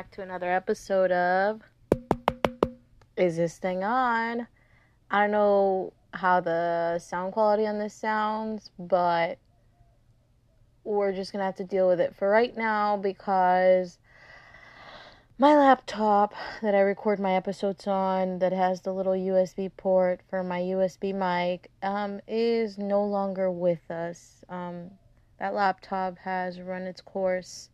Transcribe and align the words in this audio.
Back 0.00 0.12
to 0.12 0.22
another 0.22 0.50
episode 0.50 1.12
of 1.12 1.60
Is 3.18 3.36
This 3.36 3.58
Thing 3.58 3.84
On? 3.84 4.46
I 5.10 5.20
don't 5.20 5.30
know 5.30 5.92
how 6.14 6.40
the 6.40 6.98
sound 6.98 7.34
quality 7.34 7.66
on 7.66 7.78
this 7.78 7.92
sounds, 7.92 8.70
but 8.78 9.36
we're 10.84 11.12
just 11.12 11.32
gonna 11.32 11.44
have 11.44 11.56
to 11.56 11.64
deal 11.64 11.86
with 11.86 12.00
it 12.00 12.16
for 12.16 12.30
right 12.30 12.56
now 12.56 12.96
because 12.96 13.98
my 15.36 15.54
laptop 15.54 16.32
that 16.62 16.74
I 16.74 16.80
record 16.80 17.20
my 17.20 17.34
episodes 17.34 17.86
on 17.86 18.38
that 18.38 18.54
has 18.54 18.80
the 18.80 18.94
little 18.94 19.12
USB 19.12 19.70
port 19.76 20.22
for 20.30 20.42
my 20.42 20.62
USB 20.62 21.12
mic 21.12 21.70
um, 21.82 22.22
is 22.26 22.78
no 22.78 23.04
longer 23.04 23.50
with 23.50 23.90
us. 23.90 24.46
Um, 24.48 24.92
that 25.38 25.52
laptop 25.52 26.16
has 26.16 26.58
run 26.58 26.84
its 26.84 27.02
course, 27.02 27.68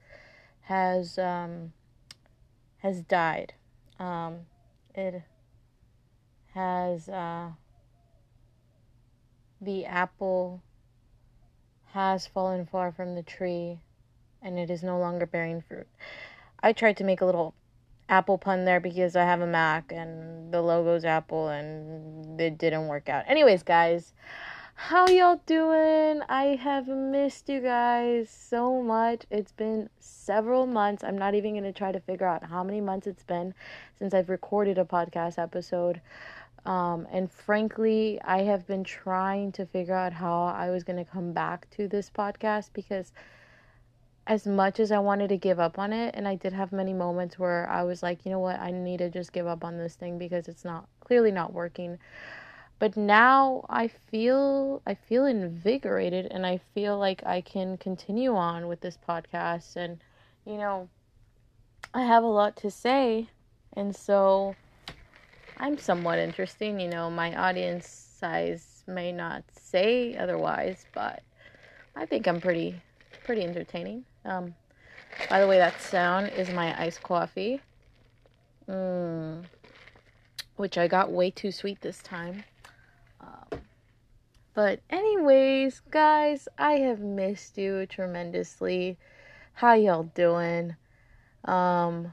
has 0.62 1.18
um, 1.20 1.73
has 2.86 3.02
died. 3.02 3.52
Um, 3.98 4.46
it 4.95 5.22
has 6.54 7.09
uh, 7.09 7.50
the 9.60 9.84
apple 9.84 10.62
has 11.92 12.28
fallen 12.28 12.64
far 12.64 12.92
from 12.92 13.16
the 13.16 13.24
tree, 13.24 13.80
and 14.40 14.56
it 14.56 14.70
is 14.70 14.84
no 14.84 15.00
longer 15.00 15.26
bearing 15.26 15.62
fruit. 15.66 15.88
I 16.62 16.73
tried 16.73 16.96
to 16.98 17.04
make 17.04 17.20
a 17.20 17.26
little 17.26 17.54
apple 18.09 18.38
pun 18.38 18.65
there 18.65 18.78
because 18.78 19.16
I 19.16 19.24
have 19.24 19.40
a 19.40 19.46
Mac 19.48 19.90
and 19.90 20.52
the 20.54 20.62
logo's 20.62 21.04
Apple 21.04 21.48
and 21.48 22.40
it 22.40 22.56
didn't 22.56 22.87
work 22.87 23.09
out. 23.09 23.24
Anyways, 23.26 23.65
guys, 23.65 24.12
how 24.77 25.09
y'all 25.09 25.41
doing? 25.46 26.21
I 26.29 26.59
have 26.63 26.87
missed 26.87 27.49
you 27.49 27.60
guys 27.60 28.29
so 28.30 28.83
much. 28.83 29.24
It's 29.30 29.51
been 29.51 29.88
several 29.99 30.66
months. 30.66 31.02
I'm 31.02 31.16
not 31.16 31.35
even 31.35 31.55
going 31.55 31.65
to 31.65 31.73
try 31.73 31.93
to 31.93 31.99
figure 31.99 32.27
out 32.27 32.45
how 32.45 32.63
many 32.63 32.83
months 32.83 33.07
it's 33.07 33.24
been 33.24 33.55
since 33.99 34.13
I've 34.13 34.29
recorded 34.29 34.77
a 34.77 34.85
podcast 34.85 35.38
episode. 35.43 36.02
Um, 36.66 37.09
and 37.10 37.33
frankly, 37.33 38.21
I 38.23 38.43
have 38.43 38.66
been 38.66 38.85
trying 38.85 39.51
to 39.52 39.65
figure 39.65 39.95
out 39.95 40.13
how 40.13 40.45
I 40.45 40.71
was 40.71 40.85
going 40.85 41.02
to 41.02 41.11
come 41.11 41.33
back 41.33 41.68
to 41.71 41.88
this 41.88 42.11
podcast 42.11 42.71
because 42.74 43.13
as 44.27 44.46
much 44.46 44.79
as 44.79 44.93
I 44.93 44.99
wanted 44.99 45.29
to 45.29 45.38
give 45.38 45.59
up 45.59 45.79
on 45.79 45.95
it, 45.95 46.15
and 46.15 46.29
I 46.29 46.35
did 46.35 46.52
have 46.52 46.71
many 46.71 46.93
moments 46.93 47.38
where 47.38 47.66
I 47.71 47.83
was 47.83 48.02
like, 48.02 48.27
you 48.27 48.30
know 48.30 48.40
what, 48.40 48.61
I 48.61 48.73
need 48.73 48.99
to 48.99 49.09
just 49.09 49.33
give 49.33 49.46
up 49.46 49.65
on 49.65 49.79
this 49.79 49.95
thing 49.95 50.18
because 50.18 50.49
it's 50.49 50.65
not 50.65 50.87
clearly 51.01 51.33
not 51.33 51.55
working. 51.55 51.99
But 52.79 52.96
now 52.96 53.65
I 53.71 53.88
feel 53.88 54.82
I 54.87 54.95
feel 54.95 55.24
invigorated 55.24 56.27
and 56.30 56.45
I 56.45 56.60
feel 56.74 56.99
like 56.99 57.24
I 57.24 57.41
can 57.41 57.79
continue 57.79 58.37
on 58.37 58.68
with 58.68 58.80
this 58.80 58.99
podcast 59.09 59.77
and 59.77 59.99
you 60.45 60.59
know 60.59 60.88
I 61.95 62.02
have 62.02 62.23
a 62.23 62.27
lot 62.27 62.57
to 62.57 62.71
say 62.71 63.29
and 63.73 63.96
so 63.96 64.55
I'm 65.59 65.78
somewhat 65.78 66.19
interesting, 66.19 66.78
you 66.78 66.88
know, 66.88 67.10
my 67.10 67.34
audience 67.34 67.88
size 67.88 68.84
may 68.87 69.11
not 69.11 69.43
say 69.50 70.15
otherwise, 70.16 70.84
but 70.93 71.22
I 71.94 72.05
think 72.05 72.28
I'm 72.28 72.41
pretty 72.41 72.81
pretty 73.25 73.43
entertaining. 73.43 74.05
Um, 74.25 74.55
by 75.31 75.41
the 75.41 75.47
way, 75.47 75.56
that 75.56 75.81
sound 75.81 76.28
is 76.37 76.50
my 76.50 76.78
iced 76.81 77.03
coffee, 77.03 77.61
mm, 78.69 79.44
which 80.56 80.77
I 80.77 80.89
got 80.89 81.11
way 81.11 81.31
too 81.31 81.50
sweet 81.50 81.81
this 81.81 82.03
time. 82.03 82.45
Um, 83.26 83.60
but, 84.54 84.81
anyways, 84.88 85.81
guys, 85.91 86.48
I 86.56 86.75
have 86.75 87.00
missed 87.00 87.59
you 87.59 87.87
tremendously. 87.87 88.97
How 89.54 89.75
y'all 89.75 90.04
doing? 90.14 90.76
Um, 91.44 92.12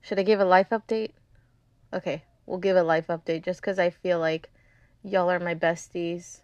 should 0.00 0.18
I 0.18 0.22
give 0.22 0.40
a 0.40 0.44
life 0.44 0.68
update? 0.70 1.12
Okay, 1.92 2.24
we'll 2.46 2.58
give 2.58 2.76
a 2.76 2.82
life 2.82 3.06
update 3.08 3.44
just 3.44 3.60
because 3.60 3.78
I 3.78 3.90
feel 3.90 4.18
like 4.18 4.50
y'all 5.02 5.30
are 5.30 5.40
my 5.40 5.54
besties 5.54 6.40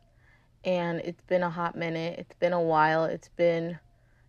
and 0.65 1.01
it's 1.01 1.23
been 1.25 1.43
a 1.43 1.51
hot 1.51 1.77
minute. 1.77 2.19
It's 2.19 2.35
been 2.35 2.53
a 2.53 2.61
while. 2.61 3.05
It's 3.05 3.29
been 3.29 3.79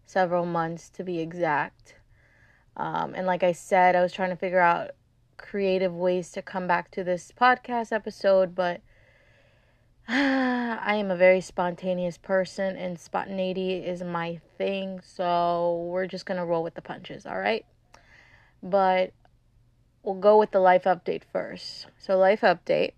several 0.05 0.45
months 0.45 0.89
to 0.89 1.03
be 1.03 1.19
exact. 1.19 1.95
Um, 2.77 3.13
and 3.15 3.27
like 3.27 3.43
I 3.43 3.51
said, 3.51 3.95
I 3.95 4.01
was 4.01 4.13
trying 4.13 4.29
to 4.29 4.35
figure 4.35 4.59
out 4.59 4.91
creative 5.37 5.93
ways 5.93 6.31
to 6.31 6.41
come 6.41 6.67
back 6.67 6.91
to 6.91 7.03
this 7.03 7.31
podcast 7.39 7.91
episode, 7.91 8.55
but 8.55 8.81
I 10.13 10.95
am 10.95 11.09
a 11.09 11.15
very 11.15 11.39
spontaneous 11.39 12.17
person 12.17 12.75
and 12.75 12.99
spontaneity 12.99 13.75
is 13.75 14.03
my 14.03 14.41
thing, 14.57 14.99
so 15.01 15.87
we're 15.89 16.05
just 16.05 16.25
gonna 16.25 16.45
roll 16.45 16.63
with 16.63 16.73
the 16.73 16.81
punches, 16.81 17.25
all 17.25 17.39
right? 17.39 17.65
But 18.61 19.13
we'll 20.03 20.15
go 20.15 20.37
with 20.37 20.51
the 20.51 20.59
life 20.59 20.83
update 20.83 21.21
first. 21.31 21.87
So 21.97 22.17
life 22.17 22.41
update. 22.41 22.91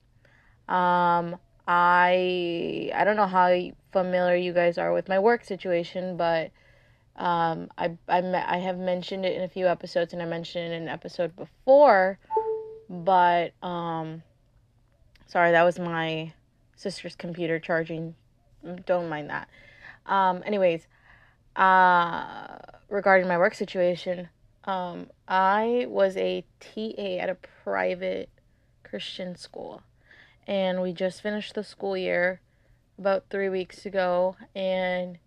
Um, 0.67 1.37
I 1.67 2.89
I 2.95 3.03
don't 3.03 3.15
know 3.15 3.27
how 3.27 3.59
familiar 3.91 4.35
you 4.35 4.51
guys 4.51 4.79
are 4.79 4.91
with 4.91 5.07
my 5.07 5.19
work 5.19 5.43
situation, 5.43 6.17
but 6.17 6.49
um, 7.15 7.69
I, 7.77 7.95
I, 8.09 8.23
I 8.55 8.57
have 8.57 8.79
mentioned 8.79 9.23
it 9.23 9.35
in 9.35 9.43
a 9.43 9.49
few 9.49 9.67
episodes, 9.67 10.13
and 10.13 10.21
I 10.23 10.25
mentioned 10.25 10.73
it 10.73 10.75
in 10.77 10.81
an 10.81 10.89
episode 10.89 11.35
before, 11.35 12.17
but 12.89 13.53
um, 13.61 14.23
sorry, 15.27 15.51
that 15.51 15.61
was 15.61 15.77
my 15.77 16.33
sister's 16.75 17.15
computer 17.15 17.59
charging. 17.59 18.15
Don't 18.85 19.09
mind 19.09 19.29
that. 19.29 19.47
Um, 20.05 20.43
anyways, 20.45 20.87
uh, 21.55 22.57
regarding 22.89 23.27
my 23.27 23.37
work 23.37 23.53
situation, 23.53 24.29
um, 24.65 25.07
I 25.27 25.85
was 25.89 26.15
a 26.17 26.45
TA 26.59 27.17
at 27.19 27.29
a 27.29 27.37
private 27.63 28.29
Christian 28.83 29.35
school, 29.35 29.81
and 30.47 30.81
we 30.81 30.93
just 30.93 31.21
finished 31.21 31.55
the 31.55 31.63
school 31.63 31.97
year 31.97 32.41
about 32.97 33.25
three 33.29 33.49
weeks 33.49 33.85
ago, 33.85 34.35
and 34.55 35.17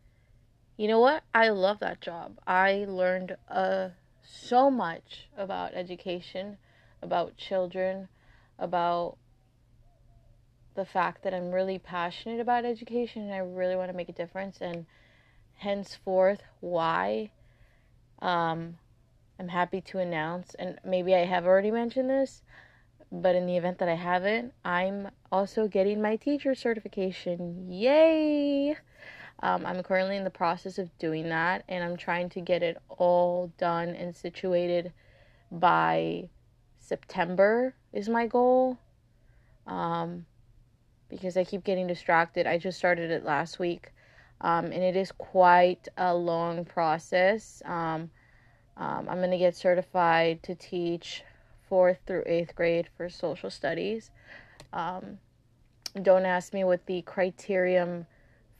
you 0.76 0.88
know 0.88 1.00
what? 1.00 1.22
I 1.34 1.48
love 1.48 1.80
that 1.80 2.00
job. 2.00 2.38
I 2.46 2.84
learned 2.88 3.36
uh, 3.48 3.90
so 4.22 4.70
much 4.70 5.28
about 5.36 5.74
education, 5.74 6.58
about 7.02 7.36
children, 7.36 8.08
about 8.58 9.16
the 10.76 10.84
fact 10.84 11.24
that 11.24 11.34
I'm 11.34 11.50
really 11.50 11.78
passionate 11.78 12.40
about 12.40 12.64
education 12.64 13.22
and 13.22 13.34
I 13.34 13.38
really 13.38 13.76
want 13.76 13.90
to 13.90 13.96
make 13.96 14.08
a 14.08 14.12
difference, 14.12 14.58
and 14.60 14.86
henceforth, 15.54 16.42
why 16.60 17.30
um, 18.20 18.76
I'm 19.40 19.48
happy 19.48 19.80
to 19.80 19.98
announce, 19.98 20.54
and 20.54 20.78
maybe 20.84 21.14
I 21.14 21.24
have 21.24 21.46
already 21.46 21.70
mentioned 21.70 22.08
this, 22.08 22.42
but 23.10 23.34
in 23.34 23.46
the 23.46 23.56
event 23.56 23.78
that 23.78 23.88
I 23.88 23.94
haven't, 23.94 24.52
I'm 24.64 25.08
also 25.32 25.66
getting 25.68 26.00
my 26.00 26.16
teacher 26.16 26.54
certification. 26.54 27.70
Yay! 27.70 28.76
Um, 29.40 29.66
I'm 29.66 29.82
currently 29.82 30.16
in 30.16 30.24
the 30.24 30.30
process 30.30 30.78
of 30.78 30.96
doing 30.98 31.28
that, 31.28 31.64
and 31.68 31.84
I'm 31.84 31.96
trying 31.96 32.28
to 32.30 32.40
get 32.40 32.62
it 32.62 32.78
all 32.88 33.52
done 33.58 33.90
and 33.90 34.14
situated 34.16 34.92
by 35.50 36.28
September, 36.78 37.74
is 37.92 38.08
my 38.08 38.26
goal. 38.26 38.78
Um, 39.66 40.26
because 41.08 41.36
I 41.36 41.44
keep 41.44 41.64
getting 41.64 41.86
distracted. 41.86 42.46
I 42.46 42.58
just 42.58 42.78
started 42.78 43.10
it 43.10 43.24
last 43.24 43.58
week, 43.58 43.92
um, 44.40 44.66
and 44.66 44.82
it 44.82 44.96
is 44.96 45.12
quite 45.12 45.88
a 45.96 46.14
long 46.14 46.64
process. 46.64 47.62
Um, 47.64 48.10
um, 48.76 49.08
I'm 49.08 49.18
going 49.18 49.30
to 49.30 49.38
get 49.38 49.56
certified 49.56 50.42
to 50.44 50.54
teach 50.54 51.22
fourth 51.68 51.98
through 52.06 52.24
eighth 52.26 52.54
grade 52.54 52.88
for 52.96 53.08
social 53.08 53.50
studies. 53.50 54.10
Um, 54.72 55.18
don't 56.02 56.26
ask 56.26 56.52
me 56.52 56.64
what 56.64 56.86
the 56.86 57.02
criterion 57.02 58.06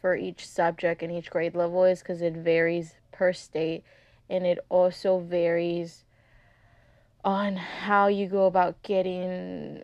for 0.01 0.17
each 0.17 0.47
subject 0.47 1.03
and 1.03 1.13
each 1.13 1.31
grade 1.31 1.55
level 1.55 1.85
is 1.85 2.01
because 2.01 2.23
it 2.23 2.35
varies 2.35 2.95
per 3.13 3.33
state 3.33 3.83
and 4.29 4.47
it 4.47 4.59
also 4.69 5.19
varies 5.19 6.05
on 7.25 7.57
how 7.57 8.07
you 8.07 8.27
go 8.27 8.47
about 8.47 8.83
getting 8.83 9.83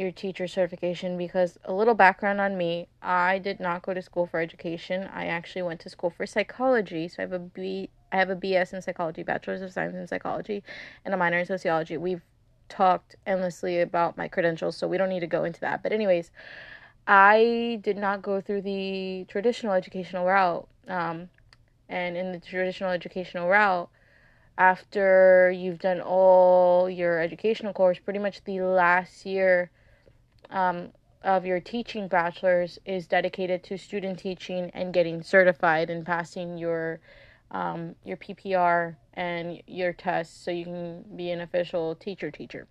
your 0.00 0.10
teacher 0.10 0.48
certification 0.48 1.18
because 1.18 1.58
a 1.64 1.72
little 1.72 1.94
background 1.94 2.40
on 2.40 2.56
me 2.56 2.88
I 3.02 3.38
did 3.38 3.60
not 3.60 3.82
go 3.82 3.92
to 3.92 4.00
school 4.00 4.26
for 4.26 4.40
education. 4.40 5.08
I 5.12 5.26
actually 5.26 5.62
went 5.62 5.80
to 5.80 5.90
school 5.90 6.08
for 6.08 6.24
psychology. 6.24 7.06
So 7.06 7.16
I 7.18 7.22
have 7.22 7.32
a 7.32 7.38
B 7.38 7.90
I 8.10 8.16
have 8.16 8.30
a 8.30 8.36
BS 8.36 8.72
in 8.72 8.82
psychology 8.82 9.22
bachelor's 9.22 9.60
of 9.62 9.72
science 9.72 9.94
in 9.94 10.06
psychology 10.06 10.64
and 11.04 11.12
a 11.12 11.16
minor 11.16 11.38
in 11.38 11.46
sociology. 11.46 11.96
We've 11.98 12.22
talked 12.68 13.16
endlessly 13.26 13.80
about 13.80 14.16
my 14.16 14.26
credentials 14.26 14.76
so 14.76 14.88
we 14.88 14.96
don't 14.96 15.10
need 15.10 15.20
to 15.20 15.26
go 15.26 15.44
into 15.44 15.60
that. 15.60 15.82
But 15.82 15.92
anyways 15.92 16.30
I 17.06 17.78
did 17.82 17.98
not 17.98 18.22
go 18.22 18.40
through 18.40 18.62
the 18.62 19.26
traditional 19.28 19.74
educational 19.74 20.24
route. 20.24 20.66
Um, 20.88 21.28
and 21.90 22.16
in 22.16 22.32
the 22.32 22.40
traditional 22.40 22.90
educational 22.90 23.48
route, 23.48 23.90
after 24.56 25.50
you've 25.54 25.78
done 25.78 26.00
all 26.00 26.88
your 26.88 27.20
educational 27.20 27.72
course, 27.72 27.98
pretty 27.98 28.18
much 28.18 28.44
the 28.44 28.60
last 28.60 29.26
year 29.26 29.70
um, 30.50 30.88
of 31.22 31.44
your 31.44 31.60
teaching 31.60 32.08
bachelor's 32.08 32.78
is 32.84 33.06
dedicated 33.06 33.62
to 33.64 33.76
student 33.76 34.18
teaching 34.18 34.70
and 34.74 34.92
getting 34.92 35.22
certified 35.22 35.90
and 35.90 36.04
passing 36.04 36.58
your 36.58 37.00
um, 37.50 37.96
your 38.04 38.16
PPR 38.16 38.96
and 39.14 39.60
your 39.66 39.92
tests 39.92 40.44
so 40.44 40.52
you 40.52 40.64
can 40.64 41.04
be 41.16 41.30
an 41.30 41.40
official 41.40 41.96
teacher 41.96 42.30
teacher. 42.30 42.68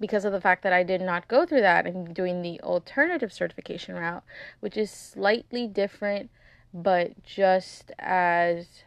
Because 0.00 0.24
of 0.24 0.32
the 0.32 0.40
fact 0.40 0.62
that 0.62 0.72
I 0.72 0.82
did 0.82 1.02
not 1.02 1.28
go 1.28 1.44
through 1.44 1.60
that 1.60 1.86
and 1.86 2.14
doing 2.14 2.40
the 2.40 2.58
alternative 2.62 3.30
certification 3.30 3.96
route, 3.96 4.24
which 4.60 4.78
is 4.78 4.90
slightly 4.90 5.66
different 5.66 6.30
but 6.72 7.22
just 7.22 7.90
as 7.98 8.84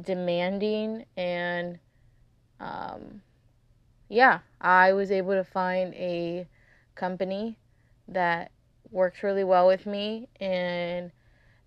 demanding 0.00 1.04
and 1.16 1.78
um, 2.60 3.22
yeah, 4.08 4.40
I 4.60 4.92
was 4.92 5.10
able 5.10 5.32
to 5.32 5.44
find 5.44 5.94
a 5.94 6.46
company 6.94 7.58
that 8.08 8.50
worked 8.90 9.22
really 9.22 9.44
well 9.44 9.66
with 9.66 9.86
me 9.86 10.28
and 10.40 11.10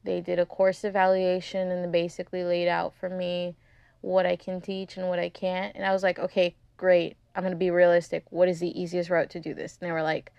they 0.03 0.21
did 0.21 0.39
a 0.39 0.45
course 0.45 0.83
evaluation 0.83 1.69
and 1.69 1.83
they 1.83 2.01
basically 2.01 2.43
laid 2.43 2.67
out 2.67 2.93
for 2.95 3.09
me 3.09 3.55
what 4.01 4.25
I 4.25 4.35
can 4.35 4.61
teach 4.61 4.97
and 4.97 5.09
what 5.09 5.19
I 5.19 5.29
can't. 5.29 5.75
And 5.75 5.85
I 5.85 5.91
was 5.91 6.03
like, 6.03 6.19
okay, 6.19 6.55
great. 6.77 7.17
I'm 7.35 7.43
going 7.43 7.51
to 7.51 7.57
be 7.57 7.71
realistic. 7.71 8.23
What 8.29 8.47
is 8.47 8.59
the 8.59 8.79
easiest 8.79 9.09
route 9.09 9.29
to 9.31 9.39
do 9.39 9.53
this? 9.53 9.77
And 9.79 9.87
they 9.87 9.91
were 9.91 10.03
like, 10.03 10.31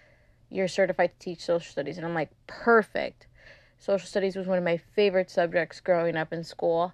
you're 0.51 0.69
certified 0.69 1.13
to 1.13 1.25
teach 1.25 1.41
social 1.41 1.71
studies. 1.71 1.99
And 1.99 2.07
I'm 2.07 2.15
like, 2.15 2.31
perfect. 2.47 3.27
Social 3.79 4.07
studies 4.07 4.37
was 4.37 4.47
one 4.47 4.59
of 4.59 4.65
my 4.65 4.79
favorite 4.79 5.31
subjects 5.31 5.81
growing 5.81 6.17
up 6.17 6.33
in 6.33 6.43
school. 6.43 6.93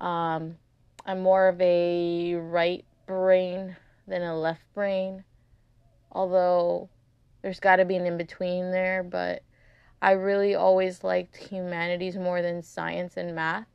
Um, 0.00 0.56
I'm 1.06 1.20
more 1.20 1.48
of 1.48 1.60
a 1.60 2.34
right 2.34 2.84
brain 3.06 3.76
than 4.06 4.22
a 4.22 4.38
left 4.38 4.62
brain, 4.74 5.24
although 6.12 6.88
there's 7.42 7.60
got 7.60 7.76
to 7.76 7.84
be 7.84 7.96
an 7.96 8.06
in 8.06 8.16
between 8.16 8.70
there, 8.70 9.02
but 9.02 9.42
I 10.00 10.12
really 10.12 10.54
always 10.54 11.02
liked 11.02 11.36
humanities 11.36 12.16
more 12.16 12.42
than 12.42 12.62
science 12.62 13.16
and 13.16 13.34
math, 13.34 13.66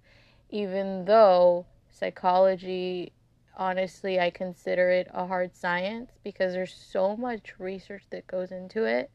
even 0.49 1.05
though 1.05 1.65
psychology, 1.91 3.11
honestly, 3.57 4.19
I 4.19 4.29
consider 4.29 4.89
it 4.89 5.07
a 5.13 5.27
hard 5.27 5.55
science 5.55 6.11
because 6.23 6.53
there's 6.53 6.73
so 6.73 7.15
much 7.17 7.53
research 7.59 8.03
that 8.11 8.27
goes 8.27 8.51
into 8.51 8.85
it. 8.85 9.11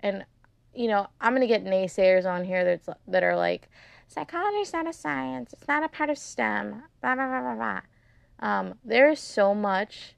And, 0.00 0.24
you 0.74 0.88
know, 0.88 1.06
I'm 1.20 1.32
going 1.32 1.42
to 1.42 1.46
get 1.46 1.64
naysayers 1.64 2.24
on 2.24 2.44
here 2.44 2.64
that's, 2.64 2.88
that 3.08 3.22
are 3.22 3.36
like, 3.36 3.68
psychology 4.06 4.58
is 4.58 4.72
not 4.72 4.88
a 4.88 4.92
science, 4.92 5.52
it's 5.52 5.68
not 5.68 5.84
a 5.84 5.88
part 5.88 6.10
of 6.10 6.18
STEM, 6.18 6.82
blah, 7.02 7.14
blah, 7.14 7.28
blah, 7.28 7.40
blah, 7.40 7.54
blah. 7.54 7.80
Um, 8.40 8.74
there 8.84 9.10
is 9.10 9.20
so 9.20 9.54
much 9.54 10.14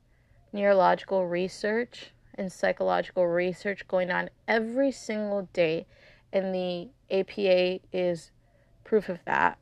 neurological 0.52 1.26
research 1.26 2.12
and 2.40 2.50
psychological 2.50 3.26
research 3.28 3.86
going 3.86 4.10
on 4.10 4.30
every 4.48 4.90
single 4.90 5.48
day 5.52 5.86
and 6.32 6.54
the 6.54 6.88
APA 7.10 7.80
is 7.92 8.30
proof 8.82 9.08
of 9.08 9.18
that. 9.26 9.58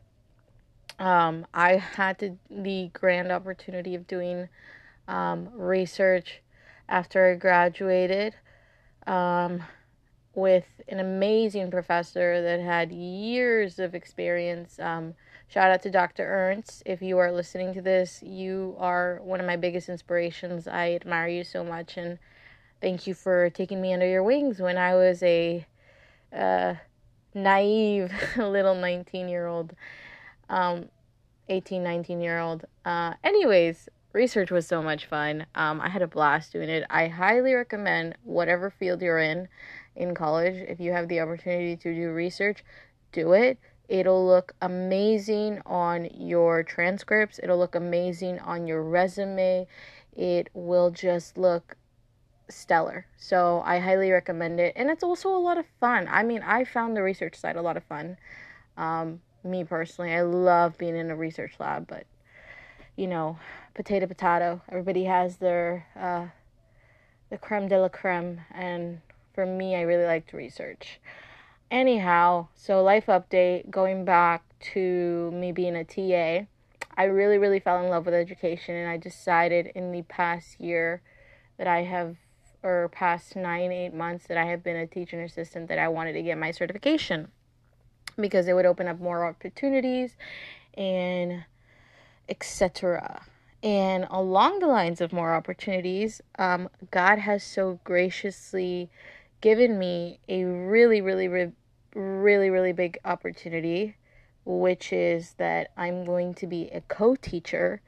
Um, 0.98 1.46
I 1.52 1.76
had 1.76 2.18
to, 2.20 2.38
the 2.48 2.90
grand 2.92 3.32
opportunity 3.32 3.94
of 3.94 4.06
doing 4.06 4.48
um, 5.08 5.48
research 5.52 6.40
after 6.88 7.32
I 7.32 7.34
graduated 7.34 8.34
um, 9.06 9.62
with 10.34 10.66
an 10.88 11.00
amazing 11.00 11.70
professor 11.70 12.40
that 12.42 12.60
had 12.60 12.92
years 12.92 13.78
of 13.78 13.94
experience. 13.94 14.78
Um, 14.78 15.14
shout 15.48 15.70
out 15.70 15.82
to 15.82 15.90
Dr. 15.90 16.24
Ernst. 16.24 16.82
If 16.86 17.02
you 17.02 17.18
are 17.18 17.32
listening 17.32 17.74
to 17.74 17.82
this, 17.82 18.22
you 18.22 18.76
are 18.78 19.20
one 19.22 19.40
of 19.40 19.46
my 19.46 19.56
biggest 19.56 19.88
inspirations. 19.88 20.68
I 20.68 20.92
admire 20.92 21.28
you 21.28 21.44
so 21.44 21.64
much 21.64 21.96
and 21.96 22.18
thank 22.80 23.06
you 23.06 23.14
for 23.14 23.50
taking 23.50 23.80
me 23.80 23.92
under 23.92 24.06
your 24.06 24.22
wings 24.22 24.60
when 24.60 24.76
I 24.76 24.94
was 24.94 25.22
a 25.22 25.66
uh, 26.32 26.74
naive 27.34 28.12
little 28.36 28.74
19 28.74 29.28
year 29.28 29.46
old, 29.46 29.74
um, 30.48 30.88
18, 31.48 31.82
19 31.82 32.20
year 32.20 32.38
old. 32.38 32.64
Uh, 32.84 33.14
anyways, 33.24 33.88
research 34.12 34.50
was 34.50 34.66
so 34.66 34.82
much 34.82 35.06
fun. 35.06 35.46
Um, 35.54 35.80
I 35.80 35.88
had 35.88 36.02
a 36.02 36.06
blast 36.06 36.52
doing 36.52 36.68
it. 36.68 36.84
I 36.90 37.08
highly 37.08 37.54
recommend 37.54 38.16
whatever 38.24 38.70
field 38.70 39.02
you're 39.02 39.18
in 39.18 39.48
in 39.96 40.14
college, 40.14 40.56
if 40.68 40.78
you 40.78 40.92
have 40.92 41.08
the 41.08 41.20
opportunity 41.20 41.76
to 41.76 41.94
do 41.94 42.10
research, 42.10 42.64
do 43.12 43.32
it. 43.32 43.58
It'll 43.88 44.24
look 44.24 44.54
amazing 44.60 45.60
on 45.66 46.08
your 46.14 46.62
transcripts. 46.62 47.40
It'll 47.42 47.58
look 47.58 47.74
amazing 47.74 48.38
on 48.40 48.66
your 48.66 48.82
resume. 48.82 49.66
It 50.14 50.50
will 50.52 50.90
just 50.90 51.38
look 51.38 51.76
stellar. 52.50 53.06
So 53.16 53.62
I 53.64 53.78
highly 53.78 54.10
recommend 54.10 54.60
it. 54.60 54.72
And 54.76 54.90
it's 54.90 55.02
also 55.02 55.28
a 55.30 55.38
lot 55.38 55.58
of 55.58 55.66
fun. 55.80 56.08
I 56.10 56.22
mean, 56.22 56.42
I 56.42 56.64
found 56.64 56.96
the 56.96 57.02
research 57.02 57.36
side 57.36 57.56
a 57.56 57.62
lot 57.62 57.76
of 57.76 57.84
fun. 57.84 58.16
Um, 58.76 59.20
me 59.44 59.64
personally, 59.64 60.12
I 60.12 60.22
love 60.22 60.78
being 60.78 60.96
in 60.96 61.10
a 61.10 61.16
research 61.16 61.54
lab, 61.58 61.86
but 61.86 62.06
you 62.96 63.06
know, 63.06 63.38
potato 63.74 64.06
potato. 64.06 64.60
Everybody 64.68 65.04
has 65.04 65.36
their 65.36 65.86
uh, 65.96 66.26
the 67.30 67.38
creme 67.38 67.68
de 67.68 67.80
la 67.80 67.88
creme, 67.88 68.40
and 68.52 69.00
for 69.34 69.46
me, 69.46 69.76
I 69.76 69.82
really 69.82 70.04
liked 70.04 70.32
research. 70.32 70.98
Anyhow, 71.70 72.48
so 72.54 72.82
life 72.82 73.06
update. 73.06 73.70
Going 73.70 74.04
back 74.04 74.42
to 74.72 75.30
me 75.32 75.52
being 75.52 75.76
a 75.76 75.84
TA, 75.84 76.46
I 76.96 77.04
really, 77.04 77.38
really 77.38 77.60
fell 77.60 77.82
in 77.84 77.90
love 77.90 78.06
with 78.06 78.14
education, 78.14 78.74
and 78.74 78.88
I 78.88 78.96
decided 78.96 79.70
in 79.74 79.92
the 79.92 80.02
past 80.02 80.60
year 80.60 81.02
that 81.58 81.68
I 81.68 81.82
have 81.82 82.16
or 82.62 82.88
past 82.90 83.36
nine, 83.36 83.70
eight 83.72 83.94
months 83.94 84.26
that 84.26 84.36
I 84.36 84.44
have 84.46 84.62
been 84.62 84.76
a 84.76 84.86
teaching 84.86 85.20
assistant 85.20 85.68
that 85.68 85.78
I 85.78 85.88
wanted 85.88 86.14
to 86.14 86.22
get 86.22 86.38
my 86.38 86.50
certification 86.50 87.28
because 88.16 88.48
it 88.48 88.54
would 88.54 88.66
open 88.66 88.88
up 88.88 89.00
more 89.00 89.24
opportunities 89.24 90.16
and 90.74 91.44
etc. 92.28 93.22
And 93.62 94.06
along 94.10 94.60
the 94.60 94.66
lines 94.66 95.00
of 95.00 95.12
more 95.12 95.34
opportunities, 95.34 96.20
um, 96.38 96.68
God 96.90 97.18
has 97.18 97.42
so 97.42 97.80
graciously 97.84 98.90
given 99.40 99.78
me 99.78 100.20
a 100.28 100.44
really, 100.44 101.00
really, 101.00 101.28
really, 101.28 101.52
really, 101.94 102.50
really 102.50 102.72
big 102.72 102.98
opportunity, 103.04 103.96
which 104.44 104.92
is 104.92 105.34
that 105.38 105.70
I'm 105.76 106.04
going 106.04 106.34
to 106.34 106.46
be 106.46 106.68
a 106.68 106.80
co 106.82 107.16
teacher 107.16 107.80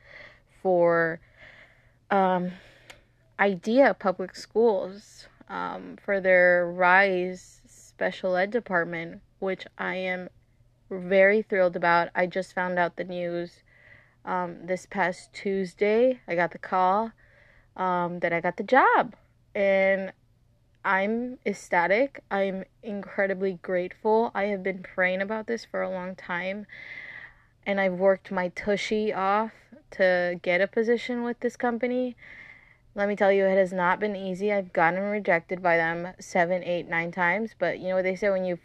for 0.63 1.21
um, 2.11 2.53
idea 3.41 3.95
public 3.95 4.37
schools 4.37 5.27
um, 5.49 5.97
for 6.05 6.21
their 6.21 6.71
rise 6.71 7.63
special 7.67 8.37
ed 8.37 8.51
department 8.51 9.21
which 9.39 9.67
i 9.79 9.95
am 9.97 10.29
very 10.91 11.43
thrilled 11.43 11.77
about. 11.77 12.09
I 12.15 12.27
just 12.27 12.55
found 12.55 12.79
out 12.79 12.97
the 12.97 13.05
news 13.05 13.63
um, 14.25 14.67
this 14.67 14.87
past 14.87 15.33
tuesday. 15.33 16.21
I 16.27 16.35
got 16.35 16.51
the 16.51 16.59
call 16.59 17.13
um, 17.77 18.19
that 18.21 18.33
i 18.33 18.41
got 18.41 18.57
the 18.57 18.65
job. 18.65 19.15
And 19.55 20.13
i'm 20.85 21.39
ecstatic. 21.47 22.23
I'm 22.31 22.65
incredibly 22.83 23.55
grateful. 23.63 24.31
I 24.35 24.45
have 24.45 24.63
been 24.63 24.83
praying 24.83 25.23
about 25.23 25.47
this 25.47 25.65
for 25.65 25.83
a 25.83 25.91
long 25.91 26.17
time. 26.17 26.67
And 27.65 27.81
i've 27.81 27.95
worked 27.95 28.33
my 28.33 28.49
tushy 28.49 29.13
off 29.13 29.53
to 29.93 30.41
get 30.43 30.61
a 30.61 30.67
position 30.67 31.23
with 31.23 31.41
this 31.41 31.57
company 31.57 32.17
let 32.95 33.09
me 33.09 33.17
tell 33.17 33.31
you, 33.31 33.47
it 33.47 33.57
has 33.57 33.73
not 33.73 34.01
been 34.01 34.17
easy. 34.17 34.53
I've 34.53 34.73
gotten 34.73 35.01
rejected 35.01 35.63
by 35.63 35.77
them 35.77 36.09
seven, 36.19 36.65
eight, 36.65 36.89
nine 36.89 37.13
times. 37.13 37.55
But 37.59 37.79
you 37.79 37.89
know 37.89 37.97
what 37.97 38.05
they 38.05 38.17
say 38.17 38.31
when 38.31 38.45
you 38.45 38.59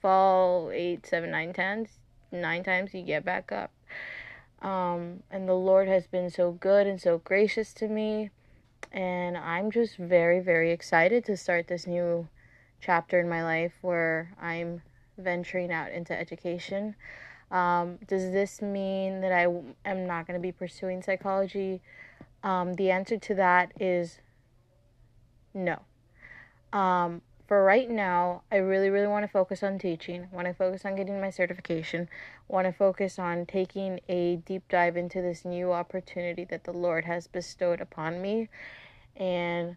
fall 0.00 0.70
eight, 0.72 1.06
seven, 1.06 1.30
nine 1.30 1.52
times, 1.52 1.98
nine 2.32 2.64
times 2.64 2.92
you 2.92 3.02
get 3.02 3.24
back 3.24 3.52
up. 3.52 3.70
Um, 4.60 5.22
and 5.30 5.48
the 5.48 5.54
Lord 5.54 5.86
has 5.86 6.06
been 6.06 6.30
so 6.30 6.52
good 6.52 6.86
and 6.86 7.00
so 7.00 7.18
gracious 7.18 7.72
to 7.74 7.88
me. 7.88 8.30
And 8.90 9.36
I'm 9.36 9.70
just 9.70 9.96
very, 9.96 10.40
very 10.40 10.72
excited 10.72 11.24
to 11.26 11.36
start 11.36 11.68
this 11.68 11.86
new 11.86 12.26
chapter 12.80 13.20
in 13.20 13.28
my 13.28 13.44
life 13.44 13.74
where 13.82 14.32
I'm 14.40 14.82
venturing 15.16 15.70
out 15.72 15.92
into 15.92 16.18
education. 16.18 16.96
Um, 17.50 17.98
does 18.06 18.32
this 18.32 18.60
mean 18.60 19.20
that 19.20 19.32
I 19.32 19.46
am 19.84 20.06
not 20.06 20.26
going 20.26 20.38
to 20.38 20.42
be 20.42 20.52
pursuing 20.52 21.02
psychology? 21.02 21.80
Um, 22.42 22.74
the 22.74 22.90
answer 22.90 23.18
to 23.18 23.34
that 23.34 23.72
is 23.80 24.20
no. 25.54 25.80
Um, 26.72 27.22
for 27.46 27.64
right 27.64 27.88
now, 27.88 28.42
I 28.52 28.56
really, 28.56 28.90
really 28.90 29.06
want 29.06 29.24
to 29.24 29.32
focus 29.32 29.62
on 29.62 29.78
teaching. 29.78 30.28
Want 30.30 30.46
to 30.46 30.54
focus 30.54 30.84
on 30.84 30.96
getting 30.96 31.20
my 31.20 31.30
certification. 31.30 32.08
Want 32.46 32.66
to 32.66 32.72
focus 32.72 33.18
on 33.18 33.46
taking 33.46 34.00
a 34.08 34.36
deep 34.36 34.64
dive 34.68 34.96
into 34.96 35.22
this 35.22 35.44
new 35.44 35.72
opportunity 35.72 36.44
that 36.44 36.64
the 36.64 36.72
Lord 36.72 37.06
has 37.06 37.26
bestowed 37.26 37.80
upon 37.80 38.20
me, 38.20 38.48
and 39.16 39.76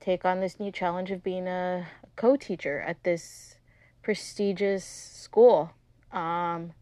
take 0.00 0.24
on 0.24 0.40
this 0.40 0.60
new 0.60 0.70
challenge 0.70 1.10
of 1.10 1.24
being 1.24 1.48
a 1.48 1.86
co-teacher 2.16 2.80
at 2.80 3.02
this 3.04 3.56
prestigious 4.02 4.84
school. 4.84 5.72
Um, 6.12 6.72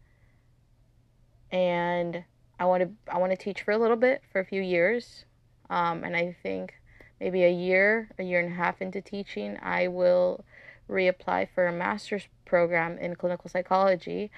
and 1.51 2.25
I 2.59 2.65
want 2.65 2.83
to 2.83 2.89
I 3.13 3.17
want 3.17 3.31
to 3.31 3.37
teach 3.37 3.61
for 3.63 3.71
a 3.71 3.77
little 3.77 3.97
bit 3.97 4.21
for 4.31 4.39
a 4.39 4.45
few 4.45 4.61
years, 4.61 5.25
um, 5.69 6.03
and 6.03 6.15
I 6.15 6.35
think 6.43 6.73
maybe 7.19 7.43
a 7.43 7.51
year, 7.51 8.09
a 8.19 8.23
year 8.23 8.39
and 8.39 8.51
a 8.53 8.55
half 8.55 8.81
into 8.81 9.01
teaching, 9.01 9.57
I 9.61 9.87
will 9.87 10.43
reapply 10.89 11.49
for 11.53 11.67
a 11.67 11.73
master's 11.73 12.27
program 12.45 12.97
in 12.97 13.15
clinical 13.15 13.49
psychology. 13.49 14.31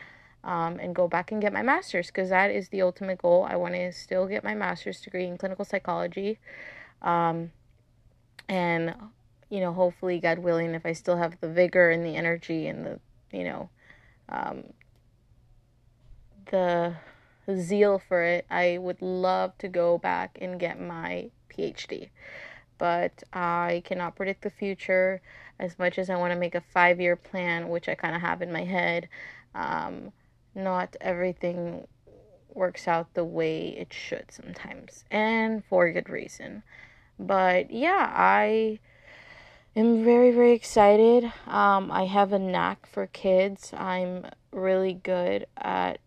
um, 0.43 0.79
and 0.79 0.95
go 0.95 1.07
back 1.07 1.31
and 1.31 1.41
get 1.41 1.51
my 1.51 1.61
master's 1.61 2.07
because 2.07 2.29
that 2.29 2.49
is 2.51 2.69
the 2.69 2.81
ultimate 2.81 3.17
goal. 3.21 3.45
I 3.49 3.55
want 3.55 3.73
to 3.75 3.91
still 3.91 4.25
get 4.27 4.43
my 4.43 4.53
master's 4.53 5.01
degree 5.01 5.25
in 5.27 5.38
clinical 5.38 5.65
psychology. 5.65 6.39
Um, 7.01 7.51
and, 8.47 8.95
you 9.49 9.59
know, 9.59 9.73
hopefully, 9.73 10.19
God 10.19 10.39
willing, 10.39 10.73
if 10.73 10.85
I 10.85 10.93
still 10.93 11.17
have 11.17 11.39
the 11.41 11.49
vigor 11.49 11.89
and 11.89 12.05
the 12.05 12.15
energy 12.15 12.67
and 12.67 12.85
the, 12.85 12.99
you 13.31 13.43
know, 13.43 13.69
um, 14.29 14.63
the 16.51 16.95
zeal 17.58 18.00
for 18.00 18.22
it, 18.24 18.46
I 18.50 18.77
would 18.79 19.01
love 19.01 19.58
to 19.60 19.68
go 19.68 19.98
back 19.98 20.38
and 20.41 20.60
get 20.60 20.79
my 20.79 21.32
PhD. 21.50 22.10
But 22.77 23.24
I 23.34 23.82
cannot 23.86 24.15
predict 24.15 24.41
the 24.44 24.50
future 24.50 25.22
as 25.60 25.77
much 25.77 25.98
as 25.98 26.10
I 26.10 26.15
want 26.15 26.32
to 26.34 26.39
make 26.39 26.56
a 26.56 26.62
five 26.62 27.00
year 27.01 27.15
plan, 27.15 27.70
which 27.70 27.89
I 27.89 27.96
kind 27.96 28.15
of 28.15 28.22
have 28.22 28.41
in 28.41 28.51
my 28.51 28.63
head. 28.63 29.10
Um, 29.53 30.12
not 30.56 30.96
everything 31.01 31.88
works 32.53 32.88
out 32.88 33.13
the 33.13 33.24
way 33.24 33.70
it 33.70 33.94
should 33.94 34.32
sometimes, 34.32 35.06
and 35.12 35.63
for 35.65 35.91
good 35.91 36.10
reason. 36.10 36.63
But 37.20 37.72
yeah, 37.72 38.12
I 38.15 38.79
am 39.75 40.03
very, 40.03 40.32
very 40.32 40.53
excited. 40.53 41.25
Um, 41.48 41.91
I 41.91 42.06
have 42.06 42.34
a 42.34 42.39
knack 42.39 42.86
for 42.86 43.08
kids. 43.08 43.74
I'm 43.75 44.25
really 44.51 44.94
good 44.94 45.46
at 45.58 46.00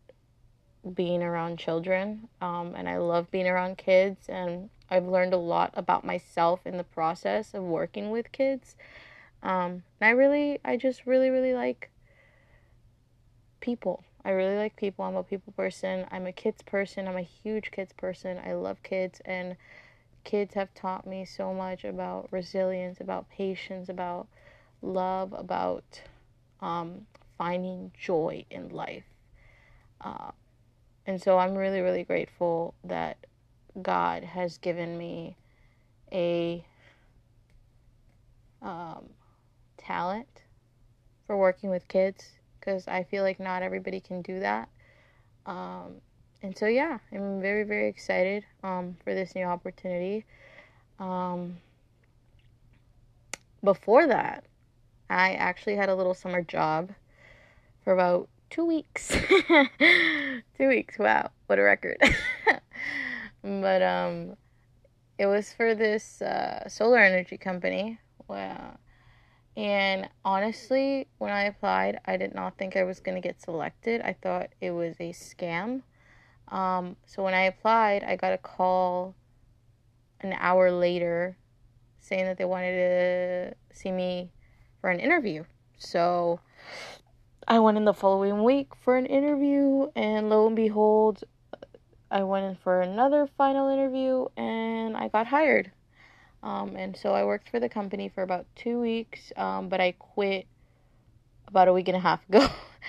being 0.94 1.22
around 1.22 1.58
children, 1.58 2.28
um, 2.40 2.74
and 2.76 2.88
I 2.88 2.98
love 2.98 3.30
being 3.30 3.46
around 3.46 3.78
kids. 3.78 4.28
And 4.28 4.70
I've 4.90 5.06
learned 5.06 5.32
a 5.32 5.38
lot 5.38 5.72
about 5.74 6.04
myself 6.04 6.66
in 6.66 6.76
the 6.76 6.84
process 6.84 7.54
of 7.54 7.62
working 7.62 8.10
with 8.10 8.32
kids. 8.32 8.76
Um, 9.42 9.82
and 10.00 10.08
I 10.08 10.10
really, 10.10 10.60
I 10.64 10.76
just 10.76 11.06
really, 11.06 11.30
really 11.30 11.54
like 11.54 11.90
people. 13.60 14.04
I 14.24 14.30
really 14.30 14.56
like 14.56 14.76
people. 14.76 15.04
I'm 15.04 15.16
a 15.16 15.22
people 15.22 15.52
person. 15.52 16.06
I'm 16.10 16.26
a 16.26 16.32
kids 16.32 16.62
person. 16.62 17.08
I'm 17.08 17.16
a 17.16 17.22
huge 17.22 17.70
kids 17.70 17.92
person. 17.92 18.38
I 18.44 18.54
love 18.54 18.82
kids 18.82 19.20
and 19.24 19.56
kids 20.24 20.54
have 20.54 20.72
taught 20.74 21.06
me 21.06 21.24
so 21.24 21.52
much 21.52 21.84
about 21.84 22.28
resilience, 22.30 23.00
about 23.00 23.28
patience, 23.28 23.88
about 23.88 24.28
love, 24.80 25.32
about 25.32 26.02
um, 26.60 27.06
finding 27.36 27.90
joy 27.98 28.44
in 28.50 28.68
life. 28.68 29.04
Uh, 30.00 30.30
and 31.06 31.20
so 31.20 31.38
I'm 31.38 31.54
really, 31.54 31.80
really 31.80 32.04
grateful 32.04 32.74
that 32.84 33.18
God 33.80 34.22
has 34.22 34.58
given 34.58 34.96
me 34.96 35.36
a 36.12 36.64
um, 38.60 39.06
talent 39.76 40.42
for 41.26 41.36
working 41.36 41.70
with 41.70 41.88
kids 41.88 42.32
because 42.58 42.86
I 42.86 43.02
feel 43.02 43.22
like 43.24 43.40
not 43.40 43.62
everybody 43.62 44.00
can 44.00 44.22
do 44.22 44.40
that. 44.40 44.68
Um, 45.46 45.96
and 46.42 46.56
so, 46.56 46.66
yeah, 46.66 46.98
I'm 47.12 47.40
very, 47.40 47.64
very 47.64 47.88
excited 47.88 48.44
um, 48.62 48.96
for 49.02 49.14
this 49.14 49.34
new 49.34 49.44
opportunity. 49.44 50.24
Um, 50.98 51.58
before 53.64 54.06
that, 54.06 54.44
I 55.10 55.32
actually 55.34 55.76
had 55.76 55.88
a 55.88 55.94
little 55.94 56.14
summer 56.14 56.42
job 56.42 56.90
for 57.84 57.92
about 57.92 58.28
two 58.52 58.64
weeks. 58.64 59.08
two 60.56 60.68
weeks, 60.68 60.98
wow, 60.98 61.30
what 61.48 61.58
a 61.58 61.62
record. 61.62 61.98
but 63.42 63.82
um, 63.82 64.36
it 65.18 65.26
was 65.26 65.52
for 65.52 65.74
this 65.74 66.22
uh, 66.22 66.68
solar 66.68 66.98
energy 66.98 67.36
company. 67.36 67.98
Wow 68.28 68.76
and 69.56 70.08
honestly, 70.24 71.08
when 71.18 71.30
I 71.30 71.44
applied, 71.44 71.98
I 72.06 72.16
did 72.16 72.34
not 72.34 72.56
think 72.56 72.76
I 72.76 72.84
was 72.84 73.00
going 73.00 73.20
to 73.20 73.26
get 73.26 73.42
selected. 73.42 74.00
I 74.00 74.14
thought 74.14 74.48
it 74.60 74.70
was 74.70 74.96
a 74.98 75.12
scam. 75.12 75.82
Um, 76.48 76.96
so 77.06 77.22
when 77.22 77.34
I 77.34 77.42
applied, 77.42 78.02
I 78.02 78.16
got 78.16 78.32
a 78.32 78.38
call 78.38 79.14
an 80.20 80.34
hour 80.38 80.70
later 80.70 81.36
saying 82.00 82.24
that 82.24 82.38
they 82.38 82.44
wanted 82.44 82.72
to 82.72 83.76
see 83.76 83.92
me 83.92 84.30
for 84.80 84.88
an 84.88 85.00
interview. 85.00 85.44
So 85.76 86.40
I 87.48 87.58
went 87.58 87.76
in 87.76 87.84
the 87.84 87.94
following 87.94 88.44
week 88.44 88.68
for 88.84 88.96
an 88.96 89.06
interview, 89.06 89.88
and 89.96 90.30
lo 90.30 90.46
and 90.46 90.54
behold, 90.54 91.24
I 92.10 92.22
went 92.22 92.46
in 92.46 92.56
for 92.56 92.82
another 92.82 93.26
final 93.26 93.68
interview 93.68 94.26
and 94.36 94.96
I 94.96 95.08
got 95.08 95.26
hired. 95.26 95.72
Um, 96.42 96.76
and 96.76 96.96
so 96.96 97.14
I 97.14 97.24
worked 97.24 97.48
for 97.48 97.58
the 97.58 97.68
company 97.68 98.08
for 98.08 98.22
about 98.22 98.46
two 98.54 98.80
weeks, 98.80 99.32
um, 99.36 99.68
but 99.68 99.80
I 99.80 99.92
quit 99.92 100.46
about 101.48 101.68
a 101.68 101.72
week 101.72 101.88
and 101.88 101.96
a 101.96 102.00
half 102.00 102.28
ago 102.28 102.46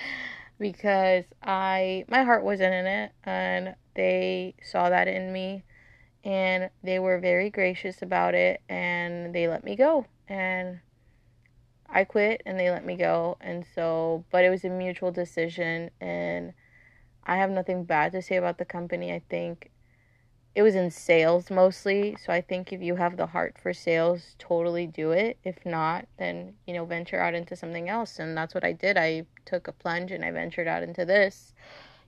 because 0.58 1.24
I 1.42 2.04
my 2.08 2.22
heart 2.22 2.44
wasn't 2.44 2.74
in 2.74 2.86
it, 2.86 3.12
and 3.24 3.74
they 3.94 4.54
saw 4.62 4.90
that 4.90 5.08
in 5.08 5.32
me, 5.32 5.64
and 6.24 6.70
they 6.82 6.98
were 6.98 7.18
very 7.18 7.48
gracious 7.50 8.02
about 8.02 8.34
it, 8.34 8.60
and 8.68 9.34
they 9.34 9.48
let 9.48 9.64
me 9.64 9.76
go, 9.76 10.06
and 10.28 10.80
I 11.88 12.04
quit, 12.04 12.42
and 12.46 12.58
they 12.58 12.70
let 12.70 12.84
me 12.84 12.96
go, 12.96 13.36
and 13.40 13.64
so 13.74 14.24
but 14.30 14.44
it 14.44 14.50
was 14.50 14.64
a 14.64 14.70
mutual 14.70 15.12
decision, 15.12 15.90
and 16.00 16.52
I 17.24 17.36
have 17.36 17.50
nothing 17.50 17.84
bad 17.84 18.12
to 18.12 18.22
say 18.22 18.36
about 18.36 18.58
the 18.58 18.64
company. 18.64 19.12
I 19.12 19.22
think 19.28 19.70
it 20.54 20.62
was 20.62 20.74
in 20.74 20.90
sales 20.90 21.50
mostly. 21.50 22.16
So 22.24 22.32
I 22.32 22.40
think 22.40 22.72
if 22.72 22.80
you 22.80 22.94
have 22.96 23.16
the 23.16 23.26
heart 23.26 23.56
for 23.60 23.72
sales, 23.72 24.36
totally 24.38 24.86
do 24.86 25.10
it. 25.10 25.38
If 25.42 25.64
not, 25.66 26.06
then, 26.18 26.54
you 26.66 26.74
know, 26.74 26.84
venture 26.84 27.18
out 27.18 27.34
into 27.34 27.56
something 27.56 27.88
else. 27.88 28.18
And 28.18 28.36
that's 28.36 28.54
what 28.54 28.64
I 28.64 28.72
did. 28.72 28.96
I 28.96 29.26
took 29.46 29.66
a 29.66 29.72
plunge 29.72 30.12
and 30.12 30.24
I 30.24 30.30
ventured 30.30 30.68
out 30.68 30.82
into 30.82 31.04
this, 31.04 31.54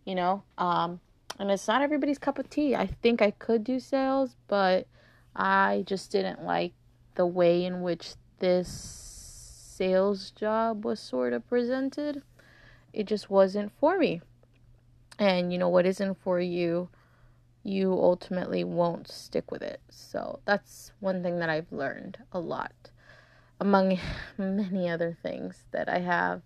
you 0.04 0.14
know. 0.14 0.42
Um, 0.58 1.00
and 1.38 1.50
it's 1.50 1.66
not 1.66 1.82
everybody's 1.82 2.18
cup 2.18 2.38
of 2.38 2.48
tea. 2.48 2.76
I 2.76 2.86
think 2.86 3.20
I 3.20 3.32
could 3.32 3.64
do 3.64 3.80
sales, 3.80 4.36
but 4.46 4.86
I 5.34 5.82
just 5.86 6.12
didn't 6.12 6.44
like 6.44 6.72
the 7.16 7.26
way 7.26 7.64
in 7.64 7.82
which 7.82 8.14
this 8.38 9.05
sales 9.76 10.30
job 10.30 10.84
was 10.84 11.00
sort 11.00 11.32
of 11.32 11.46
presented. 11.48 12.22
It 12.92 13.04
just 13.04 13.30
wasn't 13.30 13.72
for 13.78 13.98
me. 13.98 14.20
And, 15.18 15.52
you 15.52 15.58
know, 15.58 15.68
what 15.68 15.86
isn't 15.86 16.18
for 16.22 16.40
you 16.40 16.88
you 17.66 17.92
ultimately 17.92 18.62
won't 18.62 19.10
stick 19.10 19.50
with 19.50 19.60
it. 19.60 19.80
So 19.90 20.38
that's 20.44 20.92
one 21.00 21.22
thing 21.22 21.40
that 21.40 21.50
I've 21.50 21.72
learned 21.72 22.18
a 22.30 22.38
lot, 22.38 22.92
among 23.60 23.98
many 24.38 24.88
other 24.88 25.16
things 25.20 25.64
that 25.72 25.88
I 25.88 25.98
have, 25.98 26.42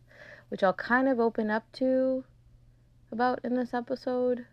which 0.48 0.62
I'll 0.62 0.72
kind 0.72 1.08
of 1.08 1.20
open 1.20 1.50
up 1.50 1.70
to 1.74 2.24
about 3.12 3.40
in 3.44 3.54
this 3.54 3.74
episode. 3.74 4.46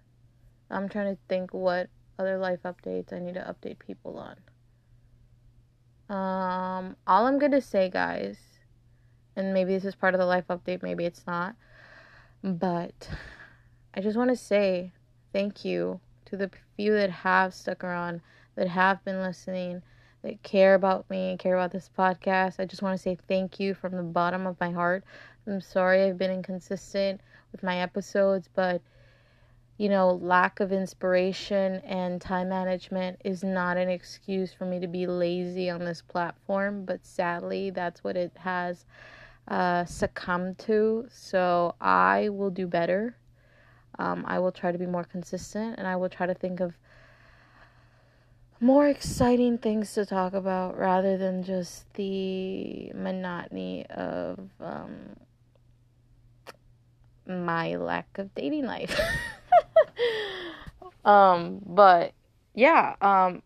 I'm 0.70 0.90
trying 0.90 1.16
to 1.16 1.22
think 1.30 1.54
what 1.54 1.88
other 2.20 2.38
life 2.38 2.64
updates 2.66 3.14
I 3.14 3.20
need 3.20 3.36
to 3.36 3.56
update 3.56 3.80
people 3.80 4.20
on. 4.20 4.36
Um, 6.10 6.98
all 7.06 7.28
I'm 7.28 7.40
gonna 7.40 7.62
say, 7.62 7.90
guys, 7.90 8.57
and 9.38 9.54
maybe 9.54 9.74
this 9.74 9.86
is 9.86 9.96
part 9.96 10.16
of 10.16 10.20
the 10.20 10.26
life 10.26 10.48
update, 10.50 10.82
maybe 10.82 11.06
it's 11.06 11.26
not, 11.28 11.56
but 12.44 13.10
I 13.94 14.02
just 14.02 14.18
want 14.18 14.32
to 14.32 14.36
say 14.36 14.92
thank 15.32 15.64
you 15.64 16.00
to 16.26 16.36
the 16.36 16.50
few 16.76 16.94
that 16.94 17.12
have 17.12 17.54
stuck 17.54 17.84
around, 17.84 18.22
that 18.56 18.68
have 18.68 19.06
been 19.06 19.22
listening, 19.22 19.84
that 20.24 20.42
care 20.42 20.74
about 20.74 21.08
me, 21.10 21.30
and 21.30 21.40
care 21.40 21.56
about 21.56 21.72
this 21.72 21.90
podcast. 21.96 22.60
I 22.60 22.66
just 22.66 22.82
want 22.82 22.98
to 22.98 23.02
say 23.02 23.18
thank 23.28 23.60
you 23.60 23.76
from 23.76 23.96
the 23.96 24.04
bottom 24.04 24.48
of 24.48 24.60
my 24.60 24.72
heart. 24.72 25.04
I'm 25.46 25.62
sorry 25.62 26.04
I've 26.04 26.18
been 26.18 26.32
inconsistent 26.32 27.22
with 27.52 27.62
my 27.62 27.78
episodes, 27.78 28.50
but 28.54 28.82
you 29.78 29.90
know, 29.90 30.10
lack 30.10 30.60
of 30.60 30.72
inspiration 30.72 31.76
and 31.86 32.20
time 32.20 32.50
management 32.50 33.22
is 33.24 33.44
not 33.44 33.78
an 33.78 33.90
excuse 33.90 34.52
for 34.52 34.66
me 34.66 34.80
to 34.80 34.88
be 34.88 35.06
lazy 35.06 35.70
on 35.70 35.86
this 35.86 36.02
platform, 36.02 36.84
but 36.84 37.06
sadly, 37.06 37.70
that's 37.70 38.04
what 38.04 38.18
it 38.18 38.32
has 38.40 38.86
uh, 39.48 39.86
succumbed 39.86 40.60
to. 40.60 41.08
So 41.10 41.76
I 41.80 42.30
will 42.30 42.52
do 42.52 42.68
better 42.68 43.18
um, 44.00 44.26
I 44.28 44.40
will 44.40 44.52
try 44.52 44.72
to 44.72 44.78
be 44.78 44.86
more 44.86 45.04
consistent 45.04 45.76
and 45.78 45.88
I 45.88 45.96
will 45.96 46.10
try 46.10 46.28
to 46.28 46.34
think 46.34 46.60
of 46.60 46.74
more 48.60 48.88
exciting 48.88 49.58
things 49.58 49.94
to 49.94 50.06
talk 50.06 50.34
about 50.34 50.78
rather 50.78 51.18
than 51.18 51.44
just 51.44 51.92
the 51.94 52.92
monotony 52.94 53.86
of 53.88 54.50
um, 54.60 55.16
my 57.28 57.76
lack 57.76 58.18
of 58.18 58.34
dating 58.34 58.66
life. 58.66 59.00
um, 61.06 61.62
but 61.66 62.14
yeah, 62.54 62.96
um, 63.02 63.44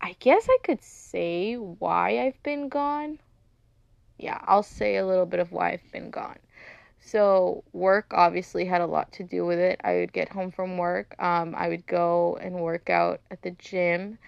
I 0.00 0.16
guess 0.20 0.46
I 0.48 0.58
could 0.62 0.82
say 0.82 1.54
why 1.54 2.20
I've 2.20 2.42
been 2.42 2.68
gone. 2.68 3.18
Yeah, 4.24 4.38
I'll 4.44 4.62
say 4.62 4.96
a 4.96 5.06
little 5.06 5.26
bit 5.26 5.38
of 5.40 5.52
why 5.52 5.72
I've 5.72 5.92
been 5.92 6.10
gone. 6.10 6.38
So 6.98 7.62
work 7.74 8.06
obviously 8.12 8.64
had 8.64 8.80
a 8.80 8.86
lot 8.86 9.12
to 9.12 9.22
do 9.22 9.44
with 9.44 9.58
it. 9.58 9.80
I 9.84 9.96
would 9.96 10.14
get 10.14 10.30
home 10.30 10.50
from 10.50 10.78
work. 10.78 11.14
Um, 11.22 11.54
I 11.56 11.68
would 11.68 11.86
go 11.86 12.38
and 12.40 12.56
work 12.56 12.88
out 12.88 13.20
at 13.30 13.42
the 13.42 13.50
gym. 13.52 14.18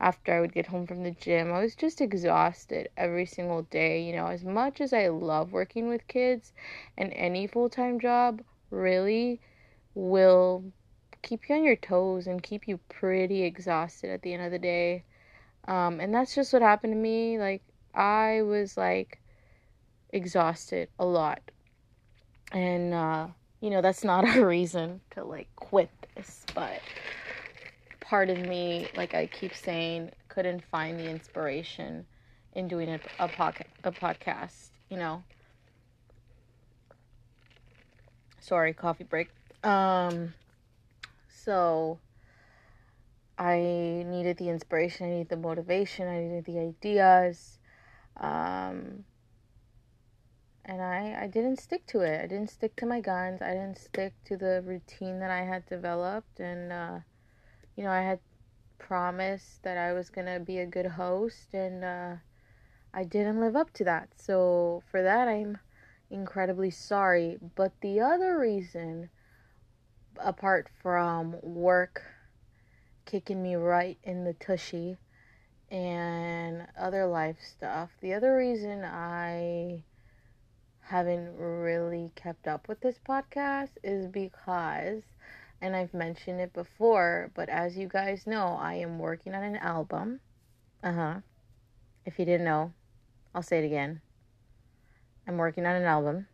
After 0.00 0.32
I 0.32 0.40
would 0.40 0.54
get 0.54 0.66
home 0.68 0.86
from 0.86 1.02
the 1.04 1.10
gym, 1.10 1.52
I 1.52 1.60
was 1.60 1.74
just 1.76 2.00
exhausted 2.00 2.88
every 2.96 3.26
single 3.26 3.62
day. 3.64 4.02
You 4.02 4.14
know, 4.16 4.28
as 4.28 4.44
much 4.44 4.80
as 4.80 4.92
I 4.94 5.08
love 5.08 5.52
working 5.52 5.88
with 5.88 6.08
kids 6.08 6.52
and 6.96 7.12
any 7.12 7.46
full 7.46 7.68
time 7.68 8.00
job, 8.00 8.42
really 8.70 9.40
will 9.94 10.64
keep 11.22 11.48
you 11.48 11.56
on 11.56 11.64
your 11.64 11.76
toes 11.76 12.26
and 12.26 12.42
keep 12.42 12.68
you 12.68 12.78
pretty 12.88 13.42
exhausted 13.44 14.10
at 14.10 14.22
the 14.22 14.32
end 14.34 14.44
of 14.44 14.50
the 14.52 14.58
day. 14.58 15.04
Um, 15.68 16.00
and 16.00 16.14
that's 16.14 16.34
just 16.34 16.52
what 16.52 16.62
happened 16.62 16.94
to 16.94 16.98
me. 16.98 17.38
Like, 17.38 17.62
I 17.94 18.42
was 18.42 18.76
like 18.76 19.21
exhausted 20.12 20.88
a 20.98 21.04
lot. 21.04 21.40
And, 22.52 22.92
uh, 22.92 23.28
you 23.60 23.70
know, 23.70 23.80
that's 23.80 24.04
not 24.04 24.24
a 24.36 24.44
reason 24.44 25.00
to 25.12 25.24
like 25.24 25.48
quit 25.56 25.90
this, 26.14 26.46
but 26.54 26.82
part 28.00 28.30
of 28.30 28.38
me, 28.38 28.90
like 28.92 29.14
I 29.14 29.26
keep 29.26 29.54
saying, 29.54 30.10
couldn't 30.28 30.62
find 30.70 30.98
the 30.98 31.08
inspiration 31.08 32.06
in 32.52 32.68
doing 32.68 32.88
a, 32.90 33.00
a, 33.18 33.30
a 33.84 33.92
podcast, 33.92 34.70
you 34.90 34.98
know. 34.98 35.24
Sorry, 38.40 38.74
coffee 38.74 39.04
break. 39.04 39.30
Um, 39.64 40.34
so 41.28 42.00
I 43.38 43.56
needed 44.06 44.36
the 44.36 44.48
inspiration, 44.48 45.06
I 45.06 45.10
needed 45.10 45.28
the 45.30 45.36
motivation, 45.36 46.08
I 46.08 46.20
needed 46.20 46.44
the 46.44 46.58
ideas. 46.58 47.58
Um, 48.20 49.04
and 50.64 50.80
I, 50.80 51.22
I 51.22 51.26
didn't 51.26 51.58
stick 51.58 51.86
to 51.88 52.00
it. 52.00 52.22
I 52.22 52.26
didn't 52.26 52.50
stick 52.50 52.76
to 52.76 52.86
my 52.86 53.00
guns. 53.00 53.42
I 53.42 53.50
didn't 53.50 53.78
stick 53.78 54.14
to 54.26 54.36
the 54.36 54.62
routine 54.64 55.18
that 55.18 55.30
I 55.30 55.40
had 55.40 55.66
developed. 55.66 56.38
And, 56.38 56.72
uh, 56.72 56.98
you 57.76 57.82
know, 57.82 57.90
I 57.90 58.02
had 58.02 58.20
promised 58.78 59.62
that 59.64 59.76
I 59.76 59.92
was 59.92 60.08
going 60.08 60.26
to 60.26 60.38
be 60.38 60.58
a 60.58 60.66
good 60.66 60.86
host, 60.86 61.52
and 61.52 61.84
uh, 61.84 62.14
I 62.94 63.04
didn't 63.04 63.40
live 63.40 63.56
up 63.56 63.72
to 63.74 63.84
that. 63.84 64.10
So, 64.16 64.82
for 64.90 65.02
that, 65.02 65.26
I'm 65.26 65.58
incredibly 66.10 66.70
sorry. 66.70 67.38
But 67.56 67.72
the 67.80 68.00
other 68.00 68.38
reason, 68.38 69.10
apart 70.18 70.68
from 70.80 71.36
work 71.42 72.02
kicking 73.04 73.42
me 73.42 73.56
right 73.56 73.98
in 74.04 74.22
the 74.22 74.34
tushy 74.34 74.96
and 75.72 76.68
other 76.78 77.06
life 77.06 77.38
stuff, 77.40 77.90
the 78.00 78.14
other 78.14 78.36
reason 78.36 78.84
I 78.84 79.82
haven't 80.82 81.36
really 81.36 82.10
kept 82.14 82.46
up 82.46 82.68
with 82.68 82.80
this 82.80 82.98
podcast 83.08 83.70
is 83.82 84.06
because, 84.08 85.02
and 85.60 85.74
I've 85.76 85.94
mentioned 85.94 86.40
it 86.40 86.52
before, 86.52 87.30
but 87.34 87.48
as 87.48 87.76
you 87.76 87.88
guys 87.88 88.26
know, 88.26 88.58
I 88.60 88.74
am 88.74 88.98
working 88.98 89.34
on 89.34 89.42
an 89.42 89.56
album. 89.56 90.20
Uh 90.82 90.92
huh. 90.92 91.14
If 92.04 92.18
you 92.18 92.24
didn't 92.24 92.44
know, 92.44 92.72
I'll 93.34 93.42
say 93.42 93.62
it 93.62 93.66
again. 93.66 94.00
I'm 95.26 95.36
working 95.36 95.64
on 95.66 95.76
an 95.76 95.84
album. 95.84 96.26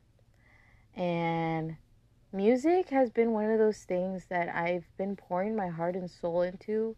And 0.97 1.77
music 2.33 2.89
has 2.89 3.11
been 3.11 3.33
one 3.33 3.51
of 3.51 3.59
those 3.59 3.85
things 3.85 4.27
that 4.31 4.49
I've 4.49 4.89
been 4.97 5.15
pouring 5.15 5.55
my 5.55 5.69
heart 5.69 5.95
and 5.95 6.11
soul 6.11 6.43
into 6.43 6.97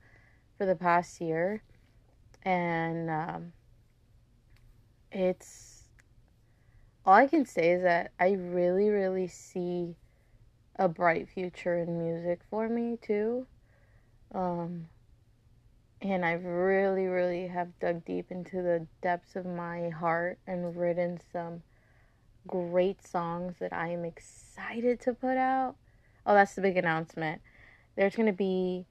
for 0.56 0.66
the 0.66 0.76
past 0.76 1.20
year. 1.20 1.62
And 2.42 3.10
um, 3.10 3.52
it's 5.10 5.69
all 7.04 7.14
I 7.14 7.26
can 7.26 7.46
say 7.46 7.72
is 7.72 7.82
that 7.82 8.12
I 8.18 8.32
really, 8.32 8.88
really 8.88 9.26
see 9.26 9.96
a 10.76 10.88
bright 10.88 11.28
future 11.28 11.78
in 11.78 11.98
music 11.98 12.40
for 12.50 12.68
me 12.68 12.98
too. 13.00 13.46
Um, 14.34 14.86
and 16.02 16.24
I 16.24 16.32
really, 16.32 17.06
really 17.06 17.46
have 17.48 17.78
dug 17.80 18.04
deep 18.04 18.30
into 18.30 18.62
the 18.62 18.86
depths 19.02 19.36
of 19.36 19.44
my 19.44 19.90
heart 19.90 20.38
and 20.46 20.76
written 20.76 21.20
some 21.32 21.62
great 22.46 23.06
songs 23.06 23.56
that 23.60 23.72
I 23.72 23.88
am 23.88 24.04
excited 24.04 25.00
to 25.00 25.12
put 25.12 25.36
out. 25.36 25.76
Oh, 26.24 26.34
that's 26.34 26.54
the 26.54 26.62
big 26.62 26.76
announcement. 26.76 27.42
There's 27.96 28.16
going 28.16 28.26
to 28.26 28.32
be, 28.32 28.86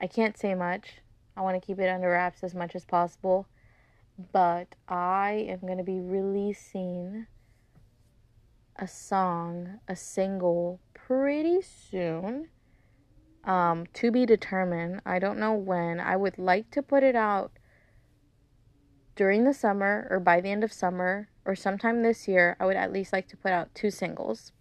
I 0.00 0.06
can't 0.06 0.38
say 0.38 0.54
much. 0.54 1.00
I 1.36 1.40
want 1.40 1.60
to 1.60 1.66
keep 1.66 1.78
it 1.78 1.88
under 1.88 2.10
wraps 2.10 2.44
as 2.44 2.54
much 2.54 2.74
as 2.74 2.84
possible 2.84 3.46
but 4.32 4.74
I 4.88 5.46
am 5.48 5.60
going 5.60 5.78
to 5.78 5.84
be 5.84 6.00
releasing 6.00 7.26
a 8.76 8.88
song, 8.88 9.78
a 9.86 9.94
single 9.94 10.80
pretty 10.92 11.60
soon. 11.62 12.48
Um, 13.44 13.86
to 13.94 14.10
be 14.10 14.26
determined. 14.26 15.00
I 15.06 15.18
don't 15.18 15.38
know 15.38 15.54
when. 15.54 16.00
I 16.00 16.16
would 16.16 16.36
like 16.38 16.70
to 16.72 16.82
put 16.82 17.02
it 17.02 17.16
out 17.16 17.52
during 19.16 19.44
the 19.44 19.54
summer 19.54 20.06
or 20.10 20.20
by 20.20 20.40
the 20.40 20.50
end 20.50 20.62
of 20.62 20.72
summer 20.72 21.28
or 21.44 21.54
sometime 21.54 22.02
this 22.02 22.28
year. 22.28 22.56
I 22.60 22.66
would 22.66 22.76
at 22.76 22.92
least 22.92 23.12
like 23.12 23.26
to 23.28 23.36
put 23.36 23.52
out 23.52 23.74
two 23.74 23.90
singles 23.90 24.52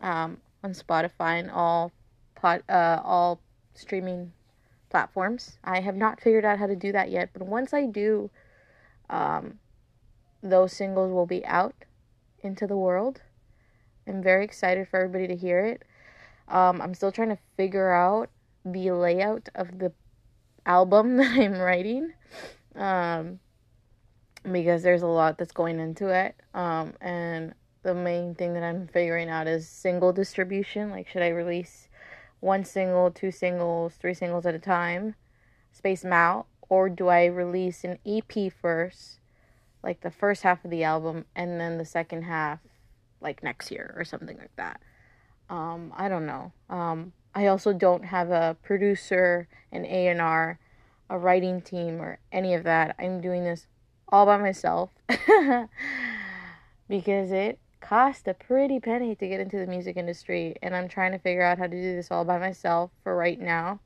um, 0.00 0.38
on 0.62 0.72
Spotify 0.72 1.40
and 1.40 1.50
all 1.50 1.92
pod, 2.34 2.62
uh, 2.68 3.00
all 3.04 3.40
streaming 3.74 4.32
platforms. 4.88 5.58
I 5.62 5.80
have 5.80 5.96
not 5.96 6.20
figured 6.20 6.44
out 6.44 6.58
how 6.58 6.68
to 6.68 6.76
do 6.76 6.92
that 6.92 7.10
yet, 7.10 7.30
but 7.32 7.42
once 7.42 7.74
I 7.74 7.84
do, 7.84 8.30
um, 9.10 9.58
those 10.42 10.72
singles 10.72 11.12
will 11.12 11.26
be 11.26 11.44
out 11.46 11.74
into 12.40 12.66
the 12.66 12.76
world. 12.76 13.22
I'm 14.06 14.22
very 14.22 14.44
excited 14.44 14.88
for 14.88 15.00
everybody 15.00 15.26
to 15.28 15.36
hear 15.36 15.64
it. 15.64 15.82
Um, 16.48 16.82
I'm 16.82 16.94
still 16.94 17.12
trying 17.12 17.30
to 17.30 17.38
figure 17.56 17.92
out 17.92 18.30
the 18.64 18.90
layout 18.90 19.48
of 19.54 19.78
the 19.78 19.92
album 20.66 21.16
that 21.18 21.38
I'm 21.38 21.58
writing 21.58 22.12
um, 22.74 23.40
because 24.50 24.82
there's 24.82 25.02
a 25.02 25.06
lot 25.06 25.38
that's 25.38 25.52
going 25.52 25.80
into 25.80 26.08
it. 26.08 26.34
Um, 26.52 26.94
and 27.00 27.54
the 27.82 27.94
main 27.94 28.34
thing 28.34 28.54
that 28.54 28.62
I'm 28.62 28.88
figuring 28.88 29.28
out 29.28 29.46
is 29.46 29.68
single 29.68 30.12
distribution. 30.12 30.90
Like, 30.90 31.08
should 31.08 31.22
I 31.22 31.28
release 31.28 31.88
one 32.40 32.64
single, 32.64 33.10
two 33.10 33.30
singles, 33.30 33.94
three 33.94 34.14
singles 34.14 34.44
at 34.44 34.54
a 34.54 34.58
time, 34.58 35.14
space 35.72 36.02
them 36.02 36.12
out, 36.12 36.46
or 36.68 36.88
do 36.88 37.08
I 37.08 37.26
release 37.26 37.84
an 37.84 37.98
EP 38.06 38.52
first, 38.52 39.20
like 39.82 40.00
the 40.00 40.10
first 40.10 40.42
half 40.42 40.64
of 40.64 40.70
the 40.70 40.84
album, 40.84 41.24
and 41.34 41.60
then 41.60 41.78
the 41.78 41.84
second 41.84 42.22
half, 42.22 42.60
like 43.20 43.42
next 43.42 43.70
year 43.70 43.94
or 43.96 44.04
something 44.04 44.38
like 44.38 44.54
that? 44.56 44.80
Um, 45.50 45.92
I 45.96 46.08
don't 46.08 46.26
know. 46.26 46.52
Um, 46.70 47.12
I 47.34 47.46
also 47.46 47.72
don't 47.72 48.04
have 48.04 48.30
a 48.30 48.56
producer, 48.62 49.48
an 49.72 49.84
A 49.84 50.08
and 50.08 50.20
R, 50.20 50.58
a 51.10 51.18
writing 51.18 51.60
team, 51.60 52.00
or 52.00 52.18
any 52.32 52.54
of 52.54 52.64
that. 52.64 52.96
I'm 52.98 53.20
doing 53.20 53.44
this 53.44 53.66
all 54.08 54.26
by 54.26 54.36
myself 54.36 54.90
because 56.88 57.32
it 57.32 57.58
cost 57.80 58.26
a 58.28 58.34
pretty 58.34 58.80
penny 58.80 59.14
to 59.14 59.28
get 59.28 59.40
into 59.40 59.58
the 59.58 59.66
music 59.66 59.96
industry, 59.96 60.56
and 60.62 60.74
I'm 60.74 60.88
trying 60.88 61.12
to 61.12 61.18
figure 61.18 61.42
out 61.42 61.58
how 61.58 61.66
to 61.66 61.70
do 61.70 61.96
this 61.96 62.10
all 62.10 62.24
by 62.24 62.38
myself 62.38 62.90
for 63.02 63.14
right 63.14 63.38
now. 63.38 63.80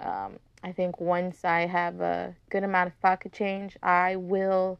Um, 0.00 0.38
I 0.62 0.72
think 0.72 1.00
once 1.00 1.44
I 1.44 1.66
have 1.66 2.00
a 2.00 2.36
good 2.50 2.62
amount 2.62 2.88
of 2.88 3.00
pocket 3.00 3.32
change, 3.32 3.76
I 3.82 4.16
will 4.16 4.78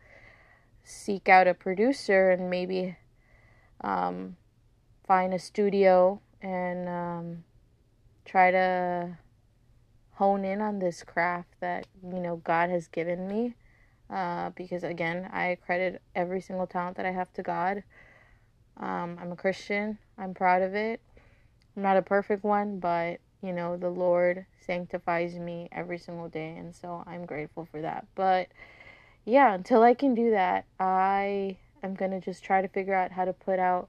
seek 0.85 1.29
out 1.29 1.49
a 1.49 1.55
producer 1.55 2.31
and 2.31 2.51
maybe 2.51 2.97
um, 3.83 4.37
find 5.07 5.35
a 5.35 5.39
studio 5.39 6.21
and 6.41 6.89
um, 6.89 7.45
try 8.25 8.51
to 8.51 9.19
hone 10.13 10.45
in 10.45 10.61
on 10.61 10.79
this 10.79 11.03
craft 11.03 11.49
that 11.61 11.87
you 12.03 12.21
know 12.21 12.37
God 12.37 12.71
has 12.71 12.87
given 12.89 13.27
me. 13.27 13.55
Uh, 14.09 14.51
because 14.51 14.85
again, 14.85 15.29
I 15.33 15.57
credit 15.65 16.03
every 16.15 16.41
single 16.41 16.67
talent 16.67 16.97
that 16.99 17.07
I 17.07 17.13
have 17.13 17.33
to 17.35 17.43
God. 17.43 17.83
Um, 18.77 19.19
I'm 19.21 19.33
a 19.33 19.37
Christian. 19.37 19.99
I'm 20.19 20.35
proud 20.35 20.63
of 20.63 20.75
it. 20.75 21.01
I'm 21.77 21.83
not 21.83 21.97
a 21.97 22.03
perfect 22.03 22.45
one, 22.45 22.79
but 22.79 23.21
you 23.43 23.53
know, 23.53 23.77
the 23.77 23.91
Lord 23.91 24.47
sanctifies 24.65 25.35
me 25.35 25.69
every 25.73 25.99
single 25.99 26.29
day, 26.29 26.55
and 26.57 26.75
so 26.75 27.03
I'm 27.07 27.27
grateful 27.27 27.65
for 27.65 27.81
that. 27.83 28.07
But 28.15 28.49
yeah, 29.25 29.55
until 29.55 29.83
I 29.83 29.95
can 29.95 30.15
do 30.15 30.31
that, 30.31 30.65
I 30.79 31.59
am 31.83 31.95
gonna 31.95 32.21
just 32.21 32.45
try 32.45 32.63
to 32.63 32.69
figure 32.69 32.95
out 32.95 33.13
how 33.13 33.25
to 33.25 33.33
put 33.33 33.59
out 33.59 33.89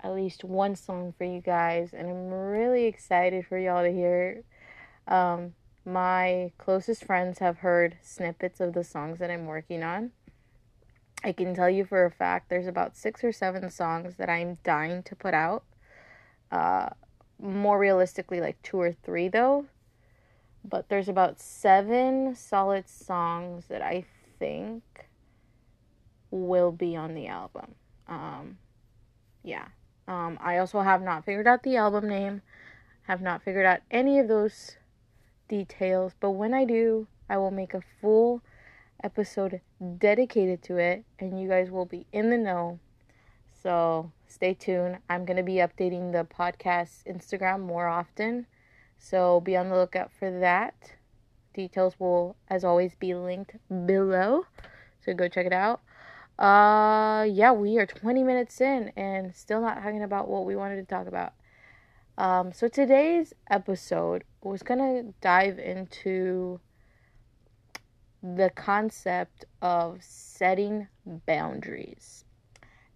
at 0.00 0.14
least 0.14 0.44
one 0.44 0.76
song 0.76 1.14
for 1.16 1.24
you 1.24 1.40
guys, 1.40 1.92
and 1.92 2.08
I'm 2.08 2.30
really 2.30 2.84
excited 2.84 3.46
for 3.46 3.58
y'all 3.58 3.82
to 3.82 3.92
hear 3.92 4.38
it. 4.38 5.12
Um, 5.12 5.54
my 5.84 6.52
closest 6.58 7.04
friends 7.04 7.38
have 7.38 7.58
heard 7.58 7.96
snippets 8.02 8.60
of 8.60 8.74
the 8.74 8.84
songs 8.84 9.18
that 9.18 9.30
I'm 9.30 9.46
working 9.46 9.82
on. 9.82 10.12
I 11.24 11.32
can 11.32 11.54
tell 11.54 11.70
you 11.70 11.84
for 11.84 12.04
a 12.04 12.10
fact 12.10 12.48
there's 12.48 12.66
about 12.66 12.96
six 12.96 13.24
or 13.24 13.32
seven 13.32 13.70
songs 13.70 14.16
that 14.18 14.28
I'm 14.28 14.58
dying 14.62 15.02
to 15.04 15.16
put 15.16 15.34
out. 15.34 15.64
Uh, 16.52 16.90
more 17.40 17.78
realistically 17.78 18.40
like 18.40 18.60
two 18.62 18.80
or 18.80 18.92
three 18.92 19.28
though. 19.28 19.66
But 20.64 20.88
there's 20.88 21.08
about 21.08 21.40
seven 21.40 22.34
solid 22.34 22.88
songs 22.88 23.66
that 23.68 23.80
I 23.80 24.04
think 24.38 24.82
will 26.30 26.72
be 26.72 26.96
on 26.96 27.14
the 27.14 27.26
album. 27.28 27.74
Um, 28.06 28.58
yeah. 29.42 29.66
Um, 30.06 30.38
I 30.40 30.58
also 30.58 30.80
have 30.80 31.02
not 31.02 31.24
figured 31.24 31.46
out 31.46 31.62
the 31.62 31.76
album 31.76 32.08
name, 32.08 32.42
have 33.02 33.20
not 33.20 33.42
figured 33.42 33.66
out 33.66 33.80
any 33.90 34.18
of 34.18 34.28
those 34.28 34.76
details, 35.48 36.14
but 36.18 36.30
when 36.30 36.54
I 36.54 36.64
do, 36.64 37.06
I 37.28 37.36
will 37.36 37.50
make 37.50 37.74
a 37.74 37.82
full 38.00 38.42
episode 39.02 39.60
dedicated 39.98 40.62
to 40.64 40.76
it, 40.78 41.04
and 41.18 41.40
you 41.40 41.48
guys 41.48 41.70
will 41.70 41.84
be 41.84 42.06
in 42.12 42.30
the 42.30 42.38
know. 42.38 42.80
So 43.62 44.12
stay 44.26 44.54
tuned. 44.54 44.98
I'm 45.08 45.24
going 45.24 45.36
to 45.36 45.42
be 45.42 45.54
updating 45.54 46.12
the 46.12 46.24
podcast 46.24 47.04
Instagram 47.06 47.60
more 47.60 47.86
often. 47.86 48.46
So 48.98 49.40
be 49.40 49.56
on 49.56 49.68
the 49.68 49.76
lookout 49.76 50.12
for 50.12 50.30
that. 50.40 50.92
Details 51.54 51.94
will, 51.98 52.36
as 52.48 52.64
always, 52.64 52.94
be 52.94 53.14
linked 53.14 53.56
below. 53.86 54.44
So 55.04 55.12
go 55.14 55.28
check 55.28 55.46
it 55.46 55.52
out. 55.52 55.80
Uh, 56.38 57.24
yeah, 57.24 57.50
we 57.50 57.78
are 57.78 57.86
20 57.86 58.22
minutes 58.22 58.60
in 58.60 58.92
and 58.96 59.34
still 59.34 59.60
not 59.60 59.82
talking 59.82 60.04
about 60.04 60.28
what 60.28 60.44
we 60.44 60.54
wanted 60.54 60.76
to 60.76 60.84
talk 60.84 61.08
about. 61.08 61.32
Um, 62.16 62.52
so 62.52 62.68
today's 62.68 63.32
episode 63.50 64.24
was 64.42 64.62
gonna 64.62 65.02
dive 65.20 65.58
into 65.58 66.60
the 68.22 68.50
concept 68.50 69.44
of 69.62 69.98
setting 70.00 70.88
boundaries. 71.26 72.24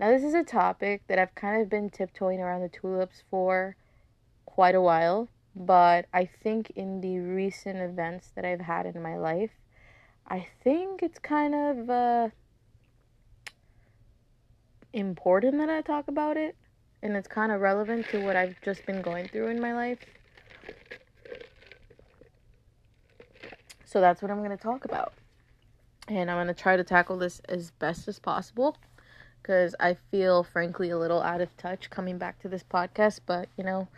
Now, 0.02 0.10
this 0.10 0.24
is 0.24 0.34
a 0.34 0.42
topic 0.42 1.02
that 1.06 1.20
I've 1.20 1.32
kind 1.36 1.62
of 1.62 1.70
been 1.70 1.88
tiptoeing 1.88 2.40
around 2.40 2.62
the 2.62 2.68
tulips 2.68 3.22
for 3.30 3.76
quite 4.46 4.74
a 4.74 4.80
while, 4.80 5.28
but 5.54 6.06
I 6.12 6.24
think 6.24 6.70
in 6.70 7.00
the 7.00 7.20
recent 7.20 7.78
events 7.78 8.32
that 8.34 8.44
I've 8.44 8.62
had 8.62 8.84
in 8.84 9.00
my 9.00 9.16
life, 9.16 9.52
I 10.26 10.48
think 10.64 11.04
it's 11.04 11.20
kind 11.20 11.54
of 11.54 11.88
uh, 11.88 12.28
important 14.92 15.58
that 15.58 15.70
I 15.70 15.82
talk 15.82 16.08
about 16.08 16.36
it, 16.36 16.56
and 17.00 17.16
it's 17.16 17.28
kind 17.28 17.52
of 17.52 17.60
relevant 17.60 18.08
to 18.08 18.24
what 18.24 18.34
I've 18.34 18.60
just 18.60 18.84
been 18.84 19.02
going 19.02 19.28
through 19.28 19.50
in 19.50 19.60
my 19.60 19.72
life. 19.72 20.00
So 23.84 24.00
that's 24.00 24.20
what 24.20 24.32
I'm 24.32 24.38
going 24.38 24.50
to 24.50 24.56
talk 24.56 24.84
about. 24.84 25.12
And 26.08 26.28
I'm 26.28 26.38
going 26.38 26.48
to 26.48 26.60
try 26.60 26.76
to 26.76 26.82
tackle 26.82 27.18
this 27.18 27.40
as 27.48 27.70
best 27.70 28.08
as 28.08 28.18
possible 28.18 28.76
because 29.42 29.74
I 29.80 29.96
feel, 30.10 30.44
frankly, 30.44 30.90
a 30.90 30.98
little 30.98 31.20
out 31.20 31.40
of 31.40 31.56
touch 31.56 31.90
coming 31.90 32.18
back 32.18 32.40
to 32.42 32.48
this 32.48 32.62
podcast, 32.62 33.20
but 33.26 33.48
you 33.56 33.64
know, 33.64 33.88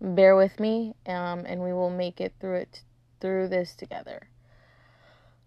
bear 0.00 0.36
with 0.36 0.60
me 0.60 0.94
um, 1.06 1.44
and 1.46 1.62
we 1.62 1.72
will 1.72 1.90
make 1.90 2.20
it 2.20 2.34
through 2.40 2.56
it 2.56 2.82
through 3.20 3.48
this 3.48 3.74
together. 3.74 4.28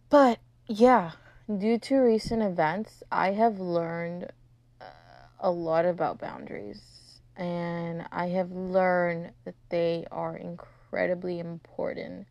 But 0.10 0.40
yeah, 0.68 1.12
due 1.48 1.80
to 1.80 1.98
recent 1.98 2.42
events, 2.42 3.04
I 3.12 3.32
have 3.32 3.60
learned 3.60 4.32
a 5.40 5.52
lot 5.52 5.86
about 5.86 6.20
boundaries, 6.20 7.20
and 7.36 8.06
I 8.12 8.28
have 8.28 8.52
learned 8.52 9.32
that 9.44 9.56
they 9.70 10.06
are 10.10 10.38
incredibly 10.38 11.40
important 11.40 12.28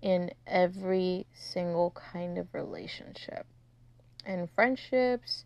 in 0.00 0.30
every 0.46 1.26
single 1.34 1.90
kind 1.90 2.38
of 2.38 2.54
relationship, 2.54 3.46
in 4.24 4.48
friendships, 4.54 5.44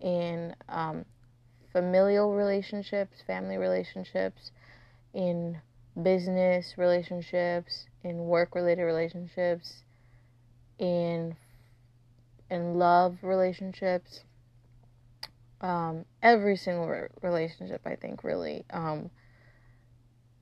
in 0.00 0.54
um, 0.68 1.04
familial 1.72 2.34
relationships, 2.34 3.22
family 3.26 3.56
relationships, 3.56 4.52
in 5.14 5.58
business 6.00 6.74
relationships, 6.76 7.86
in 8.04 8.18
work 8.26 8.54
related 8.54 8.84
relationships, 8.84 9.82
in 10.78 11.36
in 12.50 12.78
love 12.78 13.18
relationships 13.22 14.22
um, 15.60 16.04
every 16.22 16.56
single 16.56 16.86
re- 16.88 17.08
relationship, 17.22 17.82
I 17.84 17.96
think, 17.96 18.22
really, 18.22 18.64
um, 18.70 19.10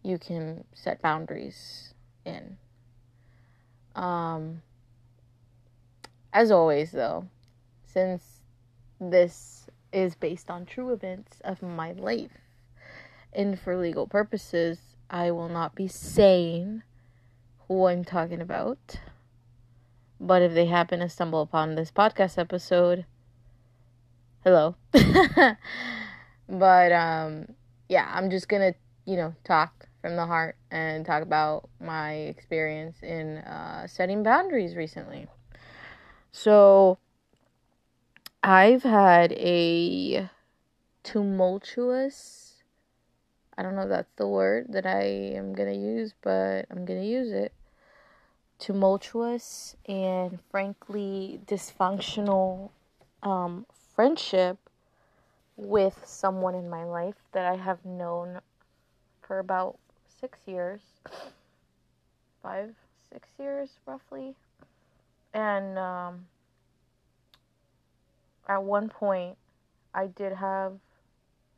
you 0.02 0.18
can 0.18 0.64
set 0.74 1.00
boundaries 1.00 1.94
in. 2.24 2.58
Um, 3.94 4.62
as 6.32 6.50
always, 6.50 6.92
though, 6.92 7.26
since 7.86 8.35
this 9.00 9.66
is 9.92 10.14
based 10.14 10.50
on 10.50 10.66
true 10.66 10.92
events 10.92 11.40
of 11.44 11.62
my 11.62 11.92
life, 11.92 12.38
and 13.32 13.58
for 13.58 13.76
legal 13.76 14.06
purposes, 14.06 14.78
I 15.10 15.30
will 15.30 15.48
not 15.48 15.74
be 15.74 15.88
saying 15.88 16.82
who 17.68 17.86
I'm 17.86 18.04
talking 18.04 18.40
about. 18.40 19.00
But 20.18 20.42
if 20.42 20.54
they 20.54 20.66
happen 20.66 21.00
to 21.00 21.08
stumble 21.08 21.42
upon 21.42 21.74
this 21.74 21.90
podcast 21.90 22.38
episode, 22.38 23.04
hello. 24.42 24.76
but 26.48 26.92
um 26.92 27.46
yeah, 27.88 28.10
I'm 28.12 28.30
just 28.30 28.48
going 28.48 28.72
to, 28.72 28.78
you 29.10 29.16
know, 29.16 29.34
talk 29.44 29.88
from 30.00 30.16
the 30.16 30.26
heart 30.26 30.56
and 30.70 31.04
talk 31.04 31.22
about 31.22 31.68
my 31.80 32.12
experience 32.12 32.96
in 33.02 33.38
uh, 33.38 33.86
setting 33.86 34.22
boundaries 34.22 34.74
recently. 34.74 35.26
So 36.32 36.98
I've 38.48 38.84
had 38.84 39.32
a 39.32 40.30
tumultuous 41.02 42.62
I 43.58 43.62
don't 43.64 43.74
know 43.74 43.82
if 43.82 43.88
that's 43.88 44.12
the 44.14 44.28
word 44.28 44.66
that 44.68 44.86
I 44.86 45.02
am 45.34 45.52
going 45.52 45.72
to 45.72 45.76
use, 45.76 46.14
but 46.22 46.66
I'm 46.70 46.84
going 46.84 47.00
to 47.00 47.06
use 47.06 47.32
it. 47.32 47.52
Tumultuous 48.60 49.74
and 49.88 50.38
frankly 50.48 51.40
dysfunctional 51.44 52.70
um, 53.24 53.66
friendship 53.96 54.58
with 55.56 56.00
someone 56.04 56.54
in 56.54 56.70
my 56.70 56.84
life 56.84 57.16
that 57.32 57.46
I 57.46 57.56
have 57.56 57.84
known 57.84 58.38
for 59.22 59.40
about 59.40 59.76
six 60.20 60.38
years, 60.46 60.82
five, 62.44 62.76
six 63.12 63.28
years 63.40 63.70
roughly. 63.86 64.36
And 65.34 65.76
um, 65.78 66.26
at 68.48 68.62
one 68.62 68.88
point, 68.88 69.36
I 69.94 70.06
did 70.06 70.32
have 70.32 70.74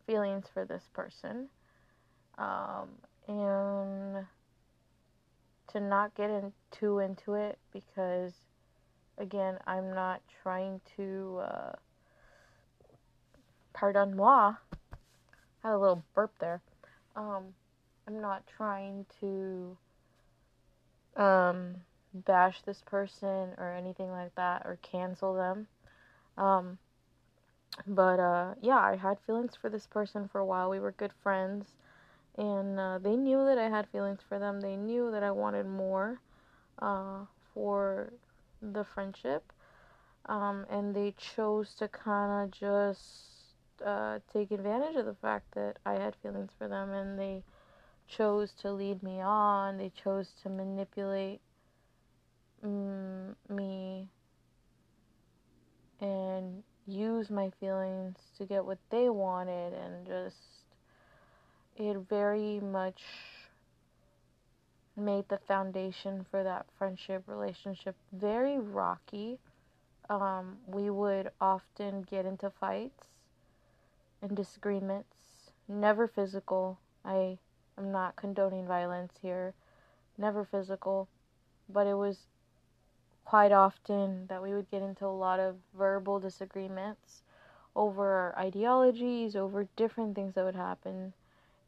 feelings 0.06 0.46
for 0.52 0.64
this 0.64 0.88
person. 0.94 1.48
Um, 2.38 2.88
and 3.26 4.26
to 5.72 5.80
not 5.80 6.14
get 6.14 6.30
in, 6.30 6.52
too 6.70 7.00
into 7.00 7.34
it 7.34 7.58
because, 7.72 8.32
again, 9.18 9.58
I'm 9.66 9.92
not 9.94 10.22
trying 10.42 10.80
to. 10.96 11.40
Uh, 11.42 11.72
pardon 13.74 14.16
moi. 14.16 14.54
I 15.62 15.68
had 15.68 15.74
a 15.74 15.78
little 15.78 16.04
burp 16.14 16.32
there. 16.40 16.60
Um, 17.14 17.54
I'm 18.06 18.20
not 18.20 18.44
trying 18.56 19.06
to 19.20 19.76
um, 21.16 21.74
bash 22.14 22.62
this 22.62 22.82
person 22.86 23.50
or 23.58 23.74
anything 23.76 24.10
like 24.10 24.34
that 24.36 24.62
or 24.64 24.78
cancel 24.82 25.34
them. 25.34 25.66
Um, 26.38 26.78
but 27.86 28.18
uh, 28.20 28.54
yeah, 28.60 28.78
I 28.78 28.96
had 28.96 29.18
feelings 29.26 29.52
for 29.60 29.68
this 29.68 29.86
person 29.86 30.28
for 30.28 30.38
a 30.38 30.46
while. 30.46 30.70
We 30.70 30.80
were 30.80 30.92
good 30.92 31.12
friends, 31.22 31.66
and 32.36 32.78
uh, 32.78 32.98
they 32.98 33.16
knew 33.16 33.44
that 33.44 33.58
I 33.58 33.68
had 33.68 33.88
feelings 33.90 34.20
for 34.28 34.38
them. 34.38 34.60
They 34.60 34.76
knew 34.76 35.10
that 35.10 35.22
I 35.22 35.30
wanted 35.30 35.66
more 35.66 36.20
uh, 36.80 37.26
for 37.52 38.12
the 38.62 38.84
friendship, 38.84 39.52
um, 40.26 40.66
and 40.70 40.94
they 40.94 41.14
chose 41.18 41.74
to 41.74 41.88
kind 41.88 42.44
of 42.44 42.50
just 42.50 43.38
uh, 43.84 44.18
take 44.32 44.50
advantage 44.50 44.96
of 44.96 45.06
the 45.06 45.14
fact 45.14 45.54
that 45.54 45.76
I 45.84 45.94
had 45.94 46.16
feelings 46.22 46.50
for 46.58 46.68
them 46.68 46.92
and 46.92 47.18
they 47.18 47.42
chose 48.06 48.52
to 48.62 48.72
lead 48.72 49.02
me 49.02 49.20
on. 49.20 49.78
They 49.78 49.90
chose 49.90 50.32
to 50.42 50.48
manipulate 50.48 51.40
mm, 52.64 53.34
me 53.48 54.08
and 56.00 56.62
use 56.86 57.30
my 57.30 57.50
feelings 57.60 58.16
to 58.38 58.46
get 58.46 58.64
what 58.64 58.78
they 58.90 59.08
wanted 59.08 59.74
and 59.74 60.06
just 60.06 60.36
it 61.76 61.96
very 62.08 62.60
much 62.60 63.02
made 64.96 65.28
the 65.28 65.38
foundation 65.46 66.26
for 66.30 66.42
that 66.42 66.66
friendship 66.76 67.22
relationship 67.26 67.94
very 68.12 68.58
rocky. 68.58 69.38
Um, 70.10 70.56
we 70.66 70.90
would 70.90 71.30
often 71.40 72.02
get 72.02 72.24
into 72.26 72.50
fights 72.50 73.06
and 74.22 74.36
disagreements, 74.36 75.14
never 75.68 76.08
physical. 76.08 76.78
I 77.04 77.38
am 77.76 77.92
not 77.92 78.16
condoning 78.16 78.66
violence 78.66 79.12
here, 79.22 79.54
never 80.16 80.44
physical, 80.44 81.08
but 81.68 81.86
it 81.86 81.94
was 81.94 82.26
quite 83.28 83.52
often 83.52 84.26
that 84.28 84.42
we 84.42 84.54
would 84.54 84.70
get 84.70 84.80
into 84.80 85.04
a 85.04 85.08
lot 85.08 85.38
of 85.38 85.56
verbal 85.76 86.18
disagreements 86.18 87.20
over 87.76 88.10
our 88.10 88.38
ideologies, 88.38 89.36
over 89.36 89.68
different 89.76 90.14
things 90.14 90.34
that 90.34 90.44
would 90.46 90.56
happen 90.56 91.12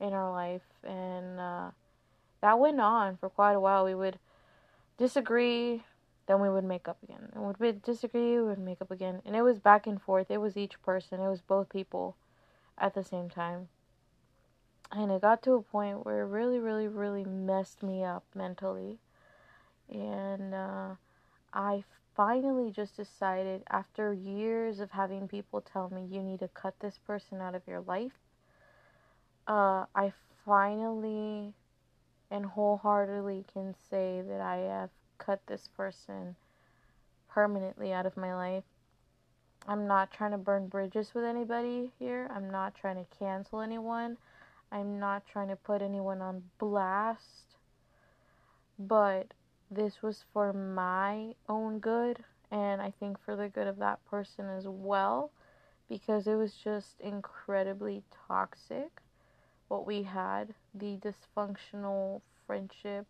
in 0.00 0.14
our 0.14 0.32
life. 0.32 0.62
And 0.82 1.38
uh, 1.38 1.70
that 2.40 2.58
went 2.58 2.80
on 2.80 3.18
for 3.18 3.28
quite 3.28 3.52
a 3.52 3.60
while. 3.60 3.84
We 3.84 3.94
would 3.94 4.18
disagree, 4.96 5.82
then 6.26 6.40
we 6.40 6.48
would 6.48 6.64
make 6.64 6.88
up 6.88 6.96
again. 7.02 7.28
And 7.34 7.44
we 7.44 7.52
would 7.58 7.82
disagree, 7.82 8.36
we 8.36 8.42
would 8.42 8.58
make 8.58 8.80
up 8.80 8.90
again. 8.90 9.20
And 9.26 9.36
it 9.36 9.42
was 9.42 9.58
back 9.58 9.86
and 9.86 10.00
forth. 10.00 10.30
It 10.30 10.40
was 10.40 10.56
each 10.56 10.80
person, 10.80 11.20
it 11.20 11.28
was 11.28 11.42
both 11.42 11.68
people 11.68 12.16
at 12.78 12.94
the 12.94 13.04
same 13.04 13.28
time. 13.28 13.68
And 14.90 15.12
it 15.12 15.20
got 15.20 15.42
to 15.42 15.52
a 15.52 15.62
point 15.62 16.06
where 16.06 16.22
it 16.22 16.28
really, 16.28 16.58
really, 16.58 16.88
really 16.88 17.24
messed 17.24 17.82
me 17.82 18.02
up 18.02 18.24
mentally. 18.34 18.96
And 19.90 20.54
uh, 20.54 20.94
I 21.52 21.84
finally 22.16 22.70
just 22.70 22.96
decided, 22.96 23.62
after 23.70 24.12
years 24.12 24.80
of 24.80 24.90
having 24.90 25.28
people 25.28 25.60
tell 25.60 25.90
me 25.90 26.06
you 26.10 26.22
need 26.22 26.40
to 26.40 26.48
cut 26.48 26.74
this 26.80 26.98
person 27.06 27.40
out 27.40 27.54
of 27.54 27.66
your 27.66 27.80
life, 27.80 28.18
uh, 29.46 29.86
I 29.94 30.12
finally 30.44 31.54
and 32.30 32.46
wholeheartedly 32.46 33.44
can 33.52 33.74
say 33.90 34.22
that 34.26 34.40
I 34.40 34.56
have 34.56 34.90
cut 35.18 35.40
this 35.46 35.68
person 35.76 36.36
permanently 37.28 37.92
out 37.92 38.06
of 38.06 38.16
my 38.16 38.34
life. 38.34 38.64
I'm 39.66 39.86
not 39.86 40.10
trying 40.10 40.30
to 40.30 40.38
burn 40.38 40.68
bridges 40.68 41.12
with 41.14 41.24
anybody 41.24 41.90
here. 41.98 42.28
I'm 42.34 42.50
not 42.50 42.74
trying 42.74 42.96
to 42.96 43.16
cancel 43.18 43.60
anyone. 43.60 44.16
I'm 44.72 44.98
not 44.98 45.26
trying 45.26 45.48
to 45.48 45.56
put 45.56 45.82
anyone 45.82 46.22
on 46.22 46.42
blast. 46.58 47.56
But 48.78 49.34
this 49.70 50.02
was 50.02 50.24
for 50.32 50.52
my 50.52 51.34
own 51.48 51.78
good 51.78 52.18
and 52.50 52.82
I 52.82 52.92
think 52.98 53.18
for 53.24 53.36
the 53.36 53.48
good 53.48 53.66
of 53.66 53.78
that 53.78 54.04
person 54.06 54.48
as 54.48 54.66
well 54.66 55.30
because 55.88 56.26
it 56.26 56.34
was 56.34 56.54
just 56.54 57.00
incredibly 57.00 58.02
toxic 58.26 59.00
what 59.68 59.86
we 59.86 60.02
had 60.02 60.54
the 60.74 60.98
dysfunctional 60.98 62.22
friendship 62.46 63.06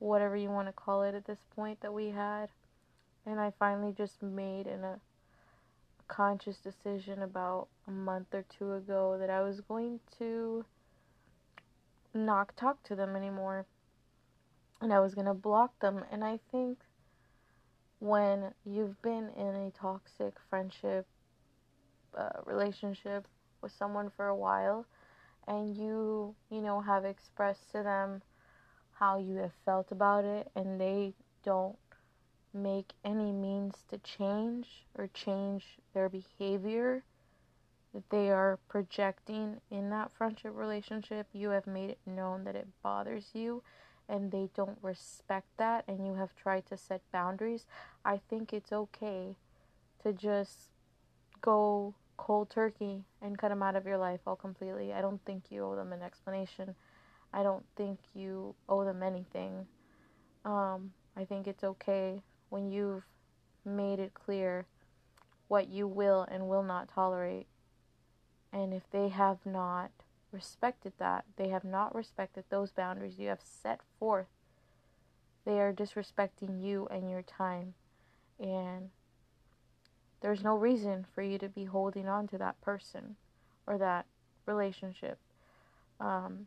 whatever 0.00 0.34
you 0.34 0.48
want 0.48 0.66
to 0.66 0.72
call 0.72 1.02
it 1.02 1.14
at 1.14 1.26
this 1.26 1.44
point 1.54 1.80
that 1.82 1.94
we 1.94 2.08
had. 2.08 2.48
And 3.24 3.38
I 3.38 3.52
finally 3.58 3.92
just 3.92 4.22
made 4.22 4.66
a, 4.66 4.98
a 4.98 4.98
conscious 6.08 6.56
decision 6.56 7.22
about 7.22 7.68
a 7.86 7.90
month 7.90 8.28
or 8.32 8.44
two 8.58 8.72
ago 8.72 9.16
that 9.20 9.30
I 9.30 9.42
was 9.42 9.60
going 9.60 10.00
to 10.18 10.64
not 12.12 12.56
talk 12.56 12.82
to 12.84 12.96
them 12.96 13.14
anymore 13.14 13.66
and 14.80 14.92
I 14.92 15.00
was 15.00 15.14
going 15.14 15.26
to 15.26 15.34
block 15.34 15.78
them. 15.80 16.04
And 16.10 16.24
I 16.24 16.38
think 16.50 16.78
when 17.98 18.52
you've 18.64 19.00
been 19.02 19.30
in 19.36 19.54
a 19.54 19.70
toxic 19.70 20.34
friendship, 20.48 21.06
uh, 22.16 22.30
relationship 22.44 23.26
with 23.62 23.72
someone 23.72 24.10
for 24.16 24.26
a 24.28 24.36
while, 24.36 24.86
and 25.46 25.76
you, 25.76 26.34
you 26.50 26.60
know, 26.60 26.80
have 26.80 27.04
expressed 27.04 27.70
to 27.72 27.82
them 27.82 28.22
how 28.92 29.18
you 29.18 29.36
have 29.36 29.52
felt 29.64 29.92
about 29.92 30.24
it, 30.24 30.50
and 30.54 30.80
they 30.80 31.14
don't 31.44 31.76
make 32.52 32.92
any 33.04 33.32
means 33.32 33.74
to 33.88 33.98
change 33.98 34.66
or 34.96 35.08
change 35.14 35.78
their 35.94 36.08
behavior 36.08 37.04
that 37.94 38.08
they 38.10 38.30
are 38.30 38.58
projecting 38.68 39.60
in 39.70 39.90
that 39.90 40.12
friendship 40.12 40.52
relationship, 40.54 41.26
you 41.32 41.50
have 41.50 41.66
made 41.66 41.90
it 41.90 41.98
known 42.06 42.44
that 42.44 42.54
it 42.54 42.68
bothers 42.82 43.26
you 43.32 43.62
and 44.10 44.32
they 44.32 44.50
don't 44.56 44.78
respect 44.82 45.46
that 45.56 45.84
and 45.86 46.04
you 46.04 46.16
have 46.16 46.34
tried 46.34 46.66
to 46.66 46.76
set 46.76 47.00
boundaries, 47.12 47.64
I 48.04 48.20
think 48.28 48.52
it's 48.52 48.72
okay 48.72 49.36
to 50.02 50.12
just 50.12 50.70
go 51.40 51.94
cold 52.16 52.50
turkey 52.50 53.04
and 53.22 53.38
cut 53.38 53.48
them 53.48 53.62
out 53.62 53.76
of 53.76 53.86
your 53.86 53.96
life 53.96 54.20
all 54.26 54.36
completely. 54.36 54.92
I 54.92 55.00
don't 55.00 55.24
think 55.24 55.44
you 55.50 55.64
owe 55.64 55.76
them 55.76 55.92
an 55.92 56.02
explanation. 56.02 56.74
I 57.32 57.44
don't 57.44 57.64
think 57.76 58.00
you 58.12 58.54
owe 58.68 58.84
them 58.84 59.02
anything. 59.02 59.66
Um, 60.44 60.92
I 61.16 61.24
think 61.24 61.46
it's 61.46 61.62
okay 61.62 62.20
when 62.48 62.70
you've 62.70 63.04
made 63.64 64.00
it 64.00 64.12
clear 64.12 64.66
what 65.48 65.68
you 65.68 65.86
will 65.86 66.26
and 66.30 66.48
will 66.48 66.62
not 66.62 66.92
tolerate. 66.92 67.46
And 68.52 68.74
if 68.74 68.82
they 68.90 69.08
have 69.08 69.38
not 69.46 69.92
respected 70.32 70.92
that. 70.98 71.24
They 71.36 71.48
have 71.48 71.64
not 71.64 71.94
respected 71.94 72.44
those 72.48 72.72
boundaries 72.72 73.18
you 73.18 73.28
have 73.28 73.42
set 73.42 73.80
forth. 73.98 74.28
They 75.44 75.60
are 75.60 75.72
disrespecting 75.72 76.62
you 76.62 76.86
and 76.90 77.10
your 77.10 77.22
time. 77.22 77.74
And 78.38 78.90
there's 80.20 80.44
no 80.44 80.56
reason 80.56 81.06
for 81.14 81.22
you 81.22 81.38
to 81.38 81.48
be 81.48 81.64
holding 81.64 82.08
on 82.08 82.26
to 82.28 82.38
that 82.38 82.60
person 82.60 83.16
or 83.66 83.78
that 83.78 84.06
relationship. 84.46 85.18
Um, 85.98 86.46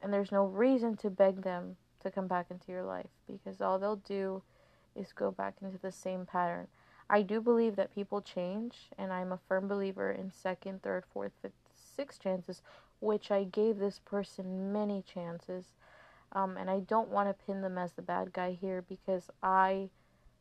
and 0.00 0.12
there's 0.12 0.32
no 0.32 0.44
reason 0.44 0.96
to 0.98 1.10
beg 1.10 1.42
them 1.42 1.76
to 2.00 2.10
come 2.10 2.26
back 2.26 2.46
into 2.50 2.72
your 2.72 2.82
life 2.82 3.10
because 3.26 3.60
all 3.60 3.78
they'll 3.78 3.96
do 3.96 4.42
is 4.96 5.12
go 5.12 5.30
back 5.30 5.54
into 5.62 5.78
the 5.78 5.92
same 5.92 6.26
pattern. 6.26 6.66
I 7.08 7.22
do 7.22 7.40
believe 7.40 7.76
that 7.76 7.94
people 7.94 8.20
change, 8.20 8.88
and 8.98 9.12
I'm 9.12 9.32
a 9.32 9.40
firm 9.48 9.68
believer 9.68 10.10
in 10.10 10.32
second, 10.32 10.82
third, 10.82 11.04
fourth, 11.12 11.32
fifth, 11.42 11.52
six 11.94 12.18
chances, 12.18 12.62
which 13.00 13.30
I 13.30 13.44
gave 13.44 13.78
this 13.78 13.98
person 13.98 14.72
many 14.72 15.02
chances. 15.02 15.74
Um, 16.32 16.56
and 16.56 16.70
I 16.70 16.80
don't 16.80 17.10
want 17.10 17.28
to 17.28 17.44
pin 17.46 17.60
them 17.60 17.76
as 17.76 17.92
the 17.92 18.02
bad 18.02 18.32
guy 18.32 18.56
here 18.58 18.82
because 18.88 19.30
I, 19.42 19.90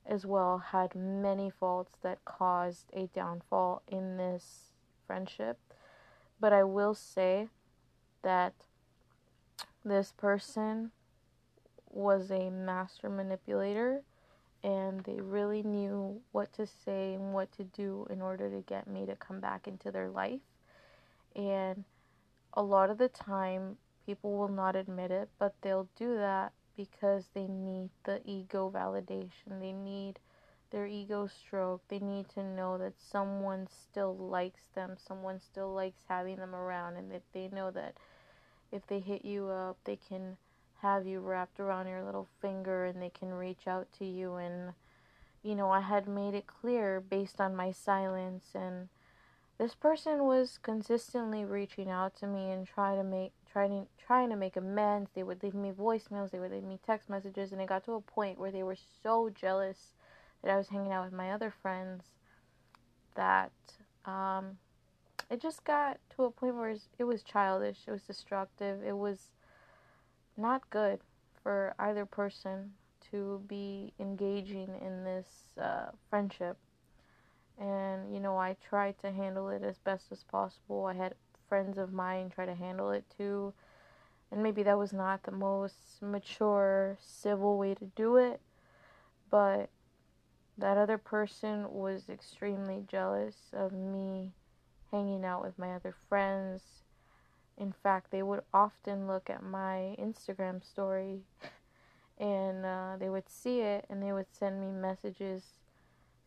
as 0.05 0.25
well, 0.25 0.57
had 0.59 0.95
many 0.95 1.49
faults 1.49 1.97
that 2.01 2.23
caused 2.23 2.85
a 2.93 3.07
downfall 3.07 3.81
in 3.87 4.17
this 4.17 4.71
friendship. 5.05 5.59
But 6.39 6.53
I 6.53 6.63
will 6.63 6.95
say 6.95 7.49
that 8.23 8.53
this 9.83 10.13
person 10.15 10.91
was 11.89 12.31
a 12.31 12.49
master 12.49 13.09
manipulator 13.09 14.03
and 14.63 15.03
they 15.03 15.19
really 15.19 15.63
knew 15.63 16.21
what 16.31 16.53
to 16.53 16.67
say 16.67 17.15
and 17.15 17.33
what 17.33 17.51
to 17.53 17.63
do 17.63 18.05
in 18.09 18.21
order 18.21 18.49
to 18.49 18.61
get 18.61 18.87
me 18.87 19.05
to 19.05 19.15
come 19.15 19.39
back 19.39 19.67
into 19.67 19.91
their 19.91 20.09
life. 20.09 20.41
And 21.35 21.83
a 22.53 22.61
lot 22.61 22.89
of 22.89 22.97
the 22.97 23.09
time, 23.09 23.77
people 24.05 24.37
will 24.37 24.47
not 24.49 24.75
admit 24.75 25.11
it, 25.11 25.29
but 25.39 25.55
they'll 25.61 25.89
do 25.95 26.15
that 26.15 26.51
because 26.75 27.29
they 27.33 27.47
need 27.47 27.89
the 28.03 28.21
ego 28.25 28.71
validation. 28.73 29.59
They 29.59 29.73
need 29.73 30.19
their 30.71 30.87
ego 30.87 31.27
stroke. 31.27 31.81
They 31.87 31.99
need 31.99 32.29
to 32.29 32.43
know 32.43 32.77
that 32.77 32.93
someone 32.99 33.67
still 33.67 34.15
likes 34.15 34.63
them, 34.73 34.95
someone 34.97 35.39
still 35.39 35.73
likes 35.73 36.01
having 36.07 36.37
them 36.37 36.55
around, 36.55 36.95
and 36.95 37.11
that 37.11 37.23
they 37.33 37.49
know 37.49 37.71
that 37.71 37.95
if 38.71 38.87
they 38.87 38.99
hit 38.99 39.25
you 39.25 39.49
up, 39.49 39.77
they 39.83 39.97
can 39.97 40.37
have 40.81 41.05
you 41.05 41.19
wrapped 41.19 41.59
around 41.59 41.87
your 41.87 42.03
little 42.03 42.27
finger 42.41 42.85
and 42.85 43.01
they 43.01 43.09
can 43.09 43.33
reach 43.33 43.67
out 43.67 43.87
to 43.99 44.05
you. 44.05 44.35
And, 44.35 44.73
you 45.43 45.55
know, 45.55 45.69
I 45.69 45.81
had 45.81 46.07
made 46.07 46.33
it 46.33 46.47
clear 46.47 46.99
based 46.99 47.39
on 47.39 47.55
my 47.55 47.71
silence 47.71 48.45
and 48.55 48.89
this 49.61 49.75
person 49.75 50.23
was 50.23 50.57
consistently 50.63 51.45
reaching 51.45 51.91
out 51.91 52.15
to 52.15 52.25
me 52.25 52.49
and 52.49 52.65
trying 52.65 52.97
to 52.97 53.03
make 53.03 53.31
trying 53.51 53.85
trying 54.03 54.31
to 54.31 54.35
make 54.35 54.55
amends. 54.55 55.11
They 55.13 55.21
would 55.21 55.43
leave 55.43 55.53
me 55.53 55.71
voicemails, 55.71 56.31
they 56.31 56.39
would 56.39 56.51
leave 56.51 56.63
me 56.63 56.79
text 56.83 57.11
messages, 57.11 57.51
and 57.51 57.61
it 57.61 57.69
got 57.69 57.85
to 57.85 57.93
a 57.93 58.01
point 58.01 58.39
where 58.39 58.49
they 58.49 58.63
were 58.63 58.77
so 59.03 59.29
jealous 59.29 59.93
that 60.41 60.49
I 60.49 60.57
was 60.57 60.69
hanging 60.69 60.91
out 60.91 61.05
with 61.05 61.13
my 61.13 61.31
other 61.31 61.53
friends 61.61 62.05
that 63.13 63.51
um, 64.05 64.57
it 65.29 65.39
just 65.39 65.63
got 65.63 65.99
to 66.15 66.23
a 66.23 66.31
point 66.31 66.55
where 66.55 66.75
it 66.97 67.03
was 67.03 67.21
childish, 67.21 67.77
it 67.85 67.91
was 67.91 68.01
destructive, 68.01 68.79
it 68.83 68.97
was 68.97 69.29
not 70.37 70.67
good 70.71 71.01
for 71.43 71.75
either 71.77 72.07
person 72.07 72.71
to 73.11 73.43
be 73.47 73.93
engaging 73.99 74.69
in 74.83 75.03
this 75.03 75.27
uh, 75.61 75.91
friendship 76.09 76.57
and 77.59 78.13
you 78.13 78.19
know 78.19 78.37
I 78.37 78.55
tried 78.69 78.99
to 78.99 79.11
handle 79.11 79.49
it 79.49 79.63
as 79.63 79.79
best 79.79 80.11
as 80.11 80.23
possible. 80.23 80.85
I 80.85 80.93
had 80.93 81.15
friends 81.47 81.77
of 81.77 81.93
mine 81.93 82.29
try 82.29 82.45
to 82.45 82.55
handle 82.55 82.91
it 82.91 83.05
too, 83.17 83.53
and 84.31 84.41
maybe 84.43 84.63
that 84.63 84.77
was 84.77 84.93
not 84.93 85.23
the 85.23 85.31
most 85.31 86.01
mature, 86.01 86.97
civil 87.01 87.57
way 87.57 87.75
to 87.75 87.85
do 87.95 88.17
it, 88.17 88.41
but 89.29 89.69
that 90.57 90.77
other 90.77 90.97
person 90.97 91.71
was 91.71 92.09
extremely 92.09 92.83
jealous 92.87 93.35
of 93.53 93.71
me 93.73 94.31
hanging 94.91 95.25
out 95.25 95.43
with 95.43 95.57
my 95.57 95.73
other 95.73 95.95
friends. 96.07 96.83
In 97.57 97.71
fact, 97.71 98.11
they 98.11 98.23
would 98.23 98.41
often 98.53 99.07
look 99.07 99.29
at 99.29 99.43
my 99.43 99.95
Instagram 99.99 100.63
story 100.63 101.21
and 102.17 102.65
uh, 102.65 102.95
they 102.99 103.09
would 103.09 103.29
see 103.29 103.61
it 103.61 103.85
and 103.89 104.01
they 104.01 104.13
would 104.13 104.27
send 104.31 104.59
me 104.61 104.71
messages 104.71 105.53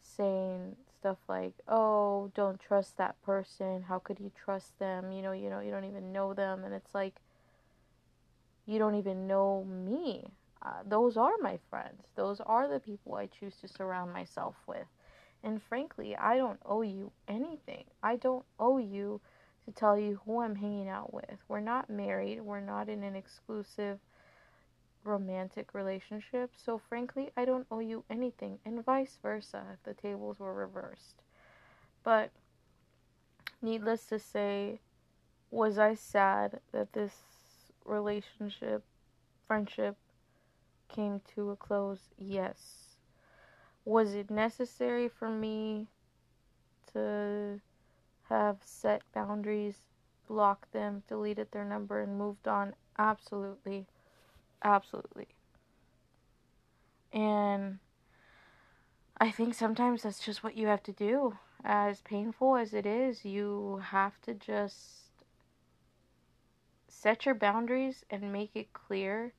saying 0.03 0.77
stuff 1.05 1.19
like, 1.29 1.53
"Oh, 1.69 2.31
don't 2.35 2.59
trust 2.59 2.97
that 2.97 3.21
person. 3.21 3.83
How 3.83 3.99
could 3.99 4.19
you 4.19 4.31
trust 4.35 4.79
them? 4.79 5.13
You 5.13 5.21
know, 5.21 5.33
you 5.33 5.51
know, 5.51 5.61
you 5.61 5.71
don't 5.71 5.85
even 5.85 6.13
know 6.13 6.33
them." 6.33 6.65
And 6.65 6.73
it's 6.73 6.95
like 6.95 7.21
you 8.65 8.79
don't 8.79 8.95
even 8.95 9.27
know 9.27 9.65
me. 9.65 10.33
Uh, 10.63 10.83
those 10.87 11.19
are 11.19 11.37
my 11.43 11.59
friends. 11.69 12.07
Those 12.17 12.41
are 12.41 12.69
the 12.69 12.81
people 12.81 13.17
I 13.17 13.27
choose 13.27 13.55
to 13.57 13.69
surround 13.69 14.15
myself 14.15 14.55
with. 14.67 14.87
And 15.43 15.63
frankly, 15.63 16.17
I 16.17 16.39
don't 16.39 16.61
owe 16.65 16.81
you 16.81 17.13
anything. 17.29 17.85
I 18.03 18.17
don't 18.17 18.47
owe 18.59 18.79
you 18.79 19.21
to 19.67 19.73
tell 19.73 19.99
you 19.99 20.21
who 20.25 20.41
I'm 20.41 20.57
hanging 20.57 20.89
out 20.89 21.13
with. 21.13 21.37
We're 21.49 21.61
not 21.61 21.91
married. 21.91 22.41
We're 22.41 22.61
not 22.61 22.89
in 22.89 23.03
an 23.03 23.15
exclusive 23.15 23.99
romantic 25.05 25.75
relationship, 25.75 26.53
so 26.57 26.79
frankly, 26.79 27.31
I 27.37 27.45
don't 27.45 27.67
owe 27.71 27.81
you 27.81 28.05
anything, 28.11 28.59
and 28.65 28.85
vice 28.85 29.19
versa 29.23 29.65
if 29.75 29.83
the 29.85 29.95
tables 29.95 30.41
were 30.41 30.55
reversed. 30.55 31.23
But 32.05 32.33
needless 33.61 34.07
to 34.07 34.17
say, 34.19 34.79
was 35.51 35.79
I 35.79 35.95
sad 35.95 36.61
that 36.73 36.93
this 36.95 37.23
relationship, 37.85 38.85
friendship, 39.47 39.97
came 40.89 41.21
to 41.35 41.51
a 41.51 41.57
close? 41.57 42.11
Yes. 42.19 42.97
was 43.85 44.15
it 44.15 44.31
necessary 44.31 45.09
for 45.09 45.31
me 45.31 45.89
to 46.93 47.61
have 48.29 48.59
set 48.65 49.03
boundaries, 49.13 49.83
blocked 50.29 50.73
them, 50.73 51.03
deleted 51.09 51.51
their 51.53 51.65
number, 51.65 52.01
and 52.01 52.19
moved 52.19 52.49
on? 52.49 52.75
Absolutely. 52.99 53.87
Absolutely. 54.65 55.29
And 57.13 57.79
I 59.19 59.33
think 59.33 59.55
sometimes 59.55 60.05
that's 60.05 60.25
just 60.25 60.45
what 60.45 60.57
you 60.57 60.69
have 60.69 60.83
to 60.85 60.93
do. 60.93 61.37
As 61.65 62.01
painful 62.03 62.55
as 62.57 62.73
it 62.73 62.87
is, 62.87 63.25
you 63.25 63.79
have 63.79 64.21
to 64.23 64.35
just 64.35 65.11
set 66.89 67.27
your 67.27 67.35
boundaries 67.35 68.07
and 68.09 68.33
make 68.33 68.57
it 68.57 68.73
clear 68.73 69.35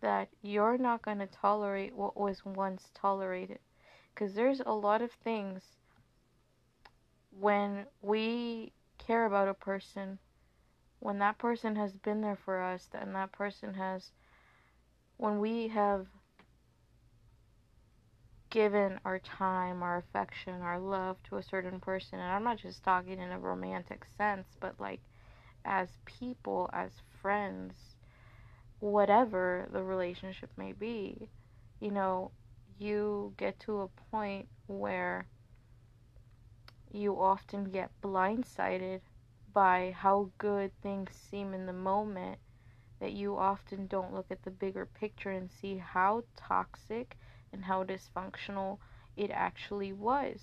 that 0.00 0.28
you're 0.42 0.78
not 0.78 1.02
going 1.02 1.18
to 1.18 1.26
tolerate 1.26 1.94
what 1.94 2.16
was 2.16 2.44
once 2.44 2.90
tolerated. 2.94 3.60
Because 4.14 4.34
there's 4.34 4.60
a 4.60 4.72
lot 4.72 5.02
of 5.02 5.12
things 5.12 5.76
when 7.38 7.86
we 8.00 8.72
care 8.98 9.26
about 9.26 9.48
a 9.48 9.54
person, 9.54 10.18
when 11.00 11.18
that 11.18 11.38
person 11.38 11.76
has 11.76 11.92
been 11.94 12.20
there 12.22 12.36
for 12.36 12.62
us, 12.62 12.88
and 12.94 13.14
that 13.14 13.32
person 13.32 13.74
has, 13.74 14.12
when 15.22 15.38
we 15.38 15.68
have 15.68 16.08
given 18.50 18.98
our 19.04 19.20
time, 19.20 19.80
our 19.80 19.98
affection, 19.98 20.60
our 20.62 20.80
love 20.80 21.16
to 21.22 21.36
a 21.36 21.42
certain 21.44 21.78
person, 21.78 22.18
and 22.18 22.28
I'm 22.28 22.42
not 22.42 22.56
just 22.58 22.82
talking 22.82 23.20
in 23.20 23.30
a 23.30 23.38
romantic 23.38 24.04
sense, 24.18 24.48
but 24.58 24.74
like 24.80 24.98
as 25.64 25.90
people, 26.06 26.68
as 26.72 26.90
friends, 27.20 27.74
whatever 28.80 29.68
the 29.72 29.84
relationship 29.84 30.50
may 30.56 30.72
be, 30.72 31.28
you 31.78 31.92
know, 31.92 32.32
you 32.80 33.32
get 33.36 33.60
to 33.60 33.82
a 33.82 33.88
point 34.10 34.48
where 34.66 35.28
you 36.90 37.14
often 37.14 37.70
get 37.70 37.92
blindsided 38.02 39.02
by 39.54 39.94
how 39.96 40.30
good 40.38 40.72
things 40.82 41.12
seem 41.30 41.54
in 41.54 41.66
the 41.66 41.72
moment 41.72 42.40
that 43.02 43.12
you 43.14 43.36
often 43.36 43.88
don't 43.88 44.14
look 44.14 44.26
at 44.30 44.44
the 44.44 44.50
bigger 44.50 44.86
picture 44.86 45.32
and 45.32 45.50
see 45.50 45.76
how 45.76 46.22
toxic 46.36 47.16
and 47.52 47.64
how 47.64 47.82
dysfunctional 47.82 48.78
it 49.16 49.28
actually 49.32 49.92
was. 49.92 50.38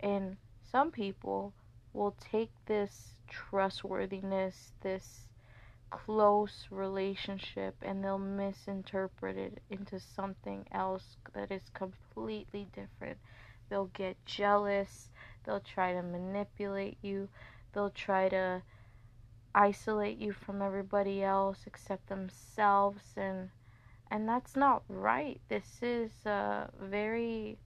And 0.00 0.36
some 0.72 0.90
people 0.90 1.52
will 1.92 2.16
take 2.18 2.50
this 2.66 3.12
trustworthiness, 3.28 4.72
this 4.80 5.28
close 5.90 6.66
relationship, 6.72 7.76
and 7.82 8.02
they'll 8.02 8.18
misinterpret 8.18 9.36
it 9.36 9.62
into 9.70 10.00
something 10.00 10.66
else 10.72 11.16
that 11.34 11.52
is 11.52 11.70
completely 11.72 12.66
different. 12.74 13.16
They'll 13.70 13.92
get 13.94 14.16
jealous, 14.26 15.08
they'll 15.44 15.60
try 15.60 15.92
to 15.92 16.02
manipulate 16.02 16.98
you, 17.00 17.28
they'll 17.72 17.90
try 17.90 18.28
to 18.28 18.60
isolate 19.56 20.18
you 20.18 20.32
from 20.32 20.62
everybody 20.62 21.24
else 21.24 21.60
except 21.66 22.08
themselves 22.08 23.02
and 23.16 23.50
and 24.10 24.28
that's 24.28 24.54
not 24.54 24.82
right. 24.88 25.40
This 25.48 25.78
is 25.82 26.10
uh, 26.24 26.68
very, 26.80 27.58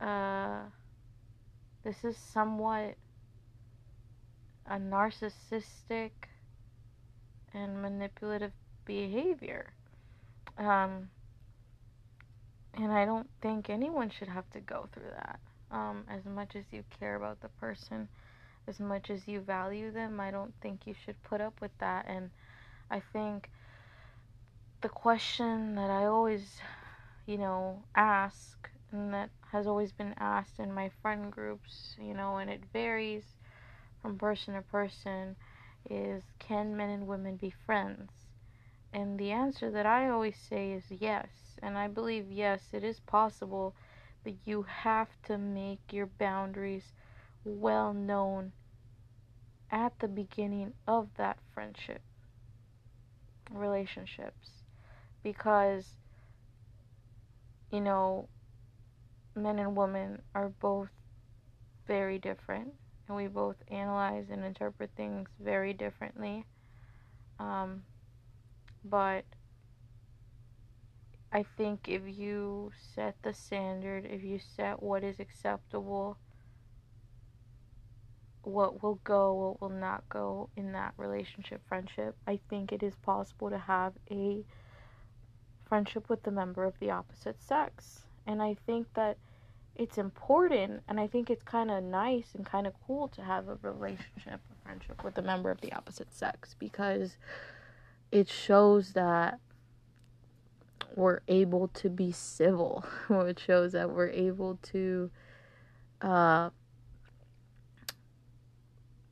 uh, 0.00 0.60
this 1.84 2.04
is 2.04 2.16
somewhat 2.16 2.94
a 4.66 4.76
narcissistic 4.76 6.10
and 7.52 7.82
manipulative 7.82 8.52
behavior. 8.86 9.72
Um, 10.58 11.10
and 12.74 12.90
I 12.92 13.04
don't 13.04 13.28
think 13.42 13.68
anyone 13.68 14.10
should 14.10 14.28
have 14.28 14.48
to 14.50 14.60
go 14.60 14.88
through 14.92 15.10
that. 15.16 15.38
Um, 15.70 16.04
as 16.08 16.24
much 16.24 16.56
as 16.56 16.64
you 16.70 16.82
care 16.98 17.16
about 17.16 17.40
the 17.40 17.48
person, 17.48 18.08
as 18.68 18.80
much 18.80 19.10
as 19.10 19.28
you 19.28 19.40
value 19.40 19.90
them, 19.90 20.20
I 20.20 20.30
don't 20.30 20.54
think 20.60 20.86
you 20.86 20.94
should 20.94 21.22
put 21.22 21.40
up 21.40 21.60
with 21.60 21.76
that. 21.78 22.06
And 22.08 22.30
I 22.90 23.00
think 23.00 23.50
the 24.80 24.88
question 24.88 25.74
that 25.74 25.90
I 25.90 26.06
always, 26.06 26.60
you 27.26 27.38
know, 27.38 27.84
ask 27.94 28.70
and 28.92 29.12
that 29.12 29.30
has 29.52 29.66
always 29.66 29.92
been 29.92 30.14
asked 30.18 30.58
in 30.58 30.72
my 30.72 30.90
friend 31.02 31.32
groups, 31.32 31.96
you 31.98 32.14
know, 32.14 32.36
and 32.38 32.50
it 32.50 32.62
varies 32.72 33.24
from 34.02 34.18
person 34.18 34.54
to 34.54 34.62
person 34.62 35.36
is 35.90 36.22
can 36.38 36.76
men 36.76 36.90
and 36.90 37.06
women 37.06 37.36
be 37.36 37.50
friends? 37.50 38.10
And 38.92 39.18
the 39.18 39.30
answer 39.32 39.70
that 39.70 39.86
I 39.86 40.08
always 40.08 40.36
say 40.36 40.72
is 40.72 40.84
yes. 40.90 41.28
And 41.62 41.76
I 41.78 41.88
believe 41.88 42.30
yes, 42.30 42.62
it 42.72 42.84
is 42.84 43.00
possible, 43.00 43.74
but 44.24 44.34
you 44.44 44.62
have 44.62 45.08
to 45.24 45.38
make 45.38 45.92
your 45.92 46.06
boundaries 46.06 46.92
well 47.46 47.94
known 47.94 48.52
at 49.70 49.92
the 50.00 50.08
beginning 50.08 50.74
of 50.86 51.08
that 51.16 51.38
friendship 51.54 52.02
relationships. 53.50 54.50
Because 55.22 55.86
you 57.70 57.80
know 57.80 58.28
men 59.34 59.58
and 59.58 59.76
women 59.76 60.22
are 60.34 60.48
both 60.48 60.88
very 61.86 62.18
different 62.18 62.72
and 63.06 63.16
we 63.16 63.28
both 63.28 63.56
analyze 63.68 64.26
and 64.30 64.44
interpret 64.44 64.90
things 64.96 65.28
very 65.40 65.72
differently. 65.72 66.44
Um, 67.38 67.82
but 68.84 69.24
I 71.32 71.44
think 71.56 71.88
if 71.88 72.02
you 72.06 72.72
set 72.94 73.16
the 73.22 73.34
standard, 73.34 74.06
if 74.06 74.24
you 74.24 74.38
set 74.38 74.82
what 74.82 75.04
is 75.04 75.20
acceptable, 75.20 76.18
what 78.46 78.80
will 78.80 79.00
go, 79.02 79.34
what 79.34 79.60
will 79.60 79.76
not 79.76 80.08
go 80.08 80.48
in 80.56 80.70
that 80.70 80.94
relationship, 80.96 81.60
friendship, 81.68 82.14
I 82.28 82.38
think 82.48 82.70
it 82.70 82.80
is 82.80 82.94
possible 82.94 83.50
to 83.50 83.58
have 83.58 83.92
a 84.08 84.44
friendship 85.68 86.08
with 86.08 86.24
a 86.28 86.30
member 86.30 86.64
of 86.64 86.78
the 86.78 86.92
opposite 86.92 87.42
sex. 87.42 88.02
And 88.24 88.40
I 88.40 88.56
think 88.64 88.86
that 88.94 89.18
it's 89.74 89.98
important 89.98 90.82
and 90.88 91.00
I 91.00 91.08
think 91.08 91.28
it's 91.28 91.42
kind 91.42 91.72
of 91.72 91.82
nice 91.82 92.28
and 92.34 92.46
kind 92.46 92.68
of 92.68 92.74
cool 92.86 93.08
to 93.08 93.22
have 93.22 93.48
a 93.48 93.56
relationship, 93.62 94.40
a 94.52 94.64
friendship 94.64 95.02
with 95.02 95.18
a 95.18 95.22
member 95.22 95.50
of 95.50 95.60
the 95.60 95.72
opposite 95.72 96.14
sex 96.14 96.54
because 96.56 97.16
it 98.12 98.28
shows 98.28 98.92
that 98.92 99.40
we're 100.94 101.20
able 101.26 101.66
to 101.68 101.90
be 101.90 102.12
civil. 102.12 102.84
it 103.10 103.40
shows 103.40 103.72
that 103.72 103.90
we're 103.90 104.10
able 104.10 104.60
to 104.62 105.10
uh, 106.00 106.50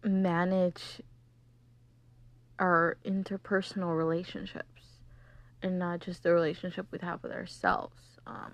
manage 0.05 1.01
our 2.59 2.97
interpersonal 3.05 3.97
relationships 3.97 5.01
and 5.63 5.79
not 5.79 6.01
just 6.01 6.23
the 6.23 6.33
relationship 6.33 6.87
we 6.91 6.99
have 7.01 7.23
with 7.23 7.33
ourselves. 7.33 8.03
Um, 8.27 8.53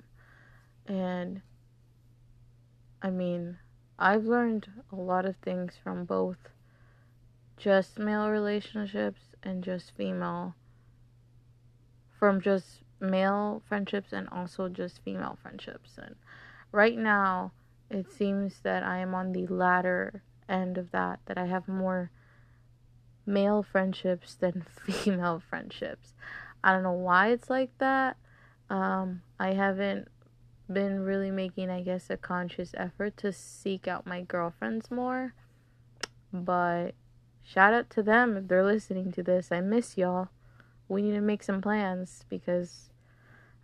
and 0.87 1.43
I 3.03 3.11
mean, 3.11 3.59
I've 3.99 4.25
learned 4.25 4.69
a 4.93 4.97
lot 4.97 5.27
of 5.27 5.37
things 5.37 5.75
from 5.83 6.05
both 6.05 6.39
just 7.57 7.99
male 7.99 8.29
relationships 8.29 9.21
and 9.43 9.63
just 9.63 9.93
female, 9.97 10.55
from 12.19 12.41
just 12.41 12.83
male 13.01 13.63
friendships 13.69 14.13
and 14.13 14.29
also 14.31 14.69
just 14.69 15.03
female 15.05 15.37
friendships. 15.43 15.99
And 15.99 16.15
right 16.73 16.97
now, 16.97 17.53
it 17.91 18.11
seems 18.11 18.61
that 18.63 18.83
I 18.83 18.99
am 18.99 19.15
on 19.15 19.33
the 19.33 19.47
latter 19.47 20.23
end 20.51 20.79
of 20.79 20.91
that, 20.91 21.21
that 21.27 21.39
I 21.39 21.47
have 21.47 21.69
more 21.69 22.11
male 23.27 23.63
friendships 23.63 24.35
than 24.35 24.67
female 24.87 25.43
friendships. 25.49 26.15
I 26.63 26.73
don't 26.73 26.83
know 26.83 26.93
why 26.93 27.29
it's 27.29 27.49
like 27.49 27.71
that. 27.79 28.17
Um, 28.69 29.23
I 29.39 29.55
haven't 29.55 30.09
been 30.73 31.01
really 31.01 31.31
making, 31.31 31.71
I 31.71 31.83
guess, 31.83 32.11
a 32.11 32.17
conscious 32.17 32.75
effort 32.77 33.17
to 33.19 33.33
seek 33.33 33.89
out 33.89 34.07
my 34.07 34.23
girlfriends 34.23 34.91
more. 34.91 35.35
But 36.33 36.93
shout 37.43 37.75
out 37.75 37.91
to 37.91 38.03
them 38.03 38.37
if 38.37 38.49
they're 38.49 38.65
listening 38.65 39.13
to 39.13 39.23
this. 39.23 39.51
I 39.51 39.61
miss 39.61 39.97
y'all. 39.97 40.29
We 40.89 41.03
need 41.03 41.13
to 41.13 41.21
make 41.21 41.43
some 41.43 41.61
plans 41.61 42.25
because 42.29 42.91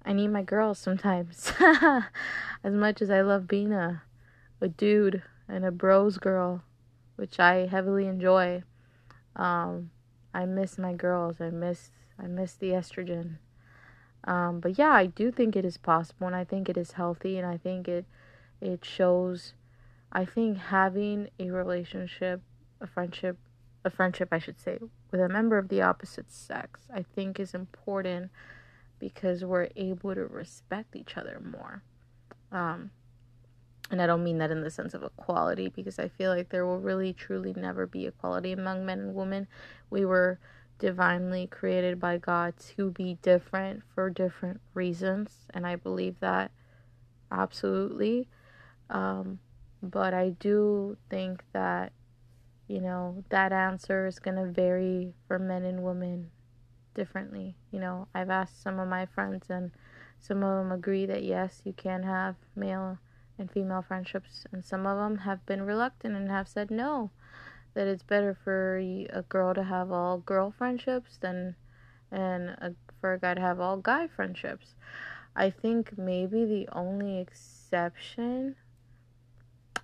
I 0.04 0.12
need 0.12 0.28
my 0.28 0.42
girls 0.42 0.78
sometimes. 0.78 1.52
as 1.60 2.72
much 2.72 3.02
as 3.02 3.10
I 3.10 3.20
love 3.20 3.46
being 3.46 3.72
a, 3.72 4.02
a 4.60 4.68
dude 4.68 5.22
and 5.48 5.64
a 5.64 5.70
bros 5.70 6.18
girl, 6.18 6.62
which 7.16 7.40
I 7.40 7.66
heavily 7.66 8.06
enjoy. 8.06 8.62
Um, 9.34 9.90
I 10.32 10.46
miss 10.46 10.78
my 10.78 10.92
girls. 10.92 11.40
I 11.40 11.50
miss 11.50 11.90
I 12.18 12.26
miss 12.26 12.54
the 12.54 12.70
estrogen. 12.70 13.36
Um, 14.24 14.60
but 14.60 14.78
yeah, 14.78 14.90
I 14.90 15.06
do 15.06 15.30
think 15.30 15.54
it 15.54 15.64
is 15.64 15.76
possible, 15.76 16.26
and 16.26 16.36
I 16.36 16.44
think 16.44 16.68
it 16.68 16.76
is 16.76 16.92
healthy, 16.92 17.38
and 17.38 17.46
I 17.46 17.56
think 17.56 17.88
it 17.88 18.06
it 18.60 18.84
shows. 18.84 19.54
I 20.12 20.24
think 20.24 20.58
having 20.58 21.28
a 21.38 21.50
relationship, 21.50 22.40
a 22.80 22.86
friendship, 22.86 23.38
a 23.84 23.90
friendship, 23.90 24.28
I 24.32 24.38
should 24.38 24.58
say, 24.60 24.78
with 25.10 25.20
a 25.20 25.28
member 25.28 25.58
of 25.58 25.68
the 25.68 25.82
opposite 25.82 26.32
sex, 26.32 26.80
I 26.92 27.02
think 27.02 27.38
is 27.38 27.54
important 27.54 28.30
because 28.98 29.44
we're 29.44 29.68
able 29.76 30.14
to 30.14 30.24
respect 30.26 30.96
each 30.96 31.16
other 31.16 31.40
more. 31.40 31.82
Um, 32.50 32.90
and 33.90 34.02
I 34.02 34.06
don't 34.06 34.24
mean 34.24 34.38
that 34.38 34.50
in 34.50 34.62
the 34.62 34.70
sense 34.70 34.94
of 34.94 35.02
equality 35.02 35.68
because 35.68 35.98
I 35.98 36.08
feel 36.08 36.30
like 36.30 36.48
there 36.48 36.66
will 36.66 36.80
really 36.80 37.12
truly 37.12 37.54
never 37.54 37.86
be 37.86 38.06
equality 38.06 38.52
among 38.52 38.84
men 38.84 39.00
and 39.00 39.14
women. 39.14 39.46
We 39.90 40.04
were 40.04 40.38
divinely 40.78 41.46
created 41.46 42.00
by 42.00 42.18
God 42.18 42.54
to 42.76 42.90
be 42.90 43.18
different 43.22 43.82
for 43.94 44.10
different 44.10 44.60
reasons, 44.74 45.46
and 45.54 45.66
I 45.66 45.76
believe 45.76 46.18
that 46.20 46.50
absolutely. 47.30 48.28
Um, 48.90 49.38
but 49.82 50.14
I 50.14 50.30
do 50.30 50.96
think 51.08 51.44
that, 51.52 51.92
you 52.66 52.80
know, 52.80 53.24
that 53.28 53.52
answer 53.52 54.06
is 54.06 54.18
going 54.18 54.36
to 54.36 54.50
vary 54.50 55.12
for 55.26 55.38
men 55.38 55.64
and 55.64 55.82
women 55.82 56.30
differently. 56.94 57.56
You 57.70 57.80
know, 57.80 58.08
I've 58.14 58.30
asked 58.30 58.62
some 58.62 58.78
of 58.78 58.88
my 58.88 59.06
friends, 59.06 59.46
and 59.48 59.70
some 60.18 60.42
of 60.42 60.58
them 60.58 60.72
agree 60.72 61.06
that 61.06 61.22
yes, 61.22 61.62
you 61.64 61.72
can 61.72 62.02
have 62.02 62.36
male 62.54 62.98
and 63.38 63.50
female 63.50 63.82
friendships, 63.82 64.46
and 64.52 64.64
some 64.64 64.86
of 64.86 64.96
them 64.98 65.18
have 65.18 65.44
been 65.46 65.62
reluctant 65.62 66.16
and 66.16 66.30
have 66.30 66.48
said 66.48 66.70
no, 66.70 67.10
that 67.74 67.86
it's 67.86 68.02
better 68.02 68.34
for 68.34 68.78
a 68.78 69.24
girl 69.28 69.54
to 69.54 69.64
have 69.64 69.90
all 69.90 70.18
girl 70.18 70.50
friendships 70.56 71.18
than 71.18 71.54
and 72.10 72.50
a, 72.50 72.72
for 73.00 73.14
a 73.14 73.18
guy 73.18 73.34
to 73.34 73.40
have 73.40 73.60
all 73.60 73.76
guy 73.76 74.06
friendships. 74.06 74.74
I 75.34 75.50
think 75.50 75.98
maybe 75.98 76.44
the 76.44 76.68
only 76.72 77.18
exception 77.18 78.56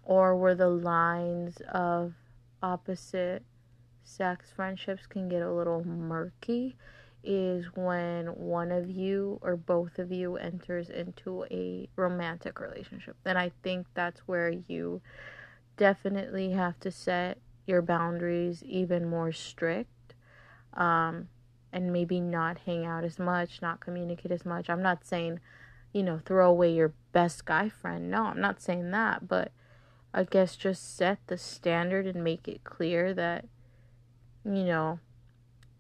or 0.05 0.37
where 0.37 0.55
the 0.55 0.69
lines 0.69 1.61
of 1.73 2.15
opposite 2.63 3.43
sex 4.03 4.51
friendships 4.55 5.07
can 5.07 5.29
get 5.29 5.43
a 5.43 5.53
little 5.53 5.85
murky 5.85 6.77
is 7.25 7.67
when 7.75 8.27
one 8.27 8.73
of 8.73 8.91
you 8.91 9.39
or 9.43 9.57
both 9.57 9.99
of 9.99 10.11
you 10.11 10.37
enters 10.37 10.91
into 10.91 11.45
a 11.51 11.89
romantic 11.97 12.61
relationship. 12.61 13.17
Then 13.25 13.37
I 13.37 13.53
think 13.63 13.87
that's 13.95 14.21
where 14.21 14.51
you 14.51 15.01
definitely 15.77 16.51
have 16.51 16.79
to 16.81 16.91
set 16.91 17.39
your 17.67 17.83
boundaries 17.83 18.63
even 18.65 19.09
more 19.09 19.33
strict 19.33 20.15
um, 20.75 21.29
and 21.73 21.93
maybe 21.93 22.21
not 22.21 22.59
hang 22.67 22.85
out 22.85 23.05
as 23.05 23.19
much, 23.19 23.63
not 23.63 23.81
communicate 23.81 24.33
as 24.33 24.45
much. 24.45 24.69
I'm 24.69 24.83
not 24.83 25.05
saying, 25.05 25.41
you 25.93 26.03
know, 26.03 26.21
throw 26.25 26.51
away 26.51 26.73
your 26.73 26.93
best 27.13 27.45
guy 27.45 27.69
friend. 27.69 28.11
No, 28.11 28.25
I'm 28.25 28.41
not 28.41 28.61
saying 28.61 28.91
that, 28.91 29.29
but 29.29 29.53
I 30.13 30.25
guess 30.25 30.57
just 30.57 30.97
set 30.97 31.19
the 31.27 31.39
standard 31.39 32.07
and 32.07 32.23
make 32.23 32.47
it 32.49 32.65
clear 32.65 33.15
that, 33.15 33.47
you 34.45 34.65
know, 34.65 34.99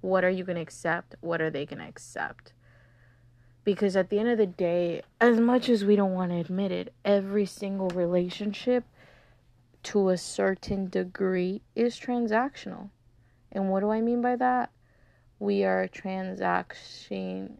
what 0.02 0.24
are 0.24 0.30
you 0.30 0.44
going 0.44 0.56
to 0.56 0.62
accept? 0.62 1.14
What 1.20 1.40
are 1.40 1.50
they 1.50 1.64
going 1.64 1.78
to 1.78 1.88
accept? 1.88 2.52
Because 3.64 3.96
at 3.96 4.10
the 4.10 4.18
end 4.18 4.28
of 4.28 4.38
the 4.38 4.46
day, 4.46 5.02
as 5.20 5.40
much 5.40 5.68
as 5.68 5.84
we 5.84 5.96
don't 5.96 6.12
want 6.12 6.32
to 6.32 6.38
admit 6.38 6.72
it, 6.72 6.92
every 7.04 7.46
single 7.46 7.88
relationship 7.88 8.84
to 9.84 10.10
a 10.10 10.18
certain 10.18 10.88
degree 10.88 11.62
is 11.74 11.98
transactional. 11.98 12.90
And 13.50 13.70
what 13.70 13.80
do 13.80 13.90
I 13.90 14.00
mean 14.00 14.20
by 14.20 14.36
that? 14.36 14.70
We 15.38 15.64
are 15.64 15.88
transacting 15.88 17.58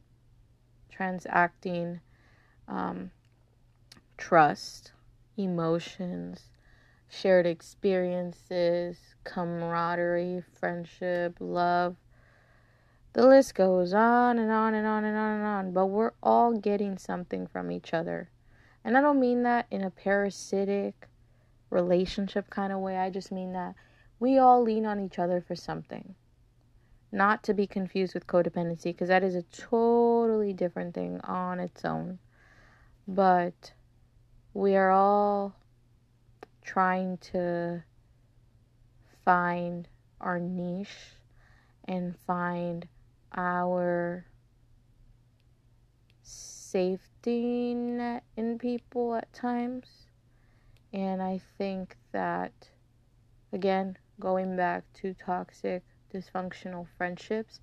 transacting 0.91 2.01
um, 2.69 3.11
trust, 4.19 4.93
emotions, 5.37 6.51
shared 7.09 7.47
experiences, 7.47 8.99
camaraderie, 9.25 10.45
friendship, 10.61 11.37
love, 11.41 11.97
the 13.15 13.27
list 13.27 13.55
goes 13.55 13.93
on 13.93 14.39
and 14.39 14.51
on 14.51 14.75
and 14.75 14.87
on 14.87 15.05
and 15.05 15.17
on 15.17 15.37
and 15.37 15.45
on, 15.45 15.73
but 15.73 15.87
we're 15.87 16.13
all 16.23 16.55
getting 16.55 16.97
something 16.97 17.47
from 17.47 17.71
each 17.71 17.93
other. 17.93 18.31
And 18.85 18.97
I 18.97 19.01
don't 19.01 19.21
mean 19.21 19.43
that 19.43 19.67
in 19.71 19.83
a 19.83 19.91
parasitic 19.91 21.09
relationship 21.71 22.51
kind 22.51 22.73
of 22.73 22.81
way. 22.81 22.97
I 22.97 23.11
just 23.11 23.31
mean 23.31 23.53
that 23.53 23.75
we 24.19 24.39
all 24.39 24.63
lean 24.63 24.87
on 24.87 25.01
each 25.01 25.19
other 25.19 25.41
for 25.41 25.55
something. 25.55 26.15
Not 27.11 27.43
to 27.45 27.55
be 27.55 27.67
confused 27.67 28.15
with 28.15 28.27
codependency, 28.27 28.85
because 28.85 29.09
that 29.09 29.23
is 29.23 29.35
a 29.35 29.43
totally 29.43 30.55
different 30.55 30.95
thing 30.95 31.21
on 31.23 31.61
its 31.61 31.85
own. 31.85 32.19
But 33.07 33.73
we 34.55 34.77
are 34.77 34.91
all 34.91 35.55
trying 36.65 37.19
to 37.19 37.83
find 39.25 39.89
our 40.21 40.39
niche 40.39 41.17
and 41.87 42.15
find 42.27 42.87
our 43.35 44.27
safety 46.23 47.75
net 47.75 48.25
in 48.37 48.59
people 48.59 49.15
at 49.15 49.33
times. 49.33 50.07
And 50.93 51.23
I 51.23 51.41
think 51.59 51.97
that, 52.13 52.53
again, 53.53 53.97
going 54.21 54.57
back 54.57 54.85
to 54.95 55.15
toxic, 55.15 55.83
dysfunctional 56.13 56.87
friendships, 56.97 57.61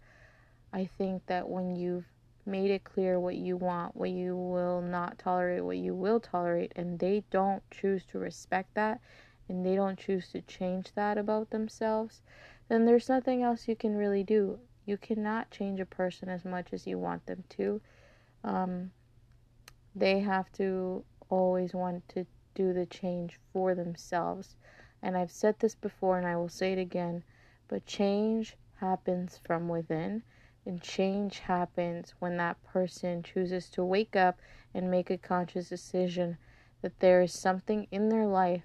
I 0.73 0.89
think 0.97 1.25
that 1.27 1.47
when 1.47 1.75
you've 1.75 2.05
made 2.45 2.71
it 2.71 2.83
clear 2.83 3.19
what 3.19 3.35
you 3.35 3.57
want, 3.57 3.95
what 3.95 4.09
you 4.09 4.35
will 4.35 4.81
not 4.81 5.19
tolerate, 5.19 5.63
what 5.63 5.77
you 5.77 5.93
will 5.93 6.19
tolerate, 6.19 6.71
and 6.75 6.99
they 6.99 7.23
don't 7.31 7.63
choose 7.71 8.05
to 8.05 8.19
respect 8.19 8.73
that 8.75 8.99
and 9.47 9.65
they 9.65 9.75
don't 9.75 9.97
choose 9.97 10.29
to 10.29 10.41
change 10.41 10.93
that 10.93 11.17
about 11.17 11.49
themselves, 11.49 12.21
then 12.67 12.85
there's 12.85 13.09
nothing 13.09 13.41
else 13.41 13.67
you 13.67 13.75
can 13.75 13.95
really 13.95 14.23
do 14.23 14.59
you 14.89 14.97
cannot 14.97 15.51
change 15.51 15.79
a 15.79 15.85
person 15.85 16.29
as 16.29 16.43
much 16.43 16.73
as 16.73 16.87
you 16.87 16.97
want 16.97 17.23
them 17.27 17.43
to. 17.49 17.79
Um, 18.43 18.91
they 19.95 20.19
have 20.19 20.51
to 20.53 21.03
always 21.29 21.75
want 21.75 22.09
to 22.09 22.25
do 22.55 22.73
the 22.73 22.87
change 22.87 23.39
for 23.53 23.75
themselves. 23.75 24.55
And 25.03 25.15
I've 25.15 25.31
said 25.31 25.59
this 25.59 25.75
before 25.75 26.17
and 26.17 26.25
I 26.25 26.35
will 26.35 26.49
say 26.49 26.73
it 26.73 26.79
again, 26.79 27.23
but 27.67 27.85
change 27.85 28.57
happens 28.77 29.39
from 29.45 29.69
within. 29.69 30.23
And 30.65 30.81
change 30.81 31.39
happens 31.39 32.15
when 32.17 32.37
that 32.37 32.61
person 32.63 33.21
chooses 33.21 33.69
to 33.69 33.83
wake 33.83 34.15
up 34.15 34.39
and 34.73 34.89
make 34.89 35.11
a 35.11 35.17
conscious 35.17 35.69
decision 35.69 36.37
that 36.81 36.99
there 36.99 37.21
is 37.21 37.33
something 37.33 37.87
in 37.91 38.09
their 38.09 38.25
life 38.25 38.63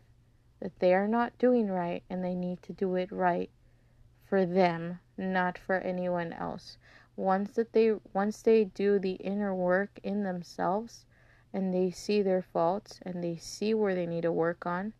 that 0.60 0.78
they 0.78 0.94
are 0.94 1.08
not 1.08 1.36
doing 1.38 1.68
right 1.68 2.02
and 2.08 2.24
they 2.24 2.34
need 2.34 2.62
to 2.62 2.72
do 2.72 2.94
it 2.94 3.12
right 3.12 3.50
for 4.26 4.46
them, 4.46 4.98
not 5.16 5.58
for 5.58 5.76
anyone 5.76 6.32
else. 6.32 6.78
Once 7.16 7.52
that 7.52 7.72
they 7.72 7.94
once 8.12 8.42
they 8.42 8.64
do 8.64 8.98
the 8.98 9.12
inner 9.14 9.54
work 9.54 10.00
in 10.02 10.24
themselves 10.24 11.06
and 11.52 11.72
they 11.72 11.90
see 11.90 12.22
their 12.22 12.42
faults 12.42 12.98
and 13.02 13.22
they 13.22 13.36
see 13.36 13.72
where 13.72 13.94
they 13.94 14.06
need 14.06 14.22
to 14.22 14.32
work 14.32 14.66
on, 14.66 14.92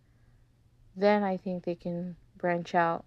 then 0.94 1.24
I 1.24 1.36
think 1.36 1.64
they 1.64 1.74
can 1.74 2.16
branch 2.36 2.74
out 2.74 3.04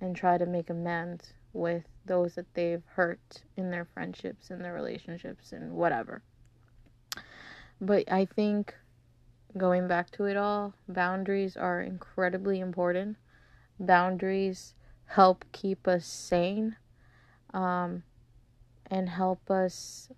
and 0.00 0.14
try 0.14 0.36
to 0.36 0.44
make 0.44 0.68
amends 0.68 1.32
with 1.54 1.84
those 2.04 2.34
that 2.34 2.52
they've 2.54 2.82
hurt 2.94 3.42
in 3.56 3.70
their 3.70 3.86
friendships 3.86 4.50
and 4.50 4.62
their 4.62 4.74
relationships 4.74 5.52
and 5.52 5.72
whatever. 5.72 6.22
But 7.80 8.10
I 8.12 8.26
think 8.26 8.74
going 9.56 9.88
back 9.88 10.10
to 10.12 10.24
it 10.24 10.36
all, 10.36 10.74
boundaries 10.88 11.56
are 11.56 11.80
incredibly 11.80 12.60
important. 12.60 13.16
Boundaries 13.80 14.74
help 15.06 15.44
keep 15.52 15.86
us 15.86 16.06
sane 16.06 16.76
um, 17.52 18.02
and 18.90 19.08
help 19.08 19.50
us 19.50 20.08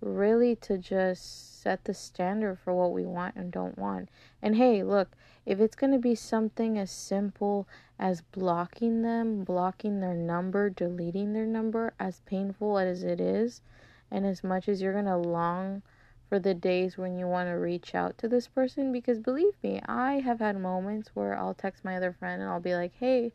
really 0.00 0.56
to 0.56 0.76
just 0.76 1.62
set 1.62 1.84
the 1.84 1.94
standard 1.94 2.58
for 2.58 2.74
what 2.74 2.92
we 2.92 3.04
want 3.04 3.36
and 3.36 3.52
don't 3.52 3.78
want. 3.78 4.08
And 4.42 4.56
hey, 4.56 4.82
look, 4.82 5.10
if 5.46 5.60
it's 5.60 5.76
going 5.76 5.92
to 5.92 5.98
be 5.98 6.14
something 6.14 6.78
as 6.78 6.90
simple 6.90 7.68
as 7.98 8.20
blocking 8.20 9.02
them, 9.02 9.44
blocking 9.44 10.00
their 10.00 10.14
number, 10.14 10.68
deleting 10.70 11.32
their 11.32 11.46
number, 11.46 11.94
as 12.00 12.20
painful 12.26 12.78
as 12.78 13.04
it 13.04 13.20
is, 13.20 13.60
and 14.10 14.26
as 14.26 14.42
much 14.44 14.68
as 14.68 14.82
you're 14.82 14.92
going 14.92 15.04
to 15.06 15.16
long 15.16 15.82
for 16.28 16.38
the 16.38 16.54
days 16.54 16.98
when 16.98 17.16
you 17.16 17.26
want 17.26 17.48
to 17.48 17.52
reach 17.52 17.94
out 17.94 18.18
to 18.18 18.28
this 18.28 18.48
person, 18.48 18.92
because 18.92 19.18
believe 19.18 19.54
me, 19.62 19.80
I 19.86 20.14
have 20.14 20.40
had 20.40 20.58
moments 20.58 21.10
where 21.14 21.38
I'll 21.38 21.54
text 21.54 21.84
my 21.84 21.96
other 21.96 22.12
friend 22.12 22.42
and 22.42 22.50
I'll 22.50 22.60
be 22.60 22.74
like, 22.74 22.92
hey, 22.98 23.32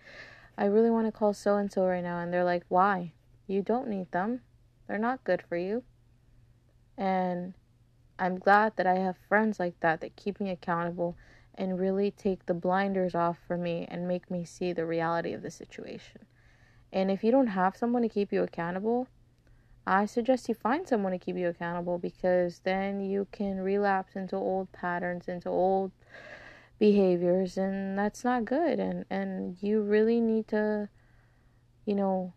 I 0.57 0.65
really 0.65 0.89
want 0.89 1.07
to 1.07 1.11
call 1.11 1.33
so 1.33 1.57
and 1.57 1.71
so 1.71 1.85
right 1.85 2.03
now. 2.03 2.19
And 2.19 2.33
they're 2.33 2.43
like, 2.43 2.63
why? 2.67 3.13
You 3.45 3.61
don't 3.61 3.87
need 3.87 4.11
them. 4.11 4.41
They're 4.87 4.97
not 4.97 5.23
good 5.23 5.43
for 5.47 5.57
you. 5.57 5.83
And 6.97 7.53
I'm 8.17 8.39
glad 8.39 8.73
that 8.77 8.87
I 8.87 8.95
have 8.95 9.17
friends 9.29 9.59
like 9.59 9.79
that 9.81 10.01
that 10.01 10.15
keep 10.15 10.39
me 10.39 10.49
accountable 10.49 11.15
and 11.53 11.79
really 11.79 12.11
take 12.11 12.45
the 12.45 12.53
blinders 12.53 13.13
off 13.13 13.37
for 13.47 13.57
me 13.57 13.87
and 13.89 14.07
make 14.07 14.31
me 14.31 14.45
see 14.45 14.73
the 14.73 14.85
reality 14.85 15.33
of 15.33 15.41
the 15.41 15.51
situation. 15.51 16.25
And 16.91 17.11
if 17.11 17.23
you 17.23 17.31
don't 17.31 17.47
have 17.47 17.77
someone 17.77 18.01
to 18.03 18.09
keep 18.09 18.31
you 18.31 18.43
accountable, 18.43 19.07
I 19.85 20.05
suggest 20.05 20.49
you 20.49 20.55
find 20.55 20.87
someone 20.87 21.11
to 21.11 21.17
keep 21.17 21.37
you 21.37 21.47
accountable 21.47 21.97
because 21.97 22.59
then 22.59 22.99
you 22.99 23.27
can 23.31 23.59
relapse 23.59 24.15
into 24.15 24.35
old 24.35 24.71
patterns, 24.71 25.27
into 25.27 25.49
old 25.49 25.91
behaviors 26.79 27.57
and 27.57 27.97
that's 27.97 28.23
not 28.23 28.45
good 28.45 28.79
and 28.79 29.05
and 29.09 29.57
you 29.61 29.81
really 29.81 30.19
need 30.21 30.47
to 30.47 30.89
you 31.85 31.95
know 31.95 32.33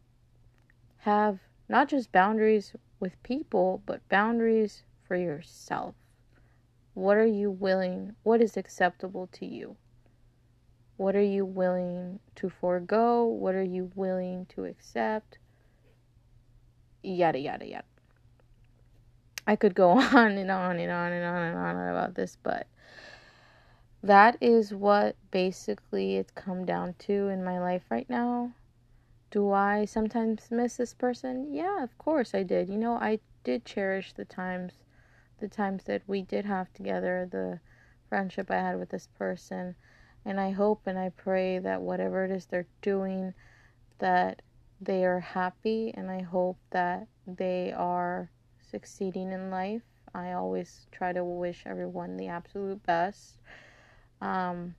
have 0.98 1.40
not 1.68 1.88
just 1.88 2.12
boundaries 2.12 2.72
with 3.00 3.22
people 3.22 3.82
but 3.86 4.06
boundaries 4.08 4.82
for 5.06 5.16
yourself 5.16 5.94
What 6.94 7.16
are 7.16 7.26
you 7.26 7.50
willing? 7.50 8.16
What 8.22 8.40
is 8.42 8.56
acceptable 8.56 9.28
to 9.32 9.46
you? 9.46 9.76
What 10.96 11.16
are 11.16 11.22
you 11.22 11.44
willing 11.44 12.20
to 12.36 12.48
forego? 12.50 13.24
What 13.24 13.54
are 13.54 13.62
you 13.62 13.90
willing 13.94 14.46
to 14.46 14.64
accept? 14.64 15.38
Yada, 17.02 17.38
yada, 17.38 17.66
yada. 17.66 17.84
I 19.46 19.56
could 19.56 19.74
go 19.74 19.90
on 19.98 20.32
and 20.38 20.50
on 20.50 20.78
and 20.78 20.92
on 20.92 21.12
and 21.12 21.24
on 21.24 21.42
and 21.42 21.56
on 21.56 21.88
about 21.88 22.14
this, 22.14 22.36
but 22.42 22.66
that 24.02 24.36
is 24.40 24.72
what 24.72 25.16
basically 25.30 26.16
it's 26.16 26.30
come 26.30 26.64
down 26.64 26.94
to 27.00 27.28
in 27.28 27.44
my 27.44 27.58
life 27.58 27.82
right 27.90 28.08
now. 28.08 28.52
Do 29.30 29.52
I 29.52 29.84
sometimes 29.84 30.50
miss 30.50 30.76
this 30.76 30.94
person? 30.94 31.52
Yeah, 31.52 31.82
of 31.82 31.96
course 31.98 32.34
I 32.34 32.42
did. 32.42 32.68
You 32.68 32.78
know, 32.78 32.94
I 32.94 33.20
did 33.44 33.64
cherish 33.64 34.12
the 34.12 34.24
times 34.24 34.72
the 35.38 35.48
times 35.48 35.84
that 35.84 36.02
we 36.06 36.20
did 36.20 36.44
have 36.44 36.72
together, 36.74 37.26
the 37.30 37.60
friendship 38.08 38.50
I 38.50 38.56
had 38.56 38.78
with 38.78 38.90
this 38.90 39.08
person. 39.18 39.74
And 40.24 40.38
I 40.38 40.50
hope 40.50 40.82
and 40.86 40.98
I 40.98 41.08
pray 41.08 41.58
that 41.58 41.80
whatever 41.80 42.24
it 42.24 42.30
is 42.30 42.46
they're 42.46 42.66
doing 42.82 43.32
that 43.98 44.42
they 44.80 45.04
are 45.04 45.20
happy 45.20 45.92
and 45.94 46.10
I 46.10 46.22
hope 46.22 46.58
that 46.70 47.06
they 47.26 47.72
are 47.72 48.30
succeeding 48.70 49.32
in 49.32 49.50
life. 49.50 49.82
I 50.14 50.32
always 50.32 50.86
try 50.90 51.12
to 51.12 51.24
wish 51.24 51.62
everyone 51.66 52.16
the 52.16 52.28
absolute 52.28 52.82
best. 52.84 53.40
Um, 54.20 54.74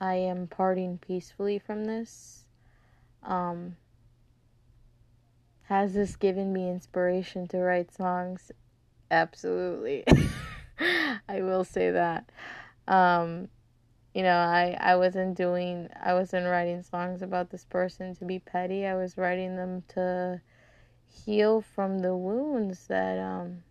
I 0.00 0.14
am 0.14 0.46
parting 0.46 0.98
peacefully 0.98 1.58
from 1.58 1.84
this. 1.84 2.44
Um, 3.22 3.76
has 5.64 5.92
this 5.94 6.16
given 6.16 6.52
me 6.52 6.68
inspiration 6.68 7.46
to 7.48 7.58
write 7.58 7.92
songs? 7.92 8.50
Absolutely. 9.10 10.04
I 11.28 11.42
will 11.42 11.64
say 11.64 11.90
that. 11.90 12.30
Um, 12.88 13.48
you 14.14 14.22
know, 14.22 14.36
I, 14.36 14.76
I 14.80 14.96
wasn't 14.96 15.36
doing, 15.36 15.88
I 16.02 16.14
wasn't 16.14 16.46
writing 16.46 16.82
songs 16.82 17.22
about 17.22 17.50
this 17.50 17.64
person 17.64 18.16
to 18.16 18.24
be 18.24 18.38
petty. 18.38 18.86
I 18.86 18.94
was 18.94 19.16
writing 19.16 19.56
them 19.56 19.84
to 19.88 20.40
heal 21.06 21.60
from 21.60 22.00
the 22.00 22.16
wounds 22.16 22.86
that 22.88 23.18
um, 23.18 23.62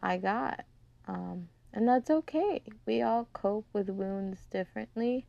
I 0.00 0.18
got. 0.18 0.64
Um, 1.06 1.48
and 1.72 1.86
that's 1.88 2.10
okay. 2.10 2.62
We 2.86 3.02
all 3.02 3.28
cope 3.32 3.66
with 3.72 3.88
wounds 3.88 4.46
differently. 4.50 5.26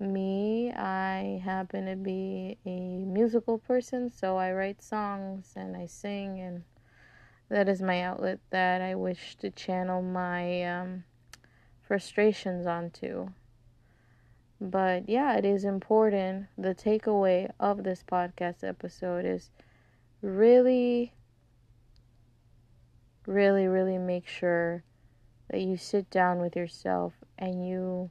Me, 0.00 0.72
I 0.72 1.40
happen 1.44 1.86
to 1.86 1.96
be 1.96 2.58
a 2.66 3.04
musical 3.04 3.58
person, 3.58 4.10
so 4.10 4.36
I 4.36 4.52
write 4.52 4.82
songs 4.82 5.52
and 5.56 5.76
I 5.76 5.86
sing, 5.86 6.40
and 6.40 6.64
that 7.48 7.68
is 7.68 7.80
my 7.80 8.02
outlet 8.02 8.40
that 8.50 8.82
I 8.82 8.94
wish 8.96 9.36
to 9.36 9.50
channel 9.50 10.02
my 10.02 10.64
um, 10.64 11.04
frustrations 11.86 12.66
onto. 12.66 13.28
But 14.60 15.08
yeah, 15.08 15.36
it 15.36 15.44
is 15.44 15.64
important. 15.64 16.46
The 16.56 16.74
takeaway 16.74 17.50
of 17.60 17.84
this 17.84 18.02
podcast 18.02 18.64
episode 18.66 19.24
is 19.24 19.50
really, 20.22 21.12
really, 23.26 23.66
really 23.66 23.98
make 23.98 24.26
sure 24.26 24.82
that 25.54 25.60
you 25.60 25.76
sit 25.76 26.10
down 26.10 26.40
with 26.40 26.56
yourself 26.56 27.12
and 27.38 27.64
you 27.64 28.10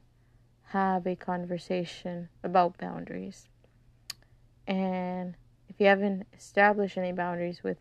have 0.68 1.06
a 1.06 1.14
conversation 1.14 2.30
about 2.42 2.78
boundaries. 2.78 3.50
And 4.66 5.36
if 5.68 5.78
you 5.78 5.88
haven't 5.88 6.26
established 6.34 6.96
any 6.96 7.12
boundaries 7.12 7.62
with 7.62 7.76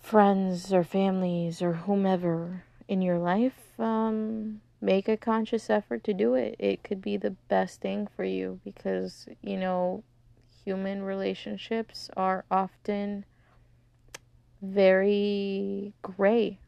friends 0.00 0.72
or 0.72 0.84
families 0.84 1.60
or 1.60 1.72
whomever 1.72 2.62
in 2.86 3.02
your 3.02 3.18
life, 3.18 3.80
um, 3.80 4.60
make 4.80 5.08
a 5.08 5.16
conscious 5.16 5.68
effort 5.68 6.04
to 6.04 6.14
do 6.14 6.34
it. 6.34 6.54
It 6.60 6.84
could 6.84 7.02
be 7.02 7.16
the 7.16 7.32
best 7.48 7.80
thing 7.80 8.06
for 8.14 8.22
you 8.22 8.60
because, 8.62 9.26
you 9.42 9.56
know, 9.56 10.04
human 10.64 11.02
relationships 11.02 12.08
are 12.16 12.44
often 12.52 13.24
very 14.62 15.92
gray, 16.02 16.60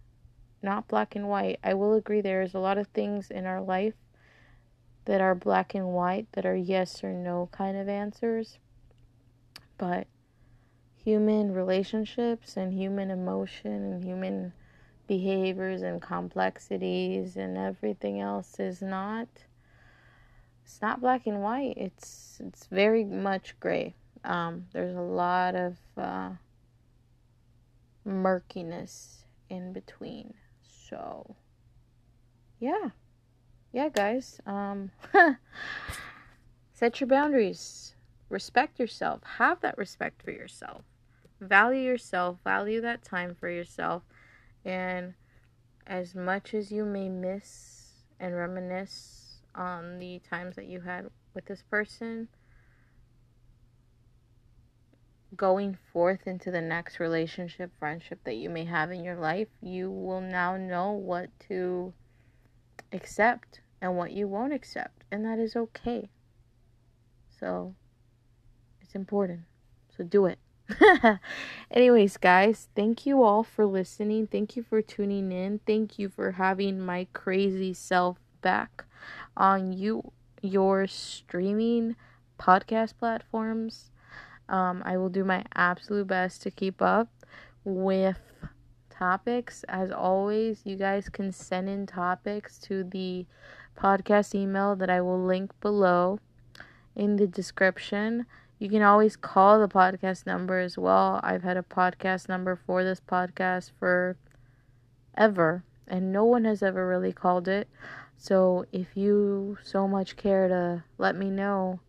not 0.62 0.88
black 0.88 1.16
and 1.16 1.28
white. 1.28 1.58
I 1.62 1.74
will 1.74 1.94
agree 1.94 2.20
there's 2.20 2.54
a 2.54 2.58
lot 2.58 2.78
of 2.78 2.88
things 2.88 3.30
in 3.30 3.46
our 3.46 3.60
life 3.60 3.94
that 5.06 5.20
are 5.20 5.34
black 5.34 5.74
and 5.74 5.92
white, 5.92 6.26
that 6.32 6.46
are 6.46 6.56
yes 6.56 7.02
or 7.02 7.12
no 7.12 7.48
kind 7.52 7.76
of 7.76 7.88
answers. 7.88 8.58
But 9.78 10.06
human 10.94 11.52
relationships 11.52 12.56
and 12.56 12.72
human 12.72 13.10
emotion 13.10 13.72
and 13.72 14.04
human 14.04 14.52
behaviors 15.06 15.82
and 15.82 16.00
complexities 16.00 17.36
and 17.36 17.56
everything 17.56 18.20
else 18.20 18.60
is 18.60 18.80
not 18.80 19.26
it's 20.70 20.80
not 20.80 21.00
black 21.00 21.26
and 21.26 21.42
white. 21.42 21.74
It's 21.76 22.40
it's 22.44 22.66
very 22.66 23.04
much 23.04 23.58
gray. 23.58 23.94
Um, 24.22 24.66
there's 24.72 24.94
a 24.94 25.00
lot 25.00 25.56
of 25.56 25.78
uh, 25.96 26.30
murkiness 28.04 29.24
in 29.48 29.72
between. 29.72 30.34
So, 30.90 31.36
yeah, 32.58 32.90
yeah, 33.72 33.88
guys. 33.88 34.40
Um, 34.44 34.90
set 36.74 37.00
your 37.00 37.06
boundaries. 37.06 37.94
Respect 38.28 38.80
yourself. 38.80 39.22
Have 39.38 39.60
that 39.60 39.78
respect 39.78 40.22
for 40.22 40.32
yourself. 40.32 40.82
Value 41.40 41.80
yourself. 41.80 42.38
Value 42.44 42.80
that 42.80 43.04
time 43.04 43.36
for 43.38 43.48
yourself. 43.48 44.02
And 44.64 45.14
as 45.86 46.14
much 46.14 46.52
as 46.52 46.70
you 46.70 46.84
may 46.84 47.08
miss 47.08 48.04
and 48.18 48.36
reminisce 48.36 49.38
on 49.54 49.98
the 49.98 50.20
times 50.28 50.56
that 50.56 50.66
you 50.66 50.80
had 50.80 51.08
with 51.34 51.46
this 51.46 51.62
person 51.70 52.28
going 55.36 55.78
forth 55.92 56.26
into 56.26 56.50
the 56.50 56.60
next 56.60 57.00
relationship, 57.00 57.70
friendship 57.78 58.20
that 58.24 58.36
you 58.36 58.50
may 58.50 58.64
have 58.64 58.90
in 58.90 59.04
your 59.04 59.16
life, 59.16 59.48
you 59.62 59.90
will 59.90 60.20
now 60.20 60.56
know 60.56 60.92
what 60.92 61.28
to 61.48 61.92
accept 62.92 63.60
and 63.80 63.96
what 63.96 64.12
you 64.12 64.28
won't 64.28 64.52
accept, 64.52 65.04
and 65.10 65.24
that 65.24 65.38
is 65.38 65.56
okay. 65.56 66.10
So, 67.38 67.74
it's 68.82 68.94
important. 68.94 69.40
So, 69.96 70.04
do 70.04 70.26
it. 70.26 70.38
Anyways, 71.70 72.16
guys, 72.16 72.68
thank 72.76 73.06
you 73.06 73.22
all 73.22 73.42
for 73.42 73.66
listening. 73.66 74.26
Thank 74.26 74.56
you 74.56 74.62
for 74.62 74.82
tuning 74.82 75.32
in. 75.32 75.60
Thank 75.66 75.98
you 75.98 76.08
for 76.08 76.32
having 76.32 76.80
my 76.80 77.06
crazy 77.12 77.72
self 77.72 78.18
back 78.42 78.84
on 79.36 79.72
you 79.72 80.12
your 80.42 80.86
streaming 80.86 81.96
podcast 82.38 82.94
platforms. 82.98 83.90
Um, 84.50 84.82
I 84.84 84.96
will 84.98 85.08
do 85.08 85.24
my 85.24 85.44
absolute 85.54 86.08
best 86.08 86.42
to 86.42 86.50
keep 86.50 86.82
up 86.82 87.08
with 87.64 88.18
topics. 88.90 89.64
As 89.68 89.90
always, 89.90 90.60
you 90.64 90.76
guys 90.76 91.08
can 91.08 91.32
send 91.32 91.68
in 91.68 91.86
topics 91.86 92.58
to 92.60 92.84
the 92.84 93.26
podcast 93.78 94.34
email 94.34 94.76
that 94.76 94.90
I 94.90 95.00
will 95.00 95.24
link 95.24 95.58
below 95.60 96.18
in 96.94 97.16
the 97.16 97.26
description. 97.26 98.26
You 98.58 98.68
can 98.68 98.82
always 98.82 99.16
call 99.16 99.58
the 99.58 99.68
podcast 99.68 100.26
number 100.26 100.58
as 100.58 100.76
well. 100.76 101.20
I've 101.22 101.44
had 101.44 101.56
a 101.56 101.62
podcast 101.62 102.28
number 102.28 102.56
for 102.56 102.84
this 102.84 103.00
podcast 103.00 103.70
for 103.78 104.16
ever, 105.16 105.64
and 105.88 106.12
no 106.12 106.24
one 106.24 106.44
has 106.44 106.62
ever 106.62 106.86
really 106.86 107.12
called 107.12 107.48
it. 107.48 107.68
So 108.18 108.66
if 108.70 108.96
you 108.96 109.56
so 109.62 109.88
much 109.88 110.16
care 110.16 110.46
to 110.48 110.84
let 110.98 111.16
me 111.16 111.30
know 111.30 111.80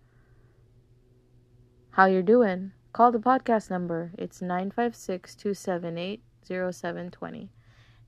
how 1.91 2.05
you're 2.05 2.21
doing, 2.21 2.71
call 2.93 3.11
the 3.11 3.19
podcast 3.19 3.69
number. 3.69 4.11
It's 4.17 4.41
956 4.41 5.35
278 5.35 6.21
0720. 6.43 7.49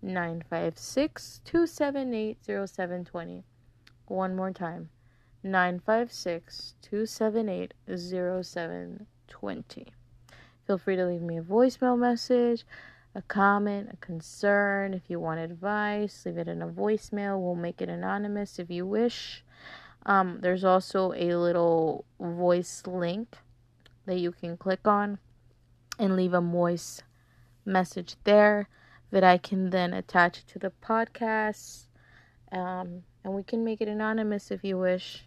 956 0.01 1.41
278 1.43 2.37
0720. 2.45 3.43
One 4.07 4.35
more 4.35 4.51
time 4.51 4.89
956 5.43 6.75
278 6.81 7.73
0720. 7.87 9.87
Feel 10.65 10.77
free 10.77 10.95
to 10.95 11.05
leave 11.05 11.21
me 11.21 11.37
a 11.37 11.43
voicemail 11.43 11.97
message 11.97 12.65
a 13.15 13.21
comment, 13.21 13.89
a 13.93 13.97
concern, 13.97 14.93
if 14.93 15.03
you 15.07 15.19
want 15.19 15.39
advice, 15.39 16.23
leave 16.25 16.37
it 16.37 16.47
in 16.47 16.61
a 16.61 16.67
voicemail. 16.67 17.39
We'll 17.39 17.55
make 17.55 17.81
it 17.81 17.89
anonymous 17.89 18.57
if 18.57 18.71
you 18.71 18.87
wish. 18.87 19.43
Um, 20.05 20.39
there's 20.41 20.63
also 20.63 21.13
a 21.13 21.35
little 21.35 22.05
voice 22.19 22.83
link 22.87 23.37
that 24.05 24.19
you 24.19 24.31
can 24.31 24.57
click 24.57 24.87
on 24.87 25.19
and 25.97 26.15
leave 26.15 26.33
a 26.33 26.41
voice 26.41 27.01
message 27.65 28.15
there 28.23 28.67
that 29.11 29.23
I 29.23 29.37
can 29.37 29.69
then 29.69 29.93
attach 29.93 30.45
to 30.47 30.59
the 30.59 30.71
podcast. 30.81 31.85
Um, 32.51 33.03
and 33.23 33.33
we 33.33 33.43
can 33.43 33.63
make 33.63 33.81
it 33.81 33.87
anonymous 33.87 34.51
if 34.51 34.63
you 34.63 34.77
wish. 34.77 35.25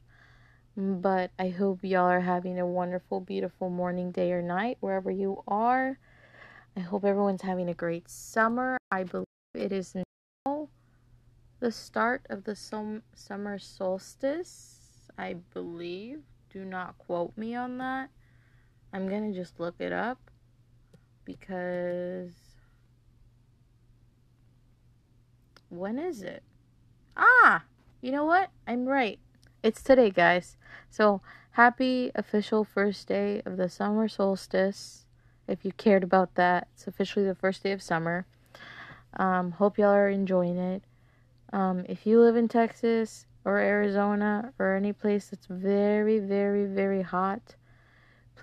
But 0.76 1.30
I 1.38 1.48
hope 1.48 1.78
y'all 1.82 2.04
are 2.04 2.20
having 2.20 2.58
a 2.58 2.66
wonderful, 2.66 3.20
beautiful 3.20 3.70
morning, 3.70 4.10
day, 4.10 4.32
or 4.32 4.42
night, 4.42 4.76
wherever 4.80 5.10
you 5.10 5.42
are. 5.48 5.98
I 6.76 6.80
hope 6.80 7.04
everyone's 7.04 7.42
having 7.42 7.70
a 7.70 7.74
great 7.74 8.10
summer. 8.10 8.76
I 8.90 9.04
believe 9.04 9.26
it 9.54 9.72
is 9.72 9.94
now 9.94 10.68
the 11.60 11.72
start 11.72 12.26
of 12.28 12.44
the 12.44 12.54
som- 12.54 13.02
summer 13.14 13.58
solstice, 13.58 15.08
I 15.16 15.36
believe. 15.54 16.20
Do 16.50 16.64
not 16.64 16.98
quote 16.98 17.36
me 17.38 17.54
on 17.54 17.78
that. 17.78 18.10
I'm 18.92 19.08
to 19.08 19.32
just 19.38 19.60
look 19.60 19.74
it 19.78 19.92
up 19.92 20.18
because 21.24 22.32
when 25.68 25.98
is 25.98 26.22
it? 26.22 26.42
Ah, 27.16 27.64
you 28.00 28.12
know 28.12 28.24
what? 28.24 28.50
I'm 28.66 28.86
right. 28.86 29.18
It's 29.62 29.82
today, 29.82 30.10
guys. 30.10 30.56
So, 30.88 31.20
happy 31.52 32.12
official 32.14 32.64
first 32.64 33.08
day 33.08 33.42
of 33.44 33.56
the 33.56 33.68
summer 33.68 34.08
solstice. 34.08 35.06
If 35.48 35.64
you 35.64 35.72
cared 35.72 36.04
about 36.04 36.34
that, 36.34 36.68
it's 36.74 36.86
officially 36.86 37.26
the 37.26 37.34
first 37.34 37.62
day 37.62 37.72
of 37.72 37.82
summer. 37.82 38.26
Um, 39.14 39.52
hope 39.52 39.78
y'all 39.78 39.88
are 39.90 40.08
enjoying 40.08 40.58
it. 40.58 40.82
Um, 41.52 41.84
if 41.88 42.06
you 42.06 42.20
live 42.20 42.36
in 42.36 42.48
Texas 42.48 43.26
or 43.44 43.58
Arizona 43.58 44.52
or 44.58 44.74
any 44.74 44.92
place 44.92 45.28
that's 45.28 45.46
very, 45.46 46.18
very, 46.18 46.66
very 46.66 47.02
hot, 47.02 47.54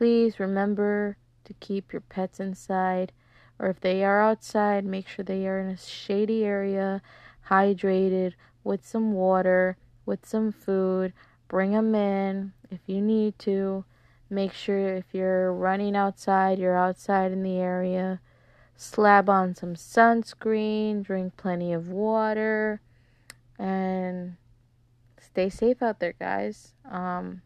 please 0.04 0.38
remember 0.38 1.16
to 1.46 1.54
keep 1.62 1.94
your 1.94 2.02
pets 2.02 2.38
inside. 2.38 3.14
Or 3.58 3.70
if 3.70 3.80
they 3.80 4.04
are 4.04 4.22
outside, 4.22 4.84
make 4.84 5.08
sure 5.08 5.24
they 5.24 5.48
are 5.48 5.58
in 5.62 5.70
a 5.70 5.78
shady 5.78 6.44
area, 6.44 7.02
hydrated, 7.50 8.34
with 8.66 8.86
some 8.86 9.14
water, 9.14 9.78
with 10.06 10.26
some 10.26 10.52
food. 10.52 11.14
Bring 11.48 11.72
them 11.72 11.96
in 11.96 12.52
if 12.70 12.82
you 12.86 13.00
need 13.00 13.40
to. 13.40 13.86
Make 14.30 14.52
sure 14.52 14.90
if 14.90 15.06
you're 15.14 15.54
running 15.54 15.96
outside, 15.96 16.60
you're 16.60 16.78
outside 16.78 17.32
in 17.32 17.42
the 17.42 17.56
area. 17.56 18.20
Slab 18.76 19.30
on 19.30 19.56
some 19.56 19.76
sunscreen, 19.76 21.02
drink 21.02 21.38
plenty 21.38 21.72
of 21.72 21.88
water, 21.88 22.82
and 23.58 24.36
stay 25.18 25.50
safe 25.50 25.82
out 25.82 26.02
there, 26.02 26.16
guys. 26.20 26.74
Um, 26.92 27.42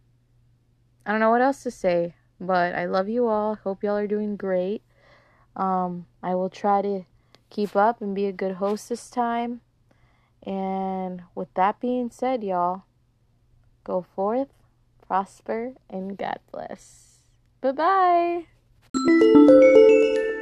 I 1.06 1.12
don't 1.12 1.20
know 1.20 1.30
what 1.30 1.44
else 1.44 1.62
to 1.62 1.70
say, 1.70 2.16
but 2.40 2.76
I 2.76 2.86
love 2.86 3.10
you 3.10 3.28
all. 3.28 3.56
Hope 3.56 3.84
y'all 3.84 3.98
are 3.98 4.08
doing 4.08 4.36
great. 4.36 4.82
Um, 5.56 6.06
I 6.22 6.36
will 6.36 6.50
try 6.50 6.82
to 6.82 7.04
keep 7.50 7.76
up 7.76 8.02
and 8.02 8.16
be 8.16 8.26
a 8.26 8.32
good 8.32 8.56
host 8.56 8.90
this 8.90 9.10
time. 9.10 9.62
And 10.46 11.24
with 11.36 11.54
that 11.56 11.80
being 11.80 12.10
said, 12.12 12.44
y'all, 12.44 12.84
go 13.84 14.06
forth, 14.16 14.50
prosper, 15.06 15.74
and 15.90 16.18
God 16.18 16.40
bless. 16.52 17.20
Bye 17.62 18.46
bye. 18.94 20.34